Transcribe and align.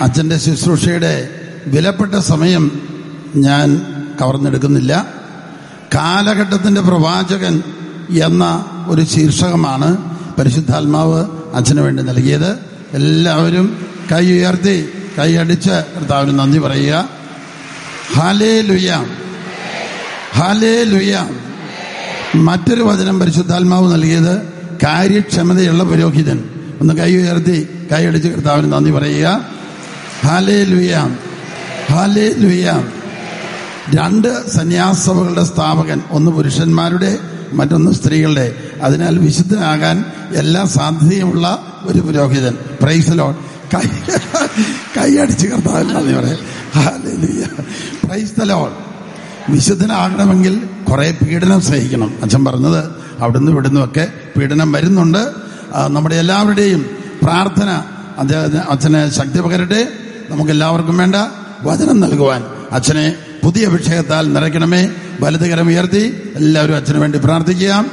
അച്ഛന്റെ 0.00 0.38
ശുശ്രൂഷയുടെ 0.38 1.28
വിലപ്പെട്ട 1.66 2.14
സമയം 2.14 2.64
ഞാൻ 3.36 3.82
കവർന്നെടുക്കുന്നില്ല. 4.20 5.06
കാലഘട്ടത്തിന്റെ 5.94 6.80
പ്രവാചകൻ 6.80 7.62
എന്ന 8.10 8.64
ഒരു 8.88 9.04
ശീർഷകമാണ് 9.04 10.18
പരിശുദ്ധാത്മാവ് 10.38 11.26
അച്ഛന് 11.54 11.80
വേണ്ടി 11.80 12.02
നൽകിയത്. 12.02 12.58
എല്ലാവരും 12.94 13.86
കൈ 14.12 14.32
ഉയർത്തി 14.32 14.88
കൈ 15.18 15.36
അടിച്ച് 15.36 15.70
കർത്താവിന് 15.70 16.38
നന്ദി 16.38 16.58
പറയുക. 16.58 17.08
ഹാലേ 18.16 18.60
ലുയ 18.60 19.06
ഹാലേ 20.34 20.84
ലുയ 20.84 21.28
മറ്റൊരു 22.34 22.82
വചനം 22.82 23.20
പരിശുദ്ധാത്മാവ് 23.20 23.94
നൽകിയത് 23.94 24.57
കാര്യക്ഷമതയുള്ള 24.82 25.84
പുരോഹിതൻ. 25.84 26.44
ഒന്ന് 26.80 26.94
കൈ 26.94 27.16
ഉയർത്തി 27.16 27.68
കൈ 27.92 28.06
അടിച്ച് 28.06 28.28
കർത്താവിന് 28.28 28.72
നന്ദി 28.72 28.90
പറയുക. 28.90 29.40
ഹാലേ 30.26 30.64
ലുയാം 30.64 31.18
ഹാലേ 31.92 32.28
ലുയാം 32.36 32.88
രണ്ട് 33.94 34.50
സന്യാസഭകളുടെ 34.50 35.44
സ്ഥാപകൻ 35.44 36.00
ഒന്ന് 36.10 36.30
പുരുഷന്മാരുടെ 36.30 37.18
മറ്റൊന്ന് 37.52 37.92
സ്ത്രീകളുടെ. 37.92 38.54
അതിനാൽ 38.82 39.18
വിശുദ്ധനാകാൻ 39.18 40.04
എല്ലാ 40.34 40.64
സാധ്യതയുമുള്ള 40.64 41.46
ഒരു 41.82 41.98
പുരോഹിതൻ. 41.98 42.54
പ്രൈസലോ 42.82 43.38
കൈ 43.74 43.86
കൈയടിച്ച് 44.98 45.46
കർത്താവിന് 45.46 45.90
നന്ദി 45.94 46.14
പറയാം 46.14 46.58
പ്രൈസ്തലോൺ 48.04 48.72
വിശുദ്ധനാകണമെങ്കിൽ 49.48 50.60
കുറെ 50.90 51.10
പീഡനം 51.10 51.60
സഹിക്കണം 51.60 52.14
അച്ഛൻ 52.22 52.44
പറഞ്ഞത് 52.44 52.97
അവിടുന്ന് 53.18 53.52
ഇവിടുന്നും 53.52 53.84
ഒക്കെ 53.84 54.08
പീഡനം 54.38 54.72
വരുന്നുണ്ട്. 54.72 55.22
നമ്മുടെ 55.86 56.16
എല്ലാവരുടെയും 56.16 56.86
പ്രാർത്ഥന 57.22 57.82
അദ്ദേഹത്തിന് 58.18 58.60
അച്ഛനെ 58.70 59.10
ശക്തി 59.10 59.40
പകരട്ടെ. 59.40 59.88
നമുക്ക് 60.30 60.50
എല്ലാവർക്കും 60.50 60.96
വേണ്ട 60.98 61.14
വചനം 61.62 62.00
നൽകുവാൻ 62.00 62.44
അച്ഛനെ 62.72 63.14
പുതിയ 63.44 63.66
അഭിഷേകത്താൽ 63.66 64.32
നിറയ്ക്കണമേ. 64.32 64.90
വലതുകരം 65.20 65.66
ഉയർത്തി 65.66 66.02
എല്ലാവരും 66.36 66.76
അച്ഛന് 66.76 66.98
വേണ്ടി 66.98 67.18
പ്രാർത്ഥിക്കാം. 67.18 67.90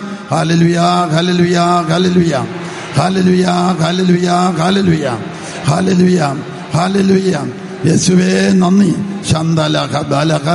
യേശുവേ 7.85 8.51
നന്ദി. 8.53 8.93
ശന്തലഖ 9.31 10.01
ബാലഖ 10.01 10.47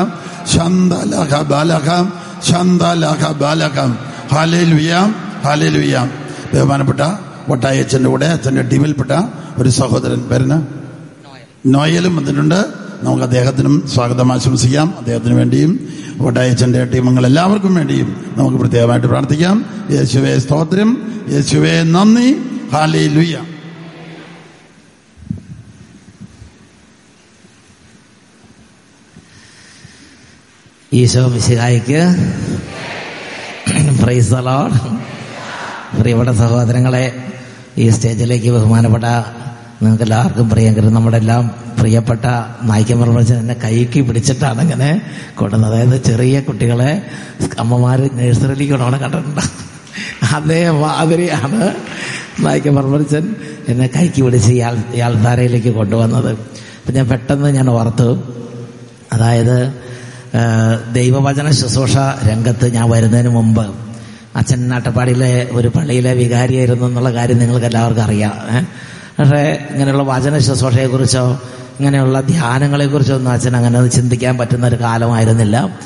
ശന്തലഖ 0.55 1.43
ബാലഖ 1.43 1.89
ശന്തലഖ 2.51 3.33
ബാലഖ 3.33 3.79
ഹാലേലുയ 4.33 5.15
ഹാലേലുയ 5.45 6.11
ബഹുമാനപ്പെട്ട 6.55 7.01
ഒട്ടായച്ചന്റെ 7.49 8.11
കൂടെ 8.11 8.27
അച്ഛന്റെ 8.27 8.63
ടീമിൽപ്പെട്ട 8.63 9.11
ഒരു 9.59 9.69
സഹോദരൻ 9.69 10.21
പേരന് 10.21 10.63
നോയലും 11.67 12.17
വന്നിട്ടുണ്ട്. 12.17 12.65
നമുക്ക് 13.03 13.23
അദ്ദേഹത്തിനും 13.23 13.89
സ്വാഗതം 13.95 14.33
ആശംസിക്കാം. 14.33 14.99
അദ്ദേഹത്തിന് 14.99 15.35
വേണ്ടിയും 15.35 15.89
ഒട്ടായച്ചന്റെ 16.21 16.85
ടീമങ്ങൾ 16.85 17.27
എല്ലാവർക്കും 17.27 17.75
വേണ്ടിയും 17.75 18.35
നമുക്ക് 18.37 18.59
പ്രത്യേകമായിട്ട് 18.59 19.07
പ്രാർത്ഥിക്കാം. 19.07 19.65
യേശുവേ 19.91 20.39
സ്തോത്രം. 20.39 21.23
യേശുവേ 21.31 21.83
നന്ദി. 21.83 22.37
ഹാലേ 22.73 23.07
ലുയ്യ 23.07 23.39
ഈശോ 30.93 31.29
മിശിഹായിക്ക് 31.29 32.03
പ്രൈസ് 34.01 34.35
അലോഡ് 34.41 34.79
പ്രിയപ്പെട്ട 35.99 36.33
സഹോദരങ്ങളെ 36.41 37.07
ഈ 37.83 37.87
സ്റ്റേജിലേക്ക് 37.95 38.51
ബഹുമാനപ്പെട്ട 38.57 39.07
നിങ്ങൾക്ക് 39.81 40.05
എല്ലാവർക്കും 40.07 40.47
പ്രിയങ്കരം 40.53 40.95
നമ്മുടെ 40.97 41.19
എല്ലാം 41.23 41.45
പ്രിയപ്പെട്ട 41.79 42.27
നായിക്കമർമ്മച്ച് 42.71 43.35
എന്നെ 43.43 43.57
കൈക്ക് 43.65 44.01
പിടിച്ചിട്ടാണ് 44.09 44.61
ഇങ്ങനെ 44.67 44.91
കൊണ്ടുവന്നത്. 45.39 45.73
അതായത് 45.73 45.97
ചെറിയ 46.09 46.41
കുട്ടികളെ 46.49 46.91
അമ്മമാര് 47.65 48.07
നഴ്സറിയിലേക്ക് 48.19 48.73
കൊണ്ടാണ് 48.75 48.99
കണ്ടിട്ടുണ്ട്. 49.05 49.45
അതേ 50.37 50.61
മാതിരിയാണ് 50.83 51.61
നായിക്കമർമ്മച്ചൻ 52.47 53.25
എന്നെ 53.71 53.87
കൈക്ക് 53.97 54.21
പിടിച്ച് 54.27 54.53
ഇയാൾ 54.59 54.77
ഇയാൾധാരയിലേക്ക് 54.99 55.73
കൊണ്ടുവന്നത്. 55.81 56.33
അപ്പം 56.79 56.93
ഞാൻ 56.99 57.07
പെട്ടെന്ന് 57.13 57.51
ഞാൻ 57.59 57.69
ഓർത്തു 57.77 58.11
അതായത് 59.15 59.57
ദൈവവചന 60.99 61.49
ശുശ്രൂഷ 61.61 61.97
രംഗത്ത് 62.29 62.67
ഞാൻ 62.75 62.85
വരുന്നതിന് 62.91 63.31
മുമ്പ് 63.39 63.65
അച്ഛൻ 64.37 64.69
നാട്ടപ്പാടിയിലെ 64.69 65.49
ഒരു 65.53 65.69
പള്ളിയിലെ 65.69 66.15
വികാരിയായിരുന്നു 66.15 66.87
എന്നുള്ള 66.87 67.13
കാര്യം 67.13 67.39
നിങ്ങൾക്ക് 67.39 67.67
എല്ലാവർക്കും 67.67 68.03
അറിയാം? 68.03 68.69
പക്ഷേ 69.19 69.67
ഇങ്ങനെയുള്ള 69.71 70.03
വചന 70.03 70.39
ശുശ്രൂഷയെക്കുറിച്ചോ 70.39 71.41
ഇങ്ങനെയുള്ള 71.81 72.21
ധ്യാനങ്ങളെക്കുറിച്ചോ 72.21 73.15
ഒന്നും 73.15 73.33
അച്ഛൻ 73.33 73.57
അങ്ങനെ 73.57 73.87
ചിന്തിക്കാൻ 73.87 74.39
പറ്റുന്ന 74.39 74.67
ഒരു 74.67 74.77
കാലമായിരുന്നില്ല. 74.77 75.79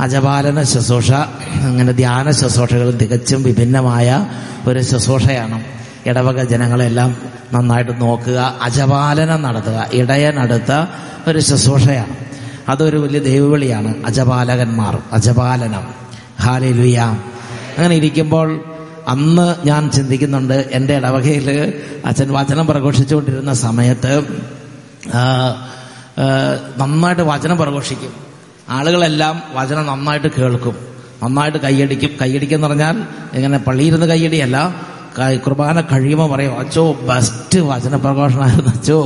അജപാലന 0.00 0.62
ശുശ്രൂഷ 0.62 1.12
അങ്ങനെ 1.54 1.92
ധ്യാന 1.92 2.30
ശുശ്രൂഷകൾ 2.30 2.90
തികച്ചും 2.90 3.42
വിഭിന്നമായ 3.42 4.26
ഒരു 4.66 4.82
ശുശ്രൂഷയാണ്. 4.82 5.64
ഇടവക 6.06 6.44
ജനങ്ങളെല്ലാം 6.44 7.16
നന്നായിട്ട് 7.52 8.00
നോക്കുക 8.00 8.54
അജപാലനം 8.62 9.42
നടത്തുക 9.42 9.88
ഇടയനടുത്ത 9.92 10.86
ഒരു 11.28 11.38
ശുശ്രൂഷയാണ്. 11.38 12.16
അതൊരു 12.68 12.96
വലിയ 12.96 13.18
ദൈവവിളിയാണ് 13.18 13.94
അജപാലകന്മാർ 14.06 14.98
അജപാലനം. 15.12 15.84
ഹാലിലുയ. 16.40 17.18
അങ്ങനെ 17.76 17.94
ഇരിക്കുമ്പോൾ 17.94 18.60
അന്ന് 19.08 19.66
ഞാൻ 19.66 19.90
ചിന്തിക്കുന്നുണ്ട് 19.90 20.68
എന്റെ 20.72 20.94
ഇടവകയിൽ 20.96 21.72
അച്ഛൻ 22.04 22.32
വചനം 22.32 22.66
പ്രഘോഷിച്ചുകൊണ്ടിരുന്ന 22.66 23.52
സമയത്ത് 23.52 24.12
നന്നായിട്ട് 26.78 27.22
വചനം 27.22 27.56
പ്രഘോഷിക്കും. 27.56 28.12
ആളുകളെല്ലാം 28.68 29.42
വചനം 29.54 29.86
നന്നായിട്ട് 29.86 30.28
കേൾക്കും. 30.38 30.76
നന്നായിട്ട് 31.22 31.58
കൈയടിക്കും. 31.58 32.10
കൈയടിക്കും 32.22 32.56
എന്ന് 32.56 32.68
പറഞ്ഞാൽ 32.68 32.96
ഇങ്ങനെ 33.34 33.58
പള്ളിയിരുന്ന് 33.58 34.06
കൈയടിയല്ല 34.06 34.56
കുർബാന 35.46 35.80
കഴിയുമ്പോൾ 35.80 36.30
പറയും 36.30 36.58
അച്ചോ 36.58 36.92
ബെസ്റ്റ് 36.92 37.58
വചന 37.60 37.96
പ്രഘോഷണമായിരുന്നു. 37.96 38.70
അച്ചോ 38.72 38.98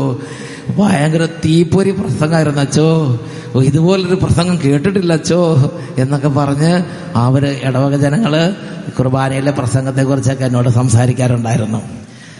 ഭയങ്കര 0.78 1.24
തീപ്പൊരി 1.24 1.90
പ്രസംഗമായിരുന്നു 1.90 2.60
അച്ചോ. 2.60 3.20
ഇതുപോലൊരു 3.60 4.14
പ്രസംഗം 4.14 4.60
കേട്ടിട്ടില്ല 4.64 5.12
അച്ചോ 5.12 5.72
എന്നൊക്കെ 5.98 6.28
പറഞ്ഞ് 6.28 6.84
അവർ 7.16 7.46
ഇടവക 7.62 7.96
ജനങ്ങൾ 7.96 8.54
കുർബാനയിലെ 8.98 9.50
പ്രസംഗത്തെക്കുറിച്ചൊക്കെ 9.50 10.44
എന്നോട് 10.44 10.68
സംസാരിക്കാറുണ്ടായിരുന്നു. 10.68 11.82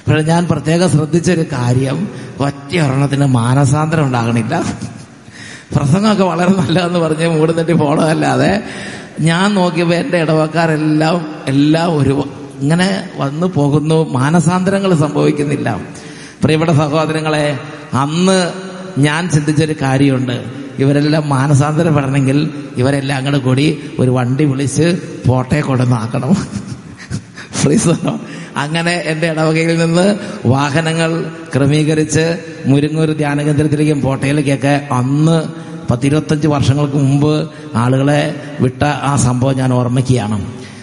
പക്ഷെ 0.09 0.23
ഞാൻ 0.23 0.47
പ്രത്യേകം 0.47 0.91
ശ്രദ്ധിച്ചൊരു 0.91 1.45
കാര്യം 1.53 2.09
ഒറ്റ 2.41 2.77
ഒരെണ്ണത്തിന് 2.77 3.27
മാനസാന്തരം 3.27 4.05
ഉണ്ടാകണില്ല. 4.05 4.65
പ്രസംഗമൊക്കെ 5.77 6.25
വളരെ 6.25 6.51
നല്ലതെന്ന് 6.51 6.99
പറഞ്ഞ് 6.99 7.27
മൂട് 7.29 7.59
തട്ടി 7.59 7.73
പോണതല്ലാതെ 7.73 8.63
ഞാൻ 9.21 9.55
നോക്കിയപ്പോൾ 9.55 9.95
എന്റെ 9.95 10.19
ഇടവക്കാരെല്ലാം 10.19 11.35
എല്ലാം 11.47 11.97
ഒരു 11.97 12.25
ഇങ്ങനെ 12.61 13.09
വന്നു 13.17 13.47
പോകുന്നു 13.47 14.09
മാനസാന്തരങ്ങൾ 14.11 14.95
സംഭവിക്കുന്നില്ല. 14.95 15.81
പ്രിയപ്പെട്ട 16.43 16.71
സഹോദരങ്ങളെ 16.71 17.59
അന്ന് 17.95 18.53
ഞാൻ 18.99 19.29
ചിന്തിച്ചൊരു 19.29 19.75
കാര്യമുണ്ട്. 19.83 20.45
ഇവരെല്ലാം 20.79 21.29
മാനസാന്തരപ്പെടണമെങ്കിൽ 21.29 22.51
ഇവരെല്ലാം 22.77 23.17
അങ്ങോട്ട് 23.17 23.41
കൂടി 23.45 23.81
ഒരു 23.99 24.11
വണ്ടി 24.11 24.45
വിളിച്ച് 24.45 24.99
പോട്ടയെ 25.27 25.61
കൊണ്ടുവന്നാക്കണം. 25.61 26.35
ഫ്രീസറോ 27.61 28.21
അങ്ങനെ 28.57 28.93
എന്റെ 29.07 29.27
ഇടവകയിൽ 29.31 29.79
നിന്ന് 29.79 30.19
വാഹനങ്ങൾ 30.47 31.11
ക്രമീകരിച്ച് 31.55 32.25
മുരുങ്ങൂർ 32.67 33.13
ധ്യാന 33.13 33.43
കേന്ദ്രത്തിലേക്കും 33.43 34.01
പോട്ടയിലേക്കൊക്കെ 34.01 34.89
അന്ന് 34.93 35.39
പത്തിരുപത്തഞ്ച് 35.91 36.47
വർഷങ്ങൾക്ക് 36.47 36.97
മുമ്പ് 36.97 37.51
ആളുകളെ 37.75 38.35
വിട്ട 38.61 38.83
ആ 38.85 39.17
സംഭവം 39.17 39.57
ഞാൻ 39.57 39.73
ഓർമ്മിക്കുകയാണ്. 39.73 40.39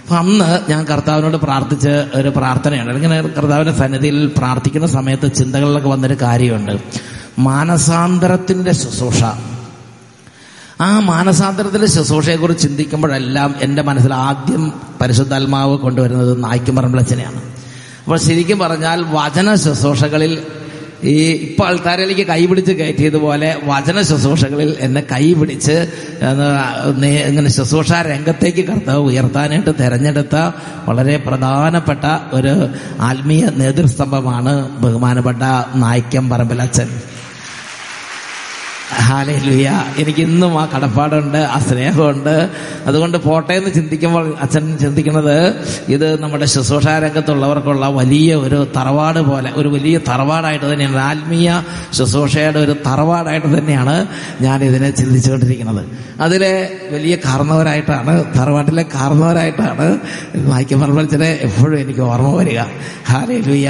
അപ്പൊ 0.08 0.20
അന്ന് 0.20 0.72
ഞാൻ 0.72 0.86
കർത്താവിനോട് 0.86 1.38
പ്രാർത്ഥിച്ച 1.38 1.88
ഒരു 2.16 2.30
പ്രാർത്ഥനയാണ്. 2.30 2.96
ഇങ്ങനെ 2.96 3.22
കർത്താവിന്റെ 3.22 3.74
സന്നിധിയിൽ 3.74 4.32
പ്രാർത്ഥിക്കുന്ന 4.38 4.88
സമയത്ത് 4.88 5.34
ചിന്തകളിലൊക്കെ 5.34 5.90
വന്നൊരു 5.90 6.14
കാര്യമുണ്ട്. 6.22 6.72
മാനസാന്തരത്തിന്റെ 7.40 8.72
ശുശ്രൂഷ. 8.72 9.24
ആ 10.82 11.00
മാനസാന്തരത്തിന്റെ 11.00 11.88
ശുശ്രൂഷയെക്കുറിച്ച് 11.88 12.64
ചിന്തിക്കുമ്പോഴെല്ലാം 12.64 13.56
എന്റെ 13.62 13.82
മനസ്സിൽ 13.82 14.14
ആദ്യം 14.14 14.74
പരിശുദ്ധാത്മാവ് 15.02 15.78
കൊണ്ടുവരുന്നത് 15.78 16.44
നായ്ക്കുമറമ്പിളച്ചനെയാണ് 16.44 17.42
അപ്പോൾ 18.04 18.18
ശരിക്കും 18.18 18.60
പറഞ്ഞാൽ 18.60 19.06
വചന 19.10 19.56
ശുശ്രൂഷകളിൽ 19.56 20.44
ഈ 21.04 21.14
ഇപ്പൊ 21.32 21.66
ആൾക്കാരിലേക്ക് 21.66 22.26
കൈപിടിച്ച് 22.28 22.72
കയറ്റിയതുപോലെ 22.72 23.56
വചന 23.66 24.02
ശുശ്രൂഷകളിൽ 24.02 24.78
എന്നെ 24.80 25.02
കൈപിടിച്ച് 25.02 25.76
ഇങ്ങനെ 27.28 27.50
ശുശ്രൂഷ 27.50 27.92
രംഗത്തേക്ക് 27.92 28.66
കർത്താവ് 28.66 29.04
ഉയർത്താനായിട്ട് 29.04 29.74
തെരഞ്ഞെടുത്ത 29.80 30.36
വളരെ 30.88 31.18
പ്രധാനപ്പെട്ട 31.18 32.06
ഒരു 32.34 32.70
ആത്മീയ 33.02 33.46
നേതൃസ്തംഭമാണ് 33.58 34.82
ബഹുമാനപ്പെട്ട 34.82 35.44
നായ്ക്കം 35.76 36.30
പറമ്പിലച്ചൻ 36.30 36.90
ഹാലയിലുയ 39.02 39.70
എനിക്ക് 39.98 40.20
ഇന്നും 40.20 40.60
ആ 40.60 40.68
കടപ്പാടുണ്ട് 40.76 41.38
ആ 41.38 41.60
സ്നേഹമുണ്ട്. 41.60 42.50
അതുകൊണ്ട് 42.86 43.18
പോട്ടെ 43.18 43.54
എന്ന് 43.54 43.72
ചിന്തിക്കുമ്പോൾ 43.72 44.38
അച്ഛൻ 44.42 44.78
ചിന്തിക്കുന്നത് 44.78 45.38
ഇത് 45.90 46.22
നമ്മുടെ 46.22 46.46
ശുശ്രൂഷ 46.46 46.88
രംഗത്തുള്ളവർക്കുള്ള 46.88 47.88
വലിയ 47.88 48.36
ഒരു 48.36 48.68
തറവാട് 48.78 49.20
പോലെ 49.20 49.52
ഒരു 49.56 49.70
വലിയ 49.70 49.98
തറവാടായിട്ട് 50.10 50.74
തന്നെയാണ്. 50.74 50.98
ആത്മീയ 50.98 51.64
ശുശ്രൂഷയുടെ 51.94 52.60
ഒരു 52.60 52.76
തറവാടായിട്ട് 52.88 53.58
തന്നെയാണ് 53.58 54.08
ഞാൻ 54.42 54.64
ഇതിനെ 54.64 54.90
ചിന്തിച്ചുകൊണ്ടിരിക്കുന്നത്. 54.90 55.86
അതിലെ 56.22 56.54
വലിയ 56.92 57.16
കാർന്നവരായിട്ടാണ് 57.16 58.26
തറവാട്ടിലെ 58.40 58.86
കാർന്നവരായിട്ടാണ് 58.96 60.00
വായിക്കുമ്പോൾ 60.38 61.06
ചില 61.06 61.24
എപ്പോഴും 61.24 61.80
എനിക്ക് 61.80 62.00
ഓർമ്മ 62.00 62.36
വരിക. 62.36 62.60
ഹാലയിലുയ 63.12 63.70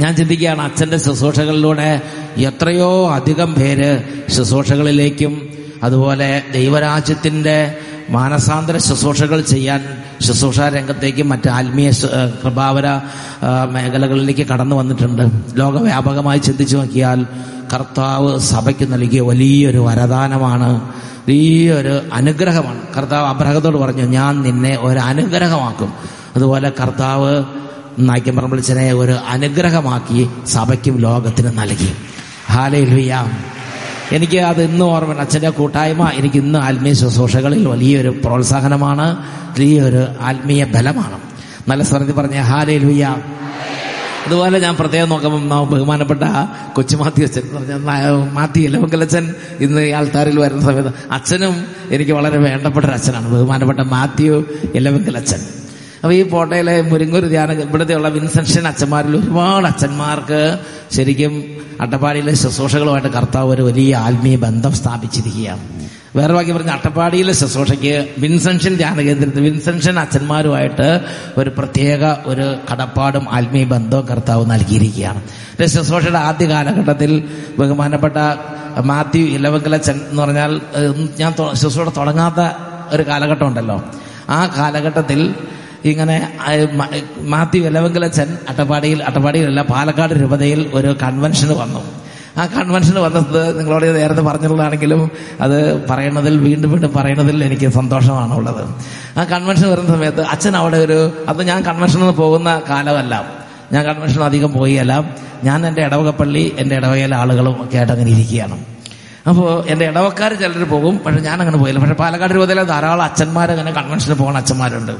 ഞാൻ 0.00 0.16
ചിന്തിക്കുകയാണ് 0.16 0.62
അച്ഛന്റെ 0.62 0.96
ശുശ്രൂഷകളിലൂടെ 0.96 2.00
എത്രയോ 2.38 3.10
അധികം 3.10 3.54
പേര് 3.54 4.02
ശുശ്രൂഷകളിലേക്കും 4.30 5.48
അതുപോലെ 5.82 6.42
ദൈവരാജ്യത്തിന്റെ 6.52 7.74
മാനസാന്തര 8.10 8.76
ശുശ്രൂഷകൾ 8.76 9.40
ചെയ്യാൻ 9.40 9.84
ശുശ്രൂഷ 10.20 10.60
രംഗത്തേക്കും 10.60 11.28
മറ്റ് 11.28 11.48
ആത്മീയ 11.48 11.90
കൃപാവര 12.44 12.84
മേഖലകളിലേക്ക് 13.70 14.46
കടന്നു 14.46 14.76
വന്നിട്ടുണ്ട്. 14.76 15.22
ലോകവ്യാപകമായി 15.54 16.38
ചിന്തിച്ചു 16.38 16.76
നോക്കിയാൽ 16.76 17.26
കർത്താവ് 17.74 18.38
സഭയ്ക്ക് 18.38 18.92
നൽകിയ 18.92 19.20
വലിയൊരു 19.20 19.78
വരദാനമാണ്. 19.78 20.80
വലിയൊരു 21.28 22.00
അനുഗ്രഹമാണ്. 22.12 22.80
കർത്താവ് 22.96 23.26
അബ്രഹത്തോട് 23.26 23.76
പറഞ്ഞു 23.76 24.02
ഞാൻ 24.02 24.42
നിന്നെ 24.42 24.78
ഒരു 24.80 24.98
അനുഗ്രഹമാക്കും. 24.98 25.92
അതുപോലെ 26.36 26.72
കർത്താവ് 26.80 27.44
നായ്ക്കമ്പറം 27.98 28.50
വിളിച്ചനെ 28.50 28.92
ഒരു 28.92 29.12
അനുഗ്രഹമാക്കി 29.12 30.28
സഭയ്ക്കും 30.46 30.98
ലോകത്തിനും 30.98 31.56
നൽകി. 31.56 31.92
ഹാലയിലുയ്യ 32.52 33.26
എനിക്ക് 34.12 34.38
അത് 34.38 34.62
ഇന്ന് 34.62 34.84
ഓർമ്മ 34.84 35.12
അച്ഛന്റെ 35.12 35.50
കൂട്ടായ്മ 35.50 36.08
എനിക്ക് 36.08 36.36
ഇന്ന് 36.36 36.58
ആത്മീയ 36.58 36.92
ശുശ്രൂഷകളിൽ 36.92 37.68
വലിയൊരു 37.68 38.08
പ്രോത്സാഹനമാണ്. 38.08 39.16
വലിയൊരു 39.26 40.06
ആത്മീയ 40.20 40.64
ബലമാണ്. 40.64 41.20
നല്ല 41.68 41.82
സ്വരത്തിൽ 41.82 42.12
പറഞ്ഞ 42.12 42.40
ഹാലയിലുയ്യ 42.40 43.16
അതുപോലെ 44.26 44.58
ഞാൻ 44.58 44.76
പ്രത്യേകം 44.76 45.08
നോക്കുമ്പോൾ 45.08 45.38
ബഹുമാനപ്പെട്ട 45.38 45.70
ബഹുമാനപ്പെട്ട 45.72 46.22
കൊച്ചുമാത്തി 46.72 47.22
അച്ഛൻ 47.22 47.42
പറഞ്ഞ 47.54 47.72
മാത്യു 47.72 48.30
മാത്തി 48.32 48.60
ഇലവങ്കലച്ഛൻ 48.60 49.34
ഇന്ന് 49.60 49.80
ഈ 49.80 49.90
ആൾത്താരിൽ 49.90 50.38
വരുന്ന 50.40 50.62
സമയത്ത് 50.62 50.92
അച്ഛനും 51.10 51.64
എനിക്ക് 51.90 52.12
വളരെ 52.12 52.38
വേണ്ടപ്പെട്ട 52.38 52.86
ഒരു 52.86 52.92
അച്ഛനാണ്. 52.92 53.28
ബഹുമാനപ്പെട്ട 53.32 53.80
മാത്യു 53.80 54.44
ഇലവങ്കലച്ഛൻ 54.74 55.40
അപ്പൊ 56.02 56.12
ഈ 56.12 56.22
പോട്ടയിലെ 56.22 56.72
മുരിങ്ങൂർ 56.82 57.24
ധ്യാന 57.32 57.52
ഇവിടുത്തെയുള്ള 57.52 58.08
വിൻസെൻഷൻ 58.08 58.64
അച്ഛന്മാരിൽ 58.68 59.16
ഒരുപാട് 59.16 59.66
അച്ഛന്മാർക്ക് 59.66 60.40
ശരിക്കും 60.96 61.34
അട്ടപ്പാടിയിലെ 61.80 62.34
ശുശ്രൂഷകളുമായിട്ട് 62.34 63.08
കർത്താവ് 63.08 63.50
ഒരു 63.54 63.62
വലിയ 63.62 63.92
ആത്മീയ 63.96 64.36
ബന്ധം 64.36 64.72
സ്ഥാപിച്ചിരിക്കുകയാണ്. 64.72 65.62
വേറെ 66.16 66.32
ബാക്കി 66.34 66.52
പറഞ്ഞ 66.52 66.70
അട്ടപ്പാടിയിലെ 66.70 67.32
ശുശ്രൂഷയ്ക്ക് 67.32 67.94
വിൻസെൻഷൻ 68.18 68.74
ധ്യാന 68.74 69.00
കേന്ദ്രത്തിൽ 69.00 69.42
വിൻസെൻഷൻ 69.42 69.98
അച്ഛന്മാരുമായിട്ട് 69.98 70.88
ഒരു 71.38 71.50
പ്രത്യേക 71.58 72.16
ഒരു 72.26 72.46
കടപ്പാടും 72.70 73.24
ആത്മീയ 73.32 73.64
ബന്ധവും 73.64 74.08
കർത്താവ് 74.10 74.50
നൽകിയിരിക്കുകയാണ്. 74.50 75.22
ശുശ്രൂഷയുടെ 75.76 76.18
ആദ്യ 76.18 76.48
കാലഘട്ടത്തിൽ 76.48 77.24
ബഹുമാനപ്പെട്ട 77.58 78.18
മാത്യു 78.90 79.24
ഇലവങ്കലച്ചൻ 79.38 79.96
എന്ന് 80.10 80.22
പറഞ്ഞാൽ 80.22 80.60
ഞാൻ 81.20 81.32
ശുശ്രൂഷ 81.54 81.88
തുടങ്ങാത്ത 81.98 82.40
ഒരു 82.94 83.02
കാലഘട്ടം 83.02 83.46
ഉണ്ടല്ലോ. 83.46 83.78
ആ 84.30 84.40
കാലഘട്ടത്തിൽ 84.58 85.34
ഇങ്ങനെ 85.90 86.16
മാത്യു 87.32 87.62
ഇലവങ്കലച്ചൻ 87.68 88.28
അട്ടപ്പാടിയിൽ 88.50 89.02
അട്ടപ്പാടിയിലല്ല 89.08 89.62
പാലക്കാട് 89.62 90.14
രൂപതയിൽ 90.22 90.70
ഒരു 90.74 90.90
കൺവെൻഷന് 91.02 91.54
വന്നു. 91.62 91.82
ആ 92.40 92.42
കൺവെൻഷൻ 92.46 92.96
വന്നത് 93.04 93.58
നിങ്ങളോട് 93.58 93.86
നേരത്തെ 93.96 94.22
പറഞ്ഞിട്ടുള്ളതാണെങ്കിലും 94.22 95.00
അത് 95.44 95.56
പറയുന്നതിൽ 95.90 96.34
വീണ്ടും 96.40 96.70
വീണ്ടും 96.72 96.92
പറയുന്നതിൽ 96.96 97.44
എനിക്ക് 97.44 97.68
സന്തോഷമാണ് 97.78 98.34
ഉള്ളത് 98.34 98.62
ആ 99.18 99.24
കൺവെൻഷൻ 99.32 99.66
വരുന്ന 99.70 99.88
സമയത്ത് 99.94 100.22
അച്ഛൻ 100.34 100.56
അവിടെ 100.56 100.76
ഒരു 100.76 100.98
അത് 101.28 101.40
ഞാൻ 101.50 101.60
കൺവെൻഷനിൽ 101.62 102.10
പോകുന്ന 102.22 102.50
കാലമല്ല. 102.70 103.14
ഞാൻ 103.72 103.82
കൺവെൻഷൻ 103.84 104.22
അധികം 104.24 104.52
പോയില്ല 104.52 104.92
ഞാൻ 105.44 105.66
എന്റെ 105.66 105.82
ഇടവകപ്പള്ളി 105.82 106.44
എന്റെ 106.58 106.74
ഇടവകയിലെ 106.76 107.16
ആളുകളും 107.16 107.56
ഒക്കെ 107.64 107.76
ആയിട്ട് 107.76 107.92
അങ്ങനെ 107.92 108.10
ഇരിക്കുകയാണ്. 108.10 108.56
അപ്പോൾ 109.30 109.48
എന്റെ 109.72 109.84
ഇടവക്കാർ 109.84 110.32
ചിലർ 110.34 110.64
പോകും 110.70 110.94
പക്ഷെ 111.06 111.20
ഞാൻ 111.20 111.36
അങ്ങനെ 111.42 111.58
പോയില്ല. 111.58 111.80
പക്ഷെ 111.80 111.94
പാലക്കാട് 111.94 112.32
രൂപതയിലെ 112.34 112.64
ധാരാളം 112.72 113.02
അച്ഛന്മാർ 113.02 113.50
അങ്ങനെ 113.52 113.72
പോകുന്ന 114.22 114.38
അച്ഛന്മാരുണ്ട്. 114.38 114.94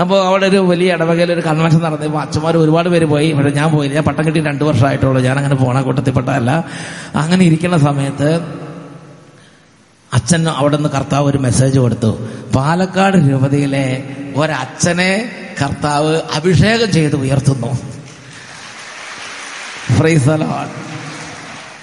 അപ്പോൾ 0.00 0.26
അവിടെ 0.26 0.46
ഒരു 0.46 0.56
വലിയ 0.56 0.92
ഇടവകയിൽ 0.92 1.32
ഒരു 1.32 1.40
കൺവെൻഷൻ 1.40 1.78
നടന്നപ്പോൾ 1.78 2.18
അച്ഛന്മാർ 2.18 2.56
ഒരുപാട് 2.56 2.88
പേര് 2.88 3.04
പോയി. 3.04 3.32
പക്ഷെ 3.32 3.50
ഞാൻ 3.50 3.70
പോയില്ല. 3.70 3.94
ഞാൻ 3.94 4.04
പട്ടം 4.04 4.26
കിട്ടി 4.26 4.40
രണ്ട് 4.40 4.64
വർഷമായിട്ടുള്ളൂ. 4.64 5.22
ഞാൻ 5.22 5.36
അങ്ങനെ 5.36 5.54
പോണ 5.54 5.80
കൂട്ടത്തിൽപ്പെട്ടതല്ല 5.80 6.64
അങ്ങനെ 7.14 7.44
ഇരിക്കുന്ന 7.44 7.78
സമയത്ത് 7.78 8.30
അച്ഛൻ 10.14 10.48
അവിടെ 10.48 10.76
നിന്ന് 10.76 10.88
കർത്താവ് 10.88 11.26
ഒരു 11.26 11.38
മെസ്സേജ് 11.38 11.78
കൊടുത്തു. 11.78 12.28
പാലക്കാട് 12.56 13.16
രൂപതയിലെ 13.16 14.04
ഒരച്ഛനെ 14.36 15.30
കർത്താവ് 15.62 16.20
അഭിഷേകം 16.34 16.92
ചെയ്ത് 16.92 17.16
ഉയർത്തുന്നു. 17.16 17.72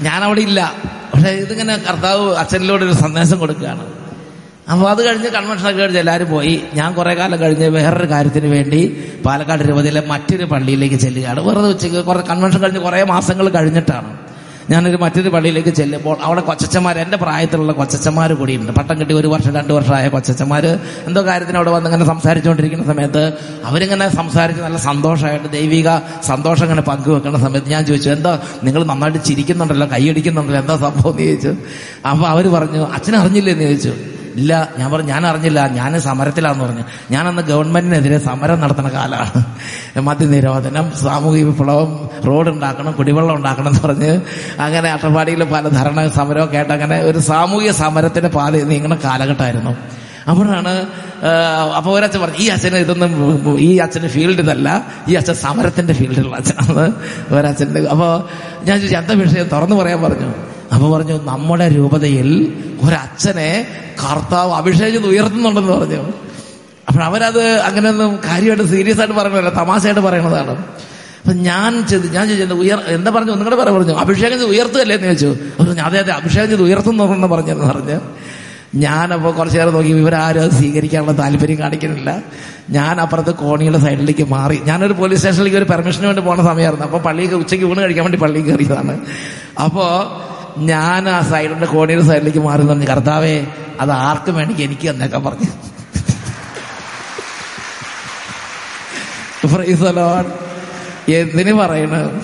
ഞാൻ 0.01 0.23
അവിടെ 0.23 0.41
ഇല്ല. 0.41 0.73
പക്ഷെ 1.13 1.29
ഇതിങ്ങനെ 1.29 1.75
കർത്താവ് 1.77 2.35
അച്ഛനിലൂടെ 2.35 2.85
ഒരു 2.85 2.93
സന്ദേശം 2.93 3.39
കൊടുക്കുകയാണ്. 3.39 4.04
അപ്പോൾ 4.71 4.89
അത് 4.89 5.07
കഴിഞ്ഞ് 5.07 5.29
കൺവെൻഷനൊക്കെ 5.29 5.79
കഴിഞ്ഞ് 5.79 5.99
എല്ലാവരും 5.99 6.29
പോയി. 6.31 6.63
ഞാൻ 6.73 6.93
കുറെ 6.93 7.13
കാലം 7.13 7.39
കഴിഞ്ഞ് 7.39 7.65
വേറൊരു 7.65 8.09
കാര്യത്തിന് 8.09 8.47
വേണ്ടി 8.47 8.97
പാലക്കാട് 9.25 9.61
രൂപതയിലെ 9.61 10.03
മറ്റൊരു 10.07 10.43
പള്ളിയിലേക്ക് 10.43 10.95
ചെല്ലുകയാണ്. 10.95 11.39
വെറുതെ 11.39 11.69
ഉച്ചയ്ക്ക് 11.69 11.97
കുറെ 11.97 12.21
കൺവെൻഷൻ 12.21 12.59
കഴിഞ്ഞ് 12.59 12.79
കുറെ 12.79 13.03
മാസങ്ങൾ 13.03 13.49
കഴിഞ്ഞിട്ടാണ്. 13.49 14.17
ഞാനൊരു 14.69 14.97
മറ്റൊരു 14.97 15.29
പള്ളിയിലേക്ക് 15.29 15.69
ചെല്ലുമ്പോൾ 15.69 16.17
അവിടെ 16.23 16.41
കൊച്ചച്ചന്മാർ 16.41 16.99
എന്റെ 16.99 17.17
പ്രായത്തിലുള്ള 17.17 17.71
കൊച്ചച്ചന്മാർ 17.71 18.33
കൂടിയുണ്ട്. 18.33 18.71
പട്ടം 18.71 18.99
കിട്ടി 18.99 19.13
ഒരു 19.13 19.27
വർഷം 19.27 19.55
രണ്ട് 19.55 19.73
വർഷമായ 19.73 20.09
കൊച്ചച്ചന്മാർ 20.09 20.65
എന്തോ 21.07 21.25
കാര്യത്തിന് 21.25 21.57
അവിടെ 21.57 21.71
വന്ന് 21.71 21.89
ഇങ്ങനെ 21.89 22.05
സംസാരിച്ചുകൊണ്ടിരിക്കുന്ന 22.05 22.93
സമയത്ത് 22.93 23.33
അവരിങ്ങനെ 23.65 24.15
സംസാരിച്ച് 24.15 24.63
നല്ല 24.63 24.77
സന്തോഷമായിട്ട് 24.77 25.51
ദൈവിക 25.51 25.89
സന്തോഷം 26.23 26.63
ഇങ്ങനെ 26.63 26.81
പങ്കുവെക്കുന്ന 26.81 27.37
സമയത്ത് 27.37 27.69
ഞാൻ 27.69 27.85
ചോദിച്ചു 27.85 28.09
എന്താ 28.09 28.39
നിങ്ങൾ 28.63 28.83
നന്നായിട്ട് 28.83 29.25
ചിരിക്കുന്നുണ്ടല്ലോ? 29.25 29.87
കൈയടിക്കുന്നുണ്ടല്ലോ? 29.87 30.61
എന്താ 30.61 30.77
സംഭവം? 30.77 31.11
എന്ന് 31.11 31.27
ചോദിച്ചു. 31.27 31.55
അപ്പോൾ 32.07 32.27
അവർ 32.27 32.47
പറഞ്ഞു 32.47 32.83
അച്ഛൻ 32.85 33.15
അറിഞ്ഞില്ലേ 33.15 33.53
എന്ന് 33.53 33.63
ചോദിച്ചു. 33.63 34.14
ഇല്ല 34.41 34.51
ഞാൻ 34.79 34.87
പറഞ്ഞു 34.91 35.09
ഞാൻ 35.13 35.23
അറിഞ്ഞില്ല 35.29 35.59
ഞാൻ 35.77 35.91
സമരത്തിലാന്ന് 36.05 36.63
പറഞ്ഞു. 36.65 36.83
ഞാൻ 37.13 37.23
അന്ന് 37.29 37.43
ഗവൺമെന്റിനെതിരെ 37.49 38.17
സമരം 38.29 38.57
നടത്തുന്ന 38.63 38.89
കാലമാണ് 38.95 39.41
മദ്യനിരോധനം 40.07 40.85
സാമൂഹിക 41.03 41.45
വിപ്ലവം 41.49 41.91
റോഡ് 42.27 42.49
ഉണ്ടാക്കണം 42.55 42.91
കുടിവെള്ളം 42.99 43.35
ഉണ്ടാക്കണം 43.39 43.69
എന്ന് 43.71 43.81
പറഞ്ഞ് 43.87 44.11
അങ്ങനെ 44.65 44.87
അട്ടപ്പാടിയിൽ 44.95 45.43
പല 45.53 45.69
ധരണ 45.77 46.07
സമരമൊക്കെ 46.17 46.57
ആയിട്ട് 46.61 46.73
അങ്ങനെ 46.77 46.97
ഒരു 47.09 47.19
സാമൂഹിക 47.31 47.71
സമരത്തിന്റെ 47.83 48.31
പാത 48.37 48.63
നീങ്ങുന്ന 48.71 48.97
കാലഘട്ടമായിരുന്നു. 49.05 49.73
അപ്പോഴാണ് 50.31 50.73
അപ്പോൾ 51.77 51.91
ഒരച്ഛൻ 51.97 52.19
പറഞ്ഞു 52.21 52.39
ഈ 52.43 52.47
അച്ഛന് 52.53 52.77
ഇതൊന്നും 52.85 53.11
ഈ 53.67 53.69
അച്ഛന് 53.85 54.07
ഫീൽഡ് 54.15 54.41
ഇതല്ല 54.45 54.69
ഈ 55.09 55.15
അച്ഛൻ 55.19 55.35
സമരത്തിന്റെ 55.45 55.93
ഫീൽഡിലുള്ള 55.99 56.35
അച്ഛനാണ്. 56.41 56.85
ഒരച്ഛന്റെ 57.35 57.81
അപ്പോൾ 57.93 58.11
ഞാൻ 58.67 58.75
ചോദിച്ചു 58.81 58.97
എന്താ 59.01 59.13
വിഷയം? 59.23 59.47
തുറന്നു 59.55 59.75
പറയാൻ 59.81 60.01
പറഞ്ഞു. 60.05 60.29
അപ്പൊ 60.75 60.87
പറഞ്ഞു 60.95 61.15
നമ്മുടെ 61.31 61.67
രൂപതയിൽ 61.77 62.29
ഒരച്ഛനെ 62.85 63.49
കർത്താവ് 64.03 64.51
അഭിഷേകം 64.61 65.05
ഉയർത്തുന്നുണ്ടെന്ന് 65.11 65.73
പറഞ്ഞു. 65.77 66.01
അപ്പോൾ 66.89 67.03
അവരത് 67.09 67.45
അങ്ങനെയൊന്നും 67.67 68.11
കാര്യമായിട്ട് 68.25 68.65
സീരിയസ് 68.73 68.99
ആയിട്ട് 68.99 69.15
പറയണമല്ല 69.19 69.51
തമാശയായിട്ട് 69.61 70.03
പറയണതാണ് 70.07 70.55
അപ്പൊ 71.21 71.33
ഞാൻ 71.49 71.71
ചെയ്ത് 71.89 72.07
ഞാൻ 72.15 72.23
ചോദിച്ചു 72.29 72.55
ഉയർ 72.63 72.79
എന്താ 72.95 73.11
പറഞ്ഞു? 73.15 73.33
നിങ്ങളുടെ 73.37 73.57
പറയാൻ 73.61 73.75
പറഞ്ഞു 73.75 73.93
അഭിഷേകം 74.01 74.37
ചെയ്ത് 74.39 74.51
ഉയർത്തുകയല്ലേ? 74.53 74.95
എന്ന് 74.95 75.07
ചോദിച്ചു. 75.07 75.29
അപ്പൊ 75.51 75.63
പറഞ്ഞു, 75.63 75.83
അതെ 75.87 75.97
അതെ 76.03 76.11
അഭിഷേകം 76.19 76.49
ചെയ്ത് 76.51 76.63
ഉയർത്തുന്നു 76.67 77.27
പറഞ്ഞെന്ന് 77.33 77.67
പറഞ്ഞ്. 77.71 77.97
ഞാനപ്പോൾ 78.83 79.31
കുറച്ചു 79.37 79.57
നേരം 79.57 79.73
നോക്കി 79.77 79.91
ഇവരാരും 80.03 80.41
അത് 80.43 80.53
സ്വീകരിക്കാനുള്ള 80.59 81.13
താല്പര്യം 81.21 81.57
കാണിക്കുന്നില്ല. 81.63 82.11
ഞാൻ 82.77 82.95
അപ്പുറത്ത് 83.03 83.33
കോണിയുടെ 83.41 83.79
സൈഡിലേക്ക് 83.85 84.25
മാറി 84.35 84.57
ഞാനൊരു 84.69 84.95
പോലീസ് 85.01 85.21
സ്റ്റേഷനിലേക്ക് 85.21 85.59
ഒരു 85.61 85.67
പെർമിഷന് 85.71 86.07
വേണ്ടി 86.09 86.23
പോണ 86.27 86.39
സമയമായിരുന്നു. 86.49 86.85
അപ്പോൾ 86.89 87.01
പള്ളിക്ക് 87.07 87.35
ഉച്ചയ്ക്ക് 87.43 87.65
ഊണ് 87.71 87.81
കഴിക്കാൻ 87.85 88.05
വേണ്ടി 88.07 88.19
പള്ളിയിൽ 88.23 88.45
കയറിയതാണ്. 88.49 88.95
അപ്പോൾ 89.65 89.91
ഞാൻ 90.57 91.09
ആ 91.09 91.21
സൈഡിന്റെ 91.21 91.65
കോണിയുടെ 91.65 92.03
സൈഡിലേക്ക് 92.03 92.39
മാറി 92.39 92.63
പറഞ്ഞു 92.63 92.85
കർത്താവേ 92.85 93.45
അത് 93.79 93.91
ആർക്കും 93.91 94.35
വേണമെങ്കിൽ 94.35 94.63
എനിക്ക് 94.63 94.89
എന്നൊക്കെ 94.89 95.17
പറഞ്ഞു. 95.17 95.65
എന്തിനു 101.11 101.53
പറയണ? 101.53 102.19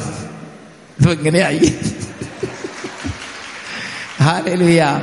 ഹാലലുയ 4.23 5.01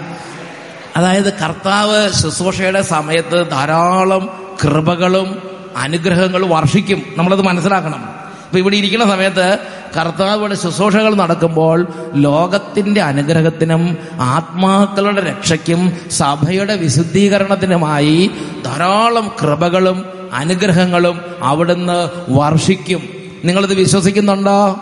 അതായത് 0.97 1.33
കർത്താവ് 1.33 2.13
ശുശ്രൂഷയുടെ 2.13 2.83
സമയത്ത് 2.83 3.51
ധാരാളം 3.51 4.57
കൃപകളും 4.65 5.43
അനുഗ്രഹങ്ങളും 5.77 6.51
വർഷിക്കും. 6.51 7.03
നമ്മളത് 7.17 7.43
മനസ്സിലാക്കണം. 7.43 8.18
ഇപ്പൊ 8.49 8.59
ഇവിടെ 8.59 8.76
ഇരിക്കുന്ന 8.76 9.05
സമയത്ത് 9.05 9.59
കർത്താവുടെ 10.00 10.55
ശുശ്രൂഷകൾ 10.55 11.14
നടക്കുമ്പോൾ 11.14 11.87
ലോകത്തിന്റെ 12.14 13.00
അനുഗ്രഹത്തിനും 13.00 13.97
ആത്മാക്കളുടെ 14.21 15.21
രക്ഷയ്ക്കും 15.21 15.93
സഭയുടെ 16.11 16.76
വിശുദ്ധീകരണത്തിനുമായി 16.76 18.31
ധാരാളം 18.64 19.33
കൃപകളും 19.43 20.05
അനുഗ്രഹങ്ങളും 20.33 21.21
അവിടുന്ന് 21.43 22.11
വർഷിക്കും. 22.28 23.09
നിങ്ങളിത് 23.45 23.75
വിശ്വസിക്കുന്നുണ്ടോ? 23.75 24.76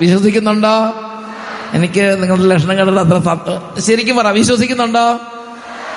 വിശ്വസിക്കുന്നുണ്ടോ? 0.00 0.94
എനിക്ക് 1.72 2.22
നിങ്ങളുടെ 2.22 2.46
ലക്ഷണം 2.46 2.76
കണ്ടത് 2.76 2.98
അത്ര 2.98 3.80
ശരിക്കും 3.80 4.16
പറ 4.16 4.28
വിശ്വസിക്കുന്നുണ്ടോ? 4.28 5.20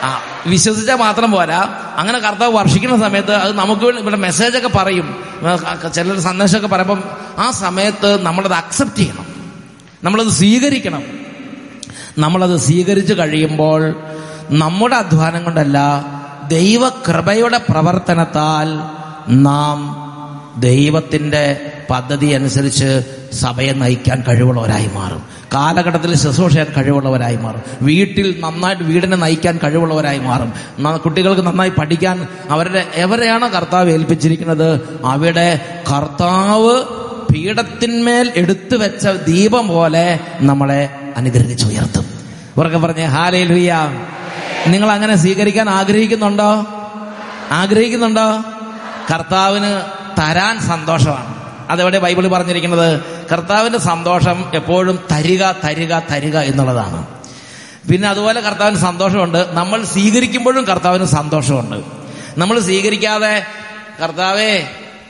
ആ 0.03 0.21
വിശ്വസിച്ചാൽ 0.47 0.95
മാത്രം 0.95 1.31
പോരാ. 1.31 1.79
അങ്ങനെ 1.97 2.19
കർത്താവ് 2.19 2.53
വർഷിക്കുന്ന 2.53 2.99
സമയത്ത് 2.99 3.33
അത് 3.33 3.55
നമുക്ക് 3.55 3.85
ഇവിടെ 3.85 4.15
മെസ്സേജൊക്കെ 4.15 4.67
പറയും. 4.67 5.23
ചിലർ 5.95 6.19
സന്ദേശമൊക്കെ 6.19 6.67
പറയുമ്പം 6.67 7.03
ആ 7.37 7.51
സമയത്ത് 7.51 8.23
നമ്മളത് 8.23 8.53
അക്സെപ്റ്റ് 8.53 8.97
ചെയ്യണം. 8.97 9.25
നമ്മളത് 10.03 10.27
സ്വീകരിക്കണം. 10.27 11.03
നമ്മളത് 12.17 12.57
സ്വീകരിച്ചു 12.57 13.13
കഴിയുമ്പോൾ 13.13 13.95
നമ്മുടെ 14.49 14.95
അധ്വാനം 14.95 15.43
കൊണ്ടല്ല 15.43 15.79
ദൈവകൃപയുടെ 16.47 17.57
പ്രവർത്തനത്താൽ 17.57 18.67
നാം 19.29 20.09
ദൈവത്തിന്റെ 20.57 21.68
പദ്ധതി 21.89 22.25
അനുസരിച്ച് 22.25 23.03
സഭയെ 23.33 23.73
നയിക്കാൻ 23.73 24.23
കഴിവുള്ളവരായി 24.27 24.89
മാറും. 24.93 25.23
കാലഘട്ടത്തിൽ 25.53 26.15
ശുശ്രൂഷ 26.15 26.51
ചെയ്യാൻ 26.51 26.73
കഴിവുള്ളവരായി 26.77 27.35
മാറും. 27.35 27.61
വീട്ടിൽ 27.81 28.35
നന്നായിട്ട് 28.39 28.83
വീടിനെ 28.83 29.17
നയിക്കാൻ 29.17 29.59
കഴിവുള്ളവരായി 29.63 30.19
മാറും. 30.19 30.53
കുട്ടികൾക്ക് 30.97 31.41
നന്നായി 31.41 31.69
പഠിക്കാൻ 31.69 32.27
അവരുടെ 32.49 32.87
എവരെയാണ് 32.95 33.49
കർത്താവ് 33.49 33.91
ഏൽപ്പിച്ചിരിക്കുന്നത്? 33.91 34.99
അവിടെ 35.05 35.59
കർത്താവ് 35.91 36.83
പീഠത്തിന്മേൽ 37.33 38.31
എടുത്തു 38.35 38.75
വെച്ച 38.75 39.07
ദീപം 39.07 39.67
പോലെ 39.67 40.19
നമ്മളെ 40.39 40.89
അനുഗ്രഹിച്ചുയർത്തും 41.17 42.05
ഉറക്കെ 42.57 42.77
പറഞ്ഞേ 42.77 43.05
ഹാലേ 43.05 43.43
ലുയ്യ 43.43 43.77
നിങ്ങൾ 44.67 44.91
അങ്ങനെ 44.91 45.15
സ്വീകരിക്കാൻ 45.15 45.69
ആഗ്രഹിക്കുന്നുണ്ടോ? 45.69 46.65
ആഗ്രഹിക്കുന്നുണ്ടോ? 47.51 48.43
കർത്താവിന് 49.13 49.81
തരാൻ 50.21 50.59
സന്തോഷമാണ്. 50.59 51.38
അതെവിടെ 51.69 51.99
ബൈബിൾ 51.99 52.27
പറഞ്ഞിരിക്കുന്നത്? 52.27 53.01
കർത്താവിന്റെ 53.31 53.79
സന്തോഷം 53.79 54.51
എപ്പോഴും 54.53 54.99
തരിക 55.11 55.51
തരിക 55.51 55.99
തരിക 55.99 56.37
എന്നുള്ളതാണ്. 56.37 57.07
പിന്നെ 57.89 58.09
അതുപോലെ 58.09 58.41
കർത്താവിന് 58.41 58.77
സന്തോഷമുണ്ട്. 58.77 59.47
നമ്മൾ 59.51 59.83
സ്വീകരിക്കുമ്പോഴും 59.83 60.63
കർത്താവിന് 60.65 61.05
സന്തോഷമുണ്ട്. 61.05 61.83
നമ്മൾ 62.39 62.59
സ്വീകരിക്കാതെ 62.59 63.45
കർത്താവേ 64.03 64.67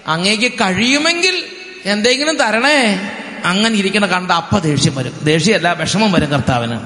അങ്ങേക്ക് 0.07 0.53
കഴിയുമെങ്കിൽ 0.53 1.43
എന്തെങ്കിലും 1.85 2.37
തരണേ. 2.37 3.09
അങ്ങനെ 3.45 3.75
ഇരിക്കണ 3.75 4.05
കണ്ട 4.05 4.31
അപ്പ 4.31 4.59
ദേഷ്യം 4.59 4.95
വരും. 4.95 5.13
ദേഷ്യമല്ല 5.23 5.73
വിഷമം 5.73 6.11
വരും 6.11 6.29
കർത്താവിന്. 6.29 6.79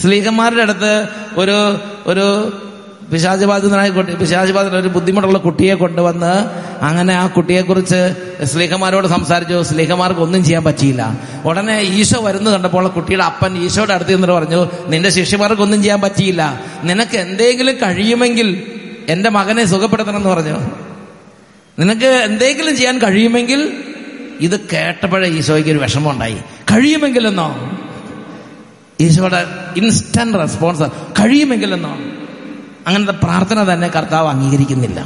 സ്ലീഹന്മാരുടെ 0.00 0.62
അടുത്ത് 0.62 1.08
ഒരു 1.36 1.80
ഒരു 2.06 2.26
പിശാചബാധിതനായ 3.12 3.90
പിശാചിബാധിത 3.90 4.76
ഒരു 4.76 4.88
ബുദ്ധിമുട്ടുള്ള 4.88 5.38
കുട്ടിയെ 5.38 5.74
കൊണ്ടുവന്ന് 5.74 6.32
അങ്ങനെ 6.84 7.14
ആ 7.14 7.26
കുട്ടിയെക്കുറിച്ച് 7.26 8.14
സ്ലീഹമാരോട് 8.44 9.06
സംസാരിച്ചു. 9.06 9.62
സ്ലീഹമാർക്ക് 9.62 10.20
ഒന്നും 10.20 10.44
ചെയ്യാൻ 10.44 10.64
പറ്റിയില്ല. 10.64 11.18
ഉടനെ 11.44 11.80
ഈശോ 11.80 12.22
വരുന്നു 12.22 12.50
കണ്ടപ്പോൾ 12.50 12.88
കുട്ടിയുടെ 12.88 13.24
അപ്പൻ 13.24 13.64
ഈശോയുടെ 13.64 13.94
അടുത്ത് 13.94 14.12
നിന്നിട്ട് 14.12 14.34
പറഞ്ഞു 14.34 14.70
നിന്റെ 14.86 15.08
ശിഷ്യമാർക്ക് 15.08 15.62
ഒന്നും 15.62 15.82
ചെയ്യാൻ 15.82 16.00
പറ്റിയില്ല. 16.00 16.62
നിനക്ക് 16.82 17.16
എന്തെങ്കിലും 17.16 17.74
കഴിയുമെങ്കിൽ 17.74 18.62
എന്റെ 19.08 19.30
മകനെ 19.30 19.64
സുഖപ്പെടുത്തണം 19.64 20.16
എന്ന് 20.16 20.28
പറഞ്ഞു. 20.28 20.58
നിനക്ക് 21.78 22.06
എന്തെങ്കിലും 22.06 22.76
ചെയ്യാൻ 22.76 22.98
കഴിയുമെങ്കിൽ 22.98 23.84
ഇത് 24.40 24.60
കേട്ടപ്പോഴേ 24.60 25.28
ഈശോയ്ക്ക് 25.28 25.70
ഒരു 25.70 25.78
വിഷമം 25.78 26.10
ഉണ്ടായി 26.10 26.36
കഴിയുമെങ്കിലെന്നോ? 26.72 27.72
ഈശോയുടെ 29.00 29.46
ഇൻസ്റ്റന്റ് 29.76 30.38
റെസ്പോൺസ് 30.38 30.82
കഴിയുമെങ്കിലെന്നോ? 31.20 31.98
അങ്ങനത്തെ 32.88 33.12
പ്രാർത്ഥന 33.12 33.58
തന്നെ 33.72 33.88
കർത്താവ് 33.88 34.28
അംഗീകരിക്കുന്നില്ല. 34.28 35.00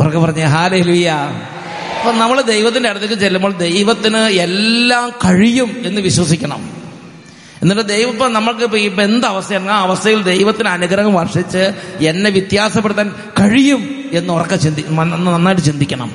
ഉറക്കെ 0.00 0.18
പറഞ്ഞ 0.18 0.44
ഹാലേ 0.44 0.80
ലുയ്യ 0.80 1.10
അപ്പൊ 1.98 2.12
നമ്മൾ 2.12 2.38
ദൈവത്തിന്റെ 2.42 2.88
അടുത്തേക്ക് 2.88 3.14
ചെല്ലുമ്പോൾ 3.14 3.52
ദൈവത്തിന് 3.58 4.16
എല്ലാം 4.16 5.10
കഴിയും 5.24 5.70
എന്ന് 5.84 6.00
വിശ്വസിക്കണം. 6.00 6.60
എന്നിട്ട് 7.62 7.82
ദൈവം 7.88 8.10
ഇപ്പൊ 8.10 8.26
നമ്മൾക്ക് 8.28 8.62
ഇപ്പൊ 8.64 8.78
ഇപ്പൊ 8.78 9.02
എന്ത് 9.02 9.26
അവസ്ഥയാണ്? 9.26 9.68
ആ 9.68 9.78
അവസ്ഥയിൽ 9.80 10.22
ദൈവത്തിന് 10.22 10.68
അനുഗ്രഹം 10.68 11.14
വർഷിച്ച് 11.14 11.62
എന്നെ 12.04 12.30
വ്യത്യാസപ്പെടുത്താൻ 12.30 13.08
കഴിയും 13.40 13.82
എന്ന് 14.12 14.32
ഉറക്കെ 14.32 14.56
ചിന്തി 14.56 14.82
നന്നായിട്ട് 14.90 15.62
ചിന്തിക്കണം. 15.62 16.10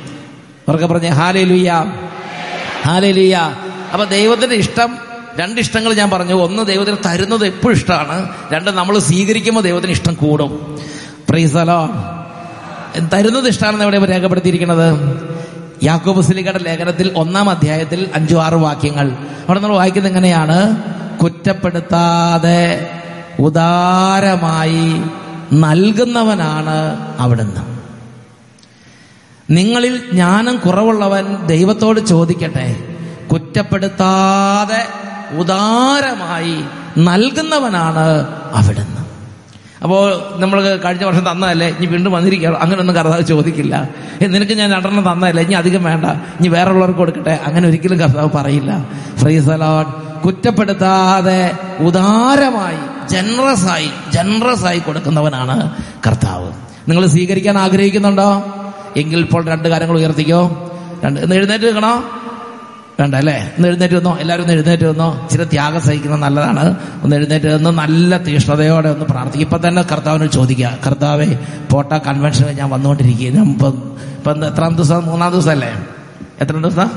ഉറക്കെ 0.70 0.86
പറഞ്ഞ 0.86 1.10
ഹാലേ 1.20 1.44
ലുയ്യ 1.44 1.72
ഹാലേ 2.86 3.12
ലുയ്യ 3.12 3.36
അപ്പൊ 3.94 4.06
ദൈവത്തിന്റെ 4.06 4.56
ഇഷ്ടം 4.56 4.92
രണ്ട് 5.39 5.62
ഇഷ്ടങ്ങൾ 5.62 5.94
ഞാൻ 5.94 6.10
പറഞ്ഞു. 6.10 6.34
ഒന്ന് 6.34 6.65
ദൈവത്തിന് 6.65 6.98
തരുന്നത് 7.06 7.46
എപ്പോഴും 7.46 7.75
ഇഷ്ടമാണ്. 7.75 8.30
രണ്ട് 8.51 8.72
നമ്മൾ 8.72 9.00
സ്വീകരിക്കുമ്പോൾ 9.00 9.62
ദൈവത്തിന് 9.62 9.92
ഇഷ്ടം 9.92 10.13
കൂടും. 10.13 10.80
പ്രീസലോ 11.30 11.89
തരുന്നത് 13.13 13.48
ഇഷ്ടമാണെന്ന് 13.48 13.86
എവിടെ 13.86 14.12
രേഖപ്പെടുത്തിയിരിക്കുന്നത്? 14.12 14.98
യാക്കോബ് 15.84 16.22
സിലിക്കയുടെ 16.22 16.60
ലേഖനത്തിൽ 16.60 17.12
ഒന്നാം 17.15 17.50
അധ്യായത്തിൽ 17.50 18.10
അഞ്ചു 18.15 18.36
ആറ് 18.36 18.54
വാക്യങ്ങൾ. 18.54 19.12
അവിടെ 19.12 19.60
നമ്മൾ 19.60 19.75
വായിക്കുന്നത് 19.75 20.12
എങ്ങനെയാണ്? 20.12 20.84
കുറ്റപ്പെടുത്താതെ 21.18 22.89
ഉദാരമായി 23.39 25.01
നൽകുന്നവനാണ് 25.54 26.98
അവിടുന്ന്. 27.20 27.75
നിങ്ങളിൽ 29.50 29.98
ജ്ഞാനം 29.98 30.58
കുറവുള്ളവൻ 30.58 31.46
ദൈവത്തോട് 31.46 32.00
ചോദിക്കട്ടെ. 32.00 32.75
കുറ്റപ്പെടുത്താതെ 33.32 34.88
ഉദാരമായി 35.32 36.63
നൽകുന്നവനാണ് 36.98 38.27
അവിടുന്ന്. 38.53 39.05
അപ്പോൾ 39.84 40.22
നമ്മൾ 40.36 40.77
കഴിഞ്ഞ 40.86 41.03
വർഷം 41.03 41.32
തന്നതല്ലേ? 41.32 41.67
ഇനി 41.67 41.86
വീണ്ടും 41.86 42.12
വന്നിരിക്കുകയാണ്. 42.12 42.58
അങ്ങനെയൊന്നും 42.58 42.96
കർത്താവ് 42.96 43.22
ചോദിക്കില്ല. 43.22 43.89
നിനക്ക് 44.22 44.51
ഞാൻ 44.51 44.72
രണ്ടെണ്ണം 44.72 45.12
തന്നതല്ലേ? 45.12 45.44
ഇനി 45.44 45.53
അധികം 45.53 45.84
വേണ്ട. 45.84 46.05
ഇനി 46.05 46.48
വേറുള്ളവർക്ക് 46.48 46.98
കൊടുക്കട്ടെ. 46.98 47.39
അങ്ങനെ 47.46 47.67
ഒരിക്കലും 47.67 48.00
കർത്താവ് 48.00 48.29
പറയില്ല. 48.36 48.89
ഫ്രീസലോൺ 49.17 49.86
കുറ്റപ്പെടുത്താതെ 50.22 51.51
ഉദാരമായി 51.79 53.10
ജനറസ് 53.10 53.65
ആയി 53.65 53.89
ജനറസ് 54.13 54.65
ആയി 54.65 54.79
കൊടുക്കുന്നവനാണ് 54.79 55.72
കർത്താവ്. 56.08 56.51
നിങ്ങൾ 56.89 57.05
സ്വീകരിക്കാൻ 57.05 57.58
ആഗ്രഹിക്കുന്നുണ്ടോ? 57.58 58.44
എങ്കിൽ 58.98 59.20
ഇപ്പോൾ 59.20 59.46
രണ്ട് 59.46 59.70
കാര്യങ്ങൾ 59.70 59.98
ഉയർത്തിക്കോ. 59.98 60.72
രണ്ട് 61.03 61.36
എഴുന്നേറ്റ് 61.36 61.65
നിൽക്കണോ? 61.65 62.03
വേണ്ട 62.99 63.15
അല്ലേ 63.15 63.53
ഒന്ന് 63.57 63.67
എഴുന്നേറ്റ് 63.67 63.95
വന്നോ? 63.95 64.17
എല്ലാവരും 64.19 64.43
ഒന്ന് 64.43 64.53
എഴുന്നേറ്റ് 64.53 64.83
വന്നോ? 64.83 65.19
ഇച്ചിരി 65.23 65.43
ത്യാഗം 65.43 65.81
സഹിക്കുന്നത് 65.81 66.21
നല്ലതാണ്. 66.21 66.75
ഒന്ന് 67.03 67.15
എഴുന്നേറ്റ് 67.15 67.45
വന്ന് 67.45 67.69
നല്ല 67.69 68.17
തീഷ്ണതയോടെ 68.17 68.89
ഒന്ന് 68.89 69.05
പ്രാർത്ഥിക്കും. 69.05 69.41
ഇപ്പം 69.41 69.67
തന്നെ 69.67 69.81
കർത്താവിനോട് 69.81 70.31
ചോദിക്കുക 70.31 70.77
കർത്താവെ 70.87 71.39
പോട്ട 71.71 71.93
കൺവെൻഷൻ 71.93 72.45
ഞാൻ 72.45 72.69
വന്നുകൊണ്ടിരിക്കുക 72.69 73.41
ഇപ്പം 73.41 73.91
ഇപ്പം 74.17 74.45
എത്രാം 74.45 74.75
ദിവസം? 74.75 75.05
മൂന്നാം 75.05 75.31
ദിവസം 75.31 75.51
അല്ലേ 75.51 75.73
എത്ര 76.41 76.53
ദിവസം? 76.53 76.89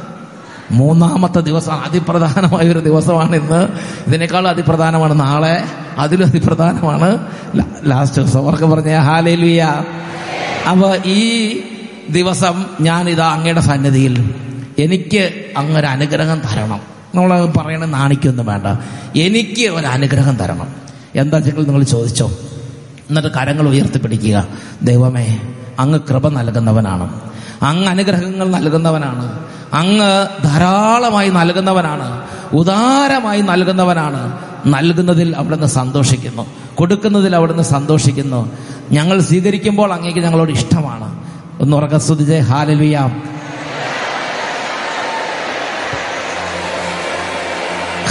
മൂന്നാമത്തെ 0.71 1.41
ദിവസം. 1.41 1.73
അതിപ്രധാനമായ 1.73 2.69
ഒരു 2.69 2.79
ദിവസമാണ് 2.79 3.37
ഇന്ന്. 3.37 3.69
ഇതിനേക്കാളും 4.07 4.49
അതിപ്രധാനമാണ് 4.49 5.21
നാളെ. 5.21 5.65
അതിലും 5.99 6.27
അതിപ്രധാനമാണ് 6.27 7.19
ലാസ്റ്റ് 7.85 8.23
ദിവസം. 8.23 8.41
അവർക്ക് 8.45 8.65
പറഞ്ഞ 8.65 8.97
ഹാലേലുയ. 8.97 9.63
അപ്പൊ 10.71 10.97
ഈ 11.07 11.23
ദിവസം 12.11 12.67
ഞാൻ 12.81 13.09
ഇതാ 13.09 13.27
അങ്ങയുടെ 13.27 13.61
സന്നിധിയിൽ 13.61 14.35
എനിക്ക് 14.79 15.45
അങ്ങൊരു 15.57 15.87
അനുഗ്രഹം 15.87 16.41
തരണം. 16.41 16.81
നമ്മൾ 17.15 17.53
പറയണ 17.57 17.85
നാണിക്കൊന്നും 17.85 18.47
വേണ്ട. 18.47 18.67
എനിക്ക് 19.19 19.69
ഒരു 19.69 19.87
അനുഗ്രഹം 19.87 20.37
തരണം. 20.37 20.69
എന്താ 21.15 21.37
വെച്ചെങ്കിൽ 21.37 21.65
നിങ്ങൾ 21.65 21.83
ചോദിച്ചോ? 21.83 22.27
എന്നിട്ട് 23.09 23.29
കരങ്ങൾ 23.29 23.69
ഉയർത്തിപ്പിടിക്കുക. 23.69 24.49
ദൈവമേ 24.83 25.41
അങ്ങ് 25.79 26.01
കൃപ 26.11 26.29
നൽകുന്നവനാണ്. 26.29 27.21
അങ്ങ് 27.63 27.89
അനുഗ്രഹങ്ങൾ 27.89 28.49
നൽകുന്നവനാണ്. 28.49 29.47
അങ്ങ് 29.75 30.29
ധാരാളമായി 30.45 31.29
നൽകുന്നവനാണ്. 31.29 32.23
ഉദാരമായി 32.53 33.41
നൽകുന്നവനാണ്. 33.41 34.39
നൽകുന്നതിൽ 34.67 35.35
അവിടുന്ന് 35.37 35.67
സന്തോഷിക്കുന്നു. 35.67 36.47
കൊടുക്കുന്നതിൽ 36.75 37.37
അവിടുന്ന് 37.37 37.63
സന്തോഷിക്കുന്നു. 37.63 38.51
ഞങ്ങൾ 38.91 39.21
സ്വീകരിക്കുമ്പോൾ 39.21 39.93
അങ്ങേക്ക് 39.93 40.19
ഞങ്ങളോട് 40.19 40.51
ഇഷ്ടമാണ്. 40.51 41.23
ഒന്ന് 41.61 41.77
ഉറക്ക 41.77 41.97
സ്തുതിച്ചേ. 41.97 42.39
ഹാലലുയാം. 42.39 43.38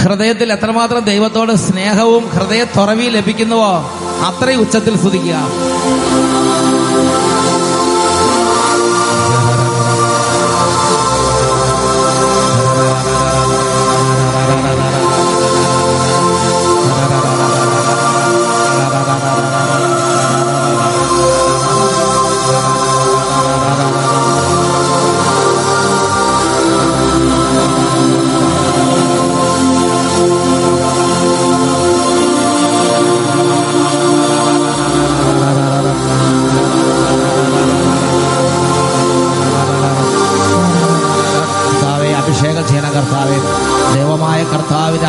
ഹൃദയത്തിൽ 0.07 0.49
എത്രമാത്രം 0.55 1.01
ദൈവത്തോട് 1.11 1.51
സ്നേഹവും 1.63 2.23
ഹൃദയ 2.35 2.61
തുറവി 2.75 3.07
ലഭിക്കുന്നുവോ 3.15 3.71
അത്രയും 4.27 4.61
ഉച്ചത്തിൽ 4.65 4.93
സ്തുതിക്കുക. 5.01 5.37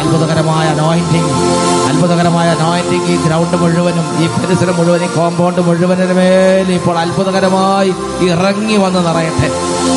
അത്ഭുതകരമായ 0.08 0.66
അനോയിന്റിങ് 0.68 1.32
അത്ഭുതകരമായ 1.88 2.48
അനോയിന്റിങ് 2.50 3.06
ഈ 3.12 3.16
ഗ്രൗണ്ട് 3.24 3.56
മുഴുവനും 3.56 4.06
ഈ 4.22 4.26
പരിസരം 4.34 4.76
മുഴുവൻ 4.76 5.02
ഈ 5.04 5.08
കോമ്പൗണ്ട് 5.16 5.60
മുഴുവനും 5.60 6.12
മേൽ 6.18 6.68
ഇപ്പോൾ 6.72 6.96
അത്ഭുതകരമായി 6.98 7.90
ഇറങ്ങി 8.28 8.76
വന്ന് 8.76 9.00
നിറയട്ടെ. 9.06 9.48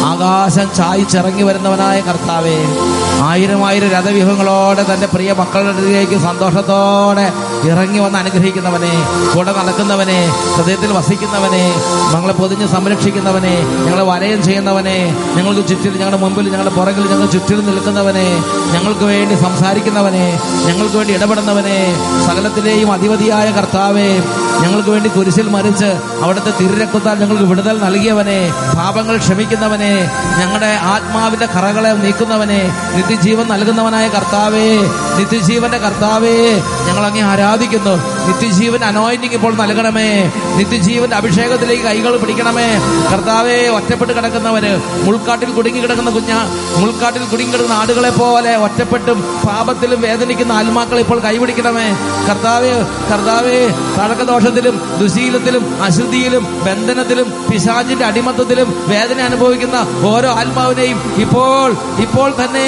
ആകാശം 0.05 0.67
ചായിച്ചിറങ്ങി 0.77 1.43
വരുന്നവനായ 1.43 2.01
കർത്താവേ 2.01 2.57
ആയിരം 3.23 3.65
ആയിരം 3.65 3.89
രഥവ്യൂഹങ്ങളോടെ 3.89 4.85
തന്റെ 4.91 5.07
പ്രിയ 5.07 5.31
മക്കളുടെ 5.33 6.19
സന്തോഷത്തോടെ 6.19 7.25
ഇറങ്ങി 7.67 7.99
വന്ന് 7.99 8.17
അനുഗ്രഹിക്കുന്നവനെ 8.21 8.91
കൂടെ 9.33 9.51
നടക്കുന്നവനെ 9.57 10.17
ഹൃദയത്തിൽ 10.53 10.91
വസിക്കുന്നവനെ 10.97 11.63
ഞങ്ങളെ 12.13 12.33
പൊതിഞ്ഞ് 12.39 12.67
സംരക്ഷിക്കുന്നവനെ 12.73 13.53
ഞങ്ങളെ 13.79 14.05
വലയം 14.11 14.39
ചെയ്യുന്നവനെ 14.47 14.97
ഞങ്ങൾക്ക് 15.37 15.63
ചുറ്റിൽ 15.69 15.93
ഞങ്ങളുടെ 15.93 16.19
മുമ്പിൽ 16.23 16.47
ഞങ്ങളുടെ 16.53 16.73
പുറകിൽ 16.77 17.05
ഞങ്ങൾ 17.11 17.27
ചുറ്റിലും 17.35 17.65
നിൽക്കുന്നവനെ 17.69 18.27
ഞങ്ങൾക്ക് 18.73 19.05
വേണ്ടി 19.11 19.37
സംസാരിക്കുന്നവനെ 19.45 20.25
ഞങ്ങൾക്ക് 20.67 20.97
വേണ്ടി 20.97 21.13
ഇടപെടുന്നവനെ 21.17 21.77
സകലത്തിലെയും 22.27 22.91
അധിപതിയായ 22.91 23.47
കർത്താവെ 23.57 24.09
ഞങ്ങൾക്ക് 24.61 24.91
വേണ്ടി 24.91 25.09
കുരിശിൽ 25.11 25.47
മരിച്ച് 25.53 25.89
അവിടുത്തെ 26.23 26.51
തിരിരക്കുത്താൽ 26.57 27.15
ഞങ്ങൾക്ക് 27.21 27.45
വിടുതൽ 27.51 27.77
നൽകിയവനെ 27.85 28.39
പാപങ്ങൾ 28.73 29.15
ക്ഷമിക്കുന്നവനെ 29.23 29.93
ഞങ്ങളുടെ 30.39 30.71
ആത്മാവിന്റെ 30.91 31.47
കറകളെ 31.55 31.91
നീക്കുന്നവനെ 32.03 32.61
നിത്യജീവൻ 32.95 33.47
നൽകുന്നവനായ 33.53 34.07
കർത്താവേ 34.15 34.67
നിത്യജീവന്റെ 35.17 35.79
കർത്താവേ 35.85 36.35
ഞങ്ങൾ 36.87 37.03
അങ്ങേ 37.05 37.23
ആരാധിക്കുന്നു. 37.51 37.93
നിത്യജീവൻ 38.27 38.81
അനോയിന്റിങ് 38.89 39.35
ഇപ്പോൾ 39.37 39.53
നൽകണമേ. 39.61 40.09
നിത്യജീവൻ 40.57 41.09
അഭിഷേകത്തിലേക്ക് 41.19 41.83
കൈകൾ 41.83 42.13
പിടിക്കണമേ. 42.21 42.67
കർത്താവെ 43.11 43.57
ഒറ്റപ്പെട്ട് 43.77 44.13
കിടക്കുന്നവര് 44.17 44.71
മുൾക്കാട്ടിൽ 45.05 45.49
കുടുങ്ങി 45.57 45.81
കിടക്കുന്ന 45.85 46.11
കുഞ്ഞ 46.17 46.33
മുൾക്കാട്ടിൽ 46.81 47.23
കുടുങ്ങി 47.31 47.51
കിടക്കുന്ന 47.53 47.77
ആടുകളെ 47.81 48.11
പോലെ 48.19 48.53
ഒറ്റപ്പെട്ടും 48.65 49.17
പാപത്തിലും 49.47 49.99
വേദനിക്കുന്ന 50.05 50.51
ആത്മാക്കളെ 50.59 51.01
ഇപ്പോൾ 51.05 51.19
കൈപിടിക്കണമേ. 51.25 51.87
കർത്താവെ 52.29 52.71
കർത്താവെ 53.11 53.57
തഴക്കദോഷത്തിലും 53.97 54.75
ദുശീലത്തിലും 55.01 55.65
അശുദ്ധിയിലും 55.87 56.43
ബന്ധനത്തിലും 56.67 57.27
പിശാചിന്റെ 57.49 58.05
അടിമത്തത്തിലും 58.11 58.69
വേദന 58.93 59.19
അനുഭവിക്കുന്ന 59.29 59.77
ഓരോ 60.11 60.31
ആത്മാവിനെയും 60.41 60.99
ഇപ്പോൾ 61.25 61.69
ഇപ്പോൾ 62.05 62.29
തന്നെ 62.41 62.65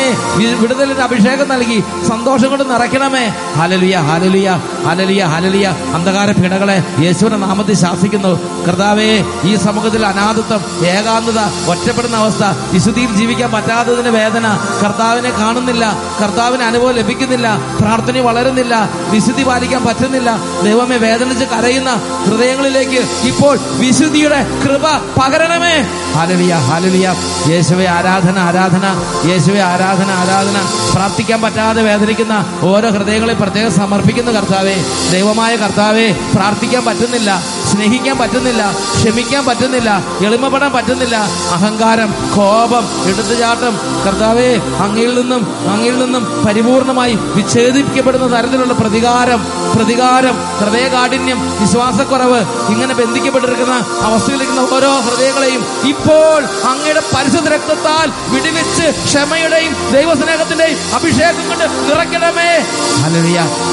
വിടുതലിന് 0.62 1.04
അഭിഷേകം 1.08 1.50
നൽകി 1.54 1.80
സന്തോഷം 2.10 2.50
കൊണ്ട് 2.52 2.66
നിറയ്ക്കണമേ. 2.74 3.26
ഹാലലിയ 3.58 3.96
ഹാലലിയ 4.10 4.50
ഹാലലിയ 4.86 5.24
ഹലലിയ 5.24 5.76
അന്ധകാര 5.94 6.32
പീഡകളെ 6.32 6.84
യേശുവിന്റെ 7.00 7.38
നാമത്തിൽ 7.38 7.76
ശാസിക്കുന്നു. 7.76 8.64
കർത്താവേ 8.68 9.24
ഈ 9.44 9.56
സമൂഹത്തിൽ 9.56 10.06
അനാഥത്വം 10.06 10.88
ഏകാന്തത 10.88 11.70
ഒറ്റപ്പെടുന്ന 11.70 12.16
അവസ്ഥ 12.16 12.44
വിശുദ്ധിയിൽ 12.72 13.16
ജീവിക്കാൻ 13.16 13.52
പറ്റാത്തതിന് 13.52 14.10
വേദന 14.10 14.60
കർത്താവിനെ 14.84 15.30
കാണുന്നില്ല. 15.30 15.98
കർത്താവിന് 16.22 16.64
അനുഭവം 16.64 16.92
ലഭിക്കുന്നില്ല. 16.92 17.58
പ്രാർത്ഥന 17.80 18.20
വളരുന്നില്ല. 18.20 18.90
വിശുദ്ധി 19.10 19.44
പാലിക്കാൻ 19.44 19.86
പറ്റുന്നില്ല. 19.86 20.30
ദൈവമേ 20.64 20.98
വേദനിച്ച് 20.98 21.46
കരയുന്ന 21.46 21.94
ഹൃദയങ്ങളിലേക്ക് 22.30 23.28
ഇപ്പോൾ 23.28 23.60
വിശുദ്ധിയുടെ 23.80 24.48
കൃപ 24.64 24.86
പകരണമേ. 25.22 25.88
ഹാലലിയ 26.14 26.54
ഹാലലിയ 26.54 27.16
യേശുവെ 27.48 27.86
ആരാധന 27.86 28.40
ആരാധന. 28.40 28.86
യേശുവെ 29.30 29.60
ആരാധന 29.60 30.12
ആരാധന. 30.12 30.62
പ്രാർത്ഥിക്കാൻ 30.94 31.42
പറ്റാതെ 31.42 31.82
വേദനിക്കുന്ന 31.82 32.46
ഓരോ 32.62 32.90
ഹൃദയങ്ങളെ 32.90 33.34
പ്രത്യേകം 33.34 33.72
സമർപ്പിക്കുന്നു 33.72 34.32
കർത്താവേ. 34.32 34.73
ദൈവമായ 35.12 35.56
കർത്താവേ 35.56 36.06
പ്രാർത്ഥിക്കാൻ 36.36 36.86
പറ്റുന്നില്ല 36.86 37.30
സ്നേഹിക്കാൻ 37.70 38.16
പറ്റുന്നില്ല 38.18 38.64
ക്ഷമിക്കാൻ 38.96 39.44
പറ്റുന്നില്ല 39.46 39.90
എളിമപ്പെടാൻ 40.26 40.72
പറ്റുന്നില്ല. 40.74 41.16
അഹങ്കാരം 41.56 42.10
കോപം 42.36 42.84
എടുത്തുചാട്ടം 43.10 43.74
കർത്താവേ 44.06 44.50
അങ്ങയിൽ 44.86 45.14
നിന്നും 45.20 45.42
അങ്ങയിൽ 45.74 45.96
നിന്നും 46.00 46.24
പരിപൂർണമായി 46.46 47.16
വിച്ഛേദിപ്പിക്കപ്പെടുന്ന 47.36 48.28
തരത്തിലുള്ള 48.36 48.74
പ്രതികാരം 48.74 49.42
പ്രതികാരം 49.74 50.36
ഹൃദയകാഠിന്യം 50.60 51.40
വിശ്വാസക്കുറവ് 51.62 52.40
ഇങ്ങനെ 52.74 52.94
ബന്ധിക്കപ്പെട്ടിരിക്കുന്ന 52.94 53.76
അവസ്ഥയിലിരിക്കുന്ന 54.08 54.64
ഓരോ 54.78 54.92
ഹൃദയങ്ങളെയും 55.08 55.62
ഇപ്പോൾ 55.88 56.40
അങ്ങയുടെ 56.72 57.04
പരിശുദ്ധ 57.14 57.48
രക്തത്താൽ 57.48 58.08
വിടിവെച്ച് 58.34 58.88
ക്ഷമയുടെയും 59.08 59.74
ദൈവസ്നേഹത്തിന്റെയും 59.94 60.80
അഭിഷേകം 60.96 61.44
കൊണ്ട് 61.50 61.66
നിറയ്ക്കണമേ. 61.90 62.50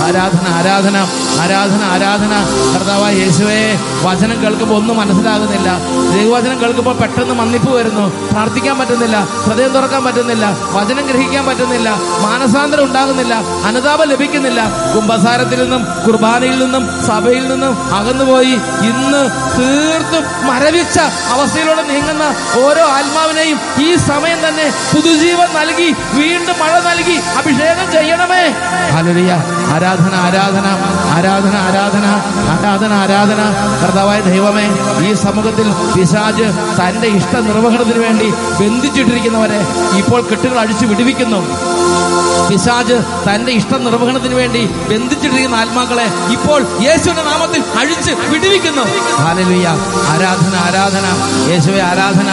ആരാധന 0.06 0.46
ആരാധന. 0.58 0.89
ആരാധന 0.96 1.40
ആരാധന 1.40 1.84
ആരാധന. 1.84 2.34
കർത്താവായ 2.74 3.12
യേശുവേ 3.14 3.78
വചനം 4.02 4.42
കേൾക്കുമ്പോൾ 4.42 4.76
ഒന്നും 4.76 4.96
മനസ്സിലാകുന്നില്ല. 4.96 5.78
ദൈവവചനം 6.12 6.60
കേൾക്കുമ്പോൾ 6.60 6.94
പെട്ടെന്ന് 6.94 7.34
മന്നിപ്പ് 7.34 7.70
വരുന്നു. 7.72 8.30
പ്രാർത്ഥിക്കാൻ 8.32 8.78
പറ്റുന്നില്ല. 8.78 9.16
ഹൃദയം 9.46 9.68
തുറക്കാൻ 9.68 10.04
പറ്റുന്നില്ല. 10.04 10.56
വചനം 10.70 11.06
ഗ്രഹിക്കാൻ 11.06 11.46
പറ്റുന്നില്ല. 11.46 11.90
മാനസാന്തരം 12.20 12.84
ഉണ്ടാകുന്നില്ല. 12.84 13.34
അനുതാപം 13.64 14.08
ലഭിക്കുന്നില്ല. 14.08 14.60
കുംഭസാരത്തിൽ 14.94 15.62
നിന്നും 15.62 15.86
കുർബാനയിൽ 16.06 16.58
നിന്നും 16.58 17.06
സഭയിൽ 17.06 17.48
നിന്നും 17.48 17.94
അകന്നുപോയി 17.94 18.54
ഇന്ന് 18.90 19.22
തീർത്തും 19.58 20.46
മരവിച്ച 20.46 20.98
അവസ്ഥയിലൂടെ 21.30 21.82
നീങ്ങുന്ന 21.82 22.34
ഓരോ 22.64 22.86
ആത്മാവിനെയും 22.88 23.60
ഈ 23.78 23.96
സമയം 23.96 24.48
തന്നെ 24.48 24.72
പുതുജീവൻ 24.94 25.48
നൽകി 25.54 25.94
വീണ്ടും 26.14 26.58
മഴ 26.58 26.80
നൽകി 26.80 27.20
അഭിഷേകം 27.38 27.92
ചെയ്യണമേ. 27.92 28.54
ആരാധന 29.74 30.14
ആരാധന. 30.14 30.66
ആരാധന 31.16 31.56
ആരാധന 31.68 32.06
ആരാധന 32.54 32.92
ആരാധന. 32.92 33.40
കർത്താവായ 33.82 34.20
ദൈവമേ 34.20 34.66
ഈ 35.08 35.14
സമൂഹത്തിൽ 35.14 35.72
പിശാജ് 35.94 36.46
തന്റെ 36.80 37.08
ഇഷ്ട 37.08 37.36
നിർവഹണത്തിന് 37.36 38.04
വേണ്ടി 38.04 38.30
ബന്ധിച്ചിട്ടിരിക്കുന്നവരെ 38.30 39.60
ഇപ്പോൾ 39.98 40.20
കെട്ടുകൾ 40.22 40.58
അഴിച്ചു 40.58 40.86
വിടുവിക്കുന്നു. 40.86 41.40
പിശാജ് 42.48 42.96
തന്റെ 43.28 43.52
ഇഷ്ട 43.52 43.76
നിർവഹണത്തിന് 43.76 44.34
വേണ്ടി 44.34 44.66
ബന്ധിച്ചിട്ടിരിക്കുന്ന 44.66 45.56
ആത്മാക്കളെ 45.56 46.06
ഇപ്പോൾ 46.32 46.66
യേശുവിന്റെ 46.82 47.22
നാമത്തിൽ 47.22 47.62
അഴിച്ച് 47.78 48.12
വിടുവിക്കുന്നു. 48.28 48.82
ആരാധന 50.10 50.54
ആരാധന. 50.66 51.06
യേശുവെ 51.50 51.80
ആരാധന 51.80 52.30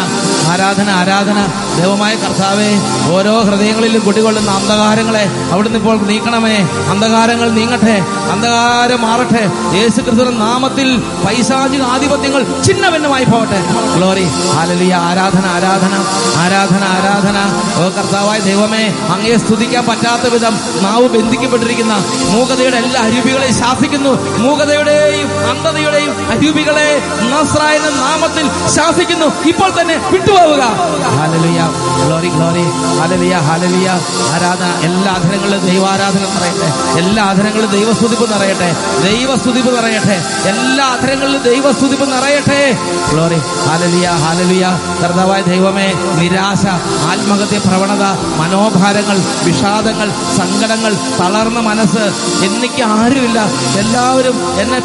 ആരാധന 0.51 0.89
ആരാധന. 0.89 1.66
ദൈവമായ 1.79 2.15
കർത്താവെ 2.15 2.69
ഓരോ 3.15 3.33
ഹൃദയങ്ങളിലും 3.39 4.01
കുടികൊള്ളുന്ന 4.05 4.51
അന്ധകാരങ്ങളെ 4.51 5.25
അവിടുന്ന് 5.51 5.79
ഇപ്പോൾ 5.79 5.97
നീക്കണമേ. 5.97 6.57
അന്ധകാരങ്ങൾ 6.89 7.49
നീങ്ങട്ടെ 7.49 8.05
അന്ധകാരം 8.31 9.01
മാറട്ടെ. 9.01 9.43
യേശു 9.77 10.01
നാമത്തിൽ 10.29 10.97
പൈശാചിക 11.25 11.81
ആധിപത്യങ്ങൾ 11.81 12.61
ചിന്ന 12.61 12.89
ഭിന്നമായി 12.89 13.25
പോകട്ടെ. 13.25 13.59
ഗ്ലോറി 13.95 14.25
ഹാലലിയ 14.55 14.95
ആരാധന 14.95 15.45
ആരാധന 15.45 15.93
ആരാധന 16.37 16.83
ആരാധന. 16.95 17.37
ഓ 17.81 17.89
കർത്താവായ 17.89 18.39
ദൈവമേ 18.39 18.83
അങ്ങയെ 19.13 19.37
സ്തുതിക്കാൻ 19.37 19.85
പറ്റാത്ത 19.85 20.33
വിധം 20.33 20.59
നാവ് 20.83 21.07
ബന്ധിക്കപ്പെട്ടിരിക്കുന്ന 21.09 21.93
മൂകതയുടെ 22.33 22.77
എല്ലാ 22.77 23.01
അരൂപികളെയും 23.01 23.53
ശാസിക്കുന്നു. 23.53 24.13
മൂകതയുടെയും 24.37 25.29
അന്ധതയുടെയും 25.49 26.13
അരൂപികളെ 26.31 26.89
നാമത്തിൽ 27.99 28.45
ശാസിക്കുന്നു. 28.75 29.25
ഇപ്പോൾ 29.47 29.81
തന്നെ 29.81 29.97
വിട്ടുപോവുക. 30.11 30.63
ഹാലലിയ 31.17 31.66
ഗ്ലോറി 32.05 32.27
ഗ്ലോറി 32.27 32.63
ഹാലലിയ 32.99 33.35
ഹാലലിയ 33.35 33.89
ആരാധന 34.33 34.71
എല്ലാ 34.83 35.11
ആധനങ്ങളിലും 35.13 35.65
ദൈവാരാധന 35.65 36.19
നിറയട്ടെ. 36.19 36.99
എല്ലാ 36.99 37.23
ആധനങ്ങളിലും 37.23 37.71
ദൈവസ്തുതിപ്പ് 37.71 38.33
നിറയട്ടെ. 38.33 38.75
ദൈവസ്തുതിപ്പ് 39.03 39.77
നിറയട്ടെ. 39.77 40.23
എല്ലാ 40.49 40.85
ആധനങ്ങളിലും 40.85 41.43
ദൈവസ്തുതിപ്പ് 41.43 42.05
നിറയട്ടെ. 42.11 42.77
ഗ്ലോറി 43.13 43.39
ഹാലലിയ 43.67 44.09
ഹാലലിയ 44.09 44.79
കർത്താവായ 45.03 45.41
ദൈവമേ 45.41 45.93
നിരാശ 46.15 46.65
ആത്മഹത്യ 47.11 47.57
പ്രവണത 47.57 48.03
മനോഭാരങ്ങൾ 48.37 49.17
വിഷാദങ്ങൾ 49.43 50.09
സങ്കടങ്ങൾ 50.09 50.93
തളർന്ന 50.93 51.59
മനസ്സ് 51.59 52.03
എനിക്ക് 52.45 52.83
ആരുമില്ല. 52.83 53.39
എല്ലാവരും 53.79 54.59
എന്നെ 54.59 54.79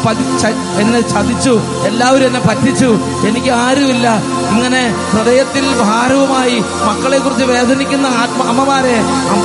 എന്നെ 0.79 1.01
ചതിച്ചു. 1.01 1.61
എല്ലാവരും 1.85 2.27
എന്നെ 2.27 2.39
പറ്റിച്ചു. 2.39 2.97
എനിക്ക് 3.27 3.51
ആരുമില്ല. 3.51 4.17
ഇങ്ങനെ 4.51 4.95
ഹൃദയത്തിൽ 5.11 5.65
ഭാരവുമായി 5.81 6.63
മക്കളെ 6.81 7.17
കുറിച്ച് 7.17 7.43
വേദനിക്കുന്ന 7.43 8.07
ആത്മ 8.07 8.47
അമ്മമാരെ 8.47 8.95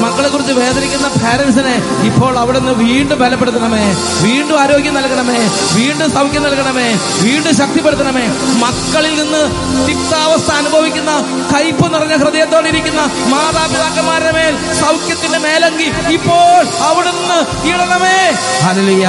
മക്കളെ 0.00 0.28
കുറിച്ച് 0.28 0.52
വേദനിക്കുന്ന 0.52 1.08
പാരൻസിനെ 1.08 1.74
ഇപ്പോൾ 2.04 2.38
അവിടെ 2.38 2.58
നിന്ന് 2.58 2.72
വീണ്ടും 2.72 3.18
ബലപ്പെടുത്തണമേ. 3.18 3.84
വീണ്ടും 4.22 4.60
ആരോഗ്യം 4.60 4.94
നൽകണമേ. 4.94 5.38
വീണ്ടും 5.72 6.12
സൗഖ്യം 6.12 6.42
നൽകണമേ. 6.42 6.88
വീണ്ടും 7.22 7.56
ശക്തിപ്പെടുത്തണമേ. 7.56 8.26
മക്കളിൽ 8.58 9.22
നിന്ന് 9.22 9.42
തിക്താവസ്ഥ 9.88 10.50
അനുഭവിക്കുന്ന 10.52 11.12
കയ്പ് 11.54 11.94
നിറഞ്ഞ 11.94 12.16
ഹൃദയത്തോടെ 12.16 12.68
ഇരിക്കുന്ന 12.68 13.00
മാതാപിതാക്കന്മാരുടെ 13.26 14.32
മേൽ 14.32 14.74
സൗഖ്യത്തിന്റെ 14.74 15.38
മേലങ്കി 15.38 15.88
ഇപ്പോൾ 16.12 16.82
അവിടുന്ന് 16.82 17.68
ഇടണമേ. 17.68 18.18
ഹലലിയ 18.64 19.06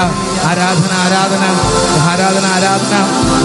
ആരാധന 0.50 0.92
ആരാധന 1.06 1.44
ആരാധന 2.12 2.46
ആരാധന. 2.56 2.96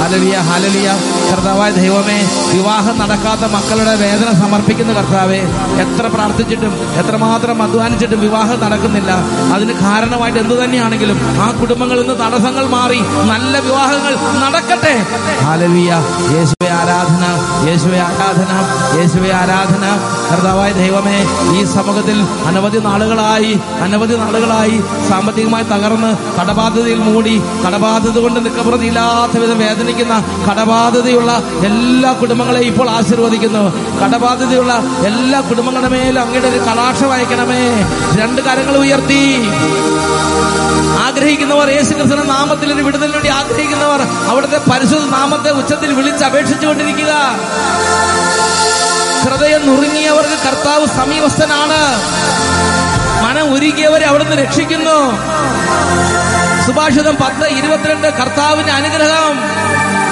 ഹലലിയ 0.00 0.36
ഹലലിയ 0.48 0.88
കർത്താവായ 1.30 1.70
ദൈവമേ 1.80 2.18
വിവാഹം 2.54 2.96
നടക്കാത്ത 3.02 3.44
മക്കളുടെ 3.54 3.94
വേദന 4.02 4.28
സമർപ്പിക്കുന്ന 4.42 4.92
കർത്താവെ 4.98 5.40
എത്ര 5.84 6.04
പ്രാർത്ഥിച്ചിട്ടും 6.14 6.72
എത്രമാത്രം 7.02 7.62
അധ്വാനിച്ചിട്ടും 7.66 8.20
വിവാഹം 8.26 8.58
നടക്കുന്നില്ല. 8.64 9.10
അതിന് 9.54 9.74
കാരണമായിട്ട് 9.84 10.38
എന്തു 10.44 10.56
തന്നെയാണെങ്കിലും 10.62 11.18
ആ 11.46 11.48
കുടുംബങ്ങളിൽ 11.60 12.02
നിന്ന് 12.02 12.16
തടസ്സങ്ങൾ 12.24 12.66
മാറി 12.76 13.00
നല്ല 13.32 13.54
വിവാഹങ്ങൾ 13.68 14.14
നടക്കട്ടെ. 14.44 14.94
ഹലലിയ 15.48 15.90
യേശുവെ 16.34 16.70
ആരാധന 16.80 17.24
യേശുവെ 17.68 18.00
ആരാധന 18.08 18.52
യേശുവെ 18.98 19.32
ആരാധന. 19.42 19.84
കർത്താവായ 20.30 20.70
ദൈവമേ 20.82 21.18
ഈ 21.56 21.60
സമൂഹത്തിൽ 21.74 22.18
അനവധി 22.48 22.78
നാളുകളായി 22.86 23.52
അനവധി 23.84 24.16
നാളുകളായി 24.22 24.76
സാമ്പത്തികമായി 25.10 25.66
തകർന്ന് 25.72 26.10
കടബാധ്യതയിൽ 26.74 27.00
മൂടി 27.06 27.34
കടബാധ്യത 27.64 28.18
കൊണ്ട് 28.18 28.38
നിക്കപ്രതിയില്ലാത്ത 28.44 29.34
വിധം 29.42 29.58
വേദനിക്കുന്ന 29.58 30.14
കടബാധ്യതയുള്ള 30.48 31.30
എല്ലാ 31.66 32.10
കുടുംബങ്ങളെയും 32.20 32.66
ഇപ്പോൾ 32.70 32.90
ആശീർവദിക്കുന്നു. 32.90 33.62
കടബാധ്യതയുള്ള 34.00 34.72
എല്ലാ 35.06 35.40
കുടുംബങ്ങളുടെ 35.40 35.90
മേലും 35.94 36.20
അങ്ങയുടെ 36.22 36.48
ഒരു 36.48 36.58
കടാക്ഷം 36.58 37.12
അയക്കണമേ. 37.12 37.62
രണ്ട് 38.20 38.40
കരങ്ങൾ 38.46 38.76
ഉയർത്തി. 38.76 39.22
ആഗ്രഹിക്കുന്നവർ 41.06 41.68
യേശുക്രിസ്തു 41.70 42.16
നാമത്തിൽ 42.32 42.68
ഒരു 42.74 42.82
വിടുതലിന് 42.82 43.14
വേണ്ടി 43.14 43.30
ആഗ്രഹിക്കുന്നവർ 43.40 44.02
അവിടുത്തെ 44.30 44.58
പരിശുദ്ധ 44.70 45.06
നാമത്തെ 45.16 45.50
ഉച്ചത്തിൽ 45.60 45.92
വിളിച്ച് 45.92 46.24
അപേക്ഷിച്ചുകൊണ്ടിരിക്കുക 46.24 47.12
ഹൃദയം 49.24 49.62
നുറുങ്ങിയവർക്ക് 49.68 50.38
കർത്താവ് 50.46 50.86
സമീപസ്ഥനാണ്. 50.98 51.80
മനം 53.24 53.46
ഒരുക്കിയവരെ 53.54 54.06
അവിടുന്ന് 54.06 54.36
രക്ഷിക്കുന്നു. 54.42 54.98
സുഭാഷിതം 56.66 57.16
പത്ത് 57.16 57.46
ഇരുപത്തിരണ്ട് 57.58 58.06
കർത്താവിന്റെ 58.18 58.72
അനുഗ്രഹം. 58.72 59.34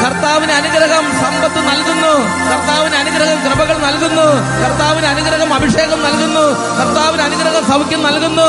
കർത്താവിന് 0.02 0.52
അനുഗ്രഹം 0.52 1.06
സമ്പത്ത് 1.22 1.60
നൽകുന്നു. 1.70 2.12
കർത്താവിന് 2.50 2.96
അനുഗ്രഹം 3.02 3.38
കൃപകൾ 3.44 3.76
നൽകുന്നു. 3.86 4.26
കർത്താവിന് 4.62 5.06
അനുഗ്രഹം 5.06 5.54
അഭിഷേകം 5.54 6.00
നൽകുന്നു. 6.06 6.44
കർത്താവിന് 6.80 7.22
അനുഗ്രഹം 7.22 7.64
സൗഖ്യം 7.72 8.02
നൽകുന്നു. 8.02 8.48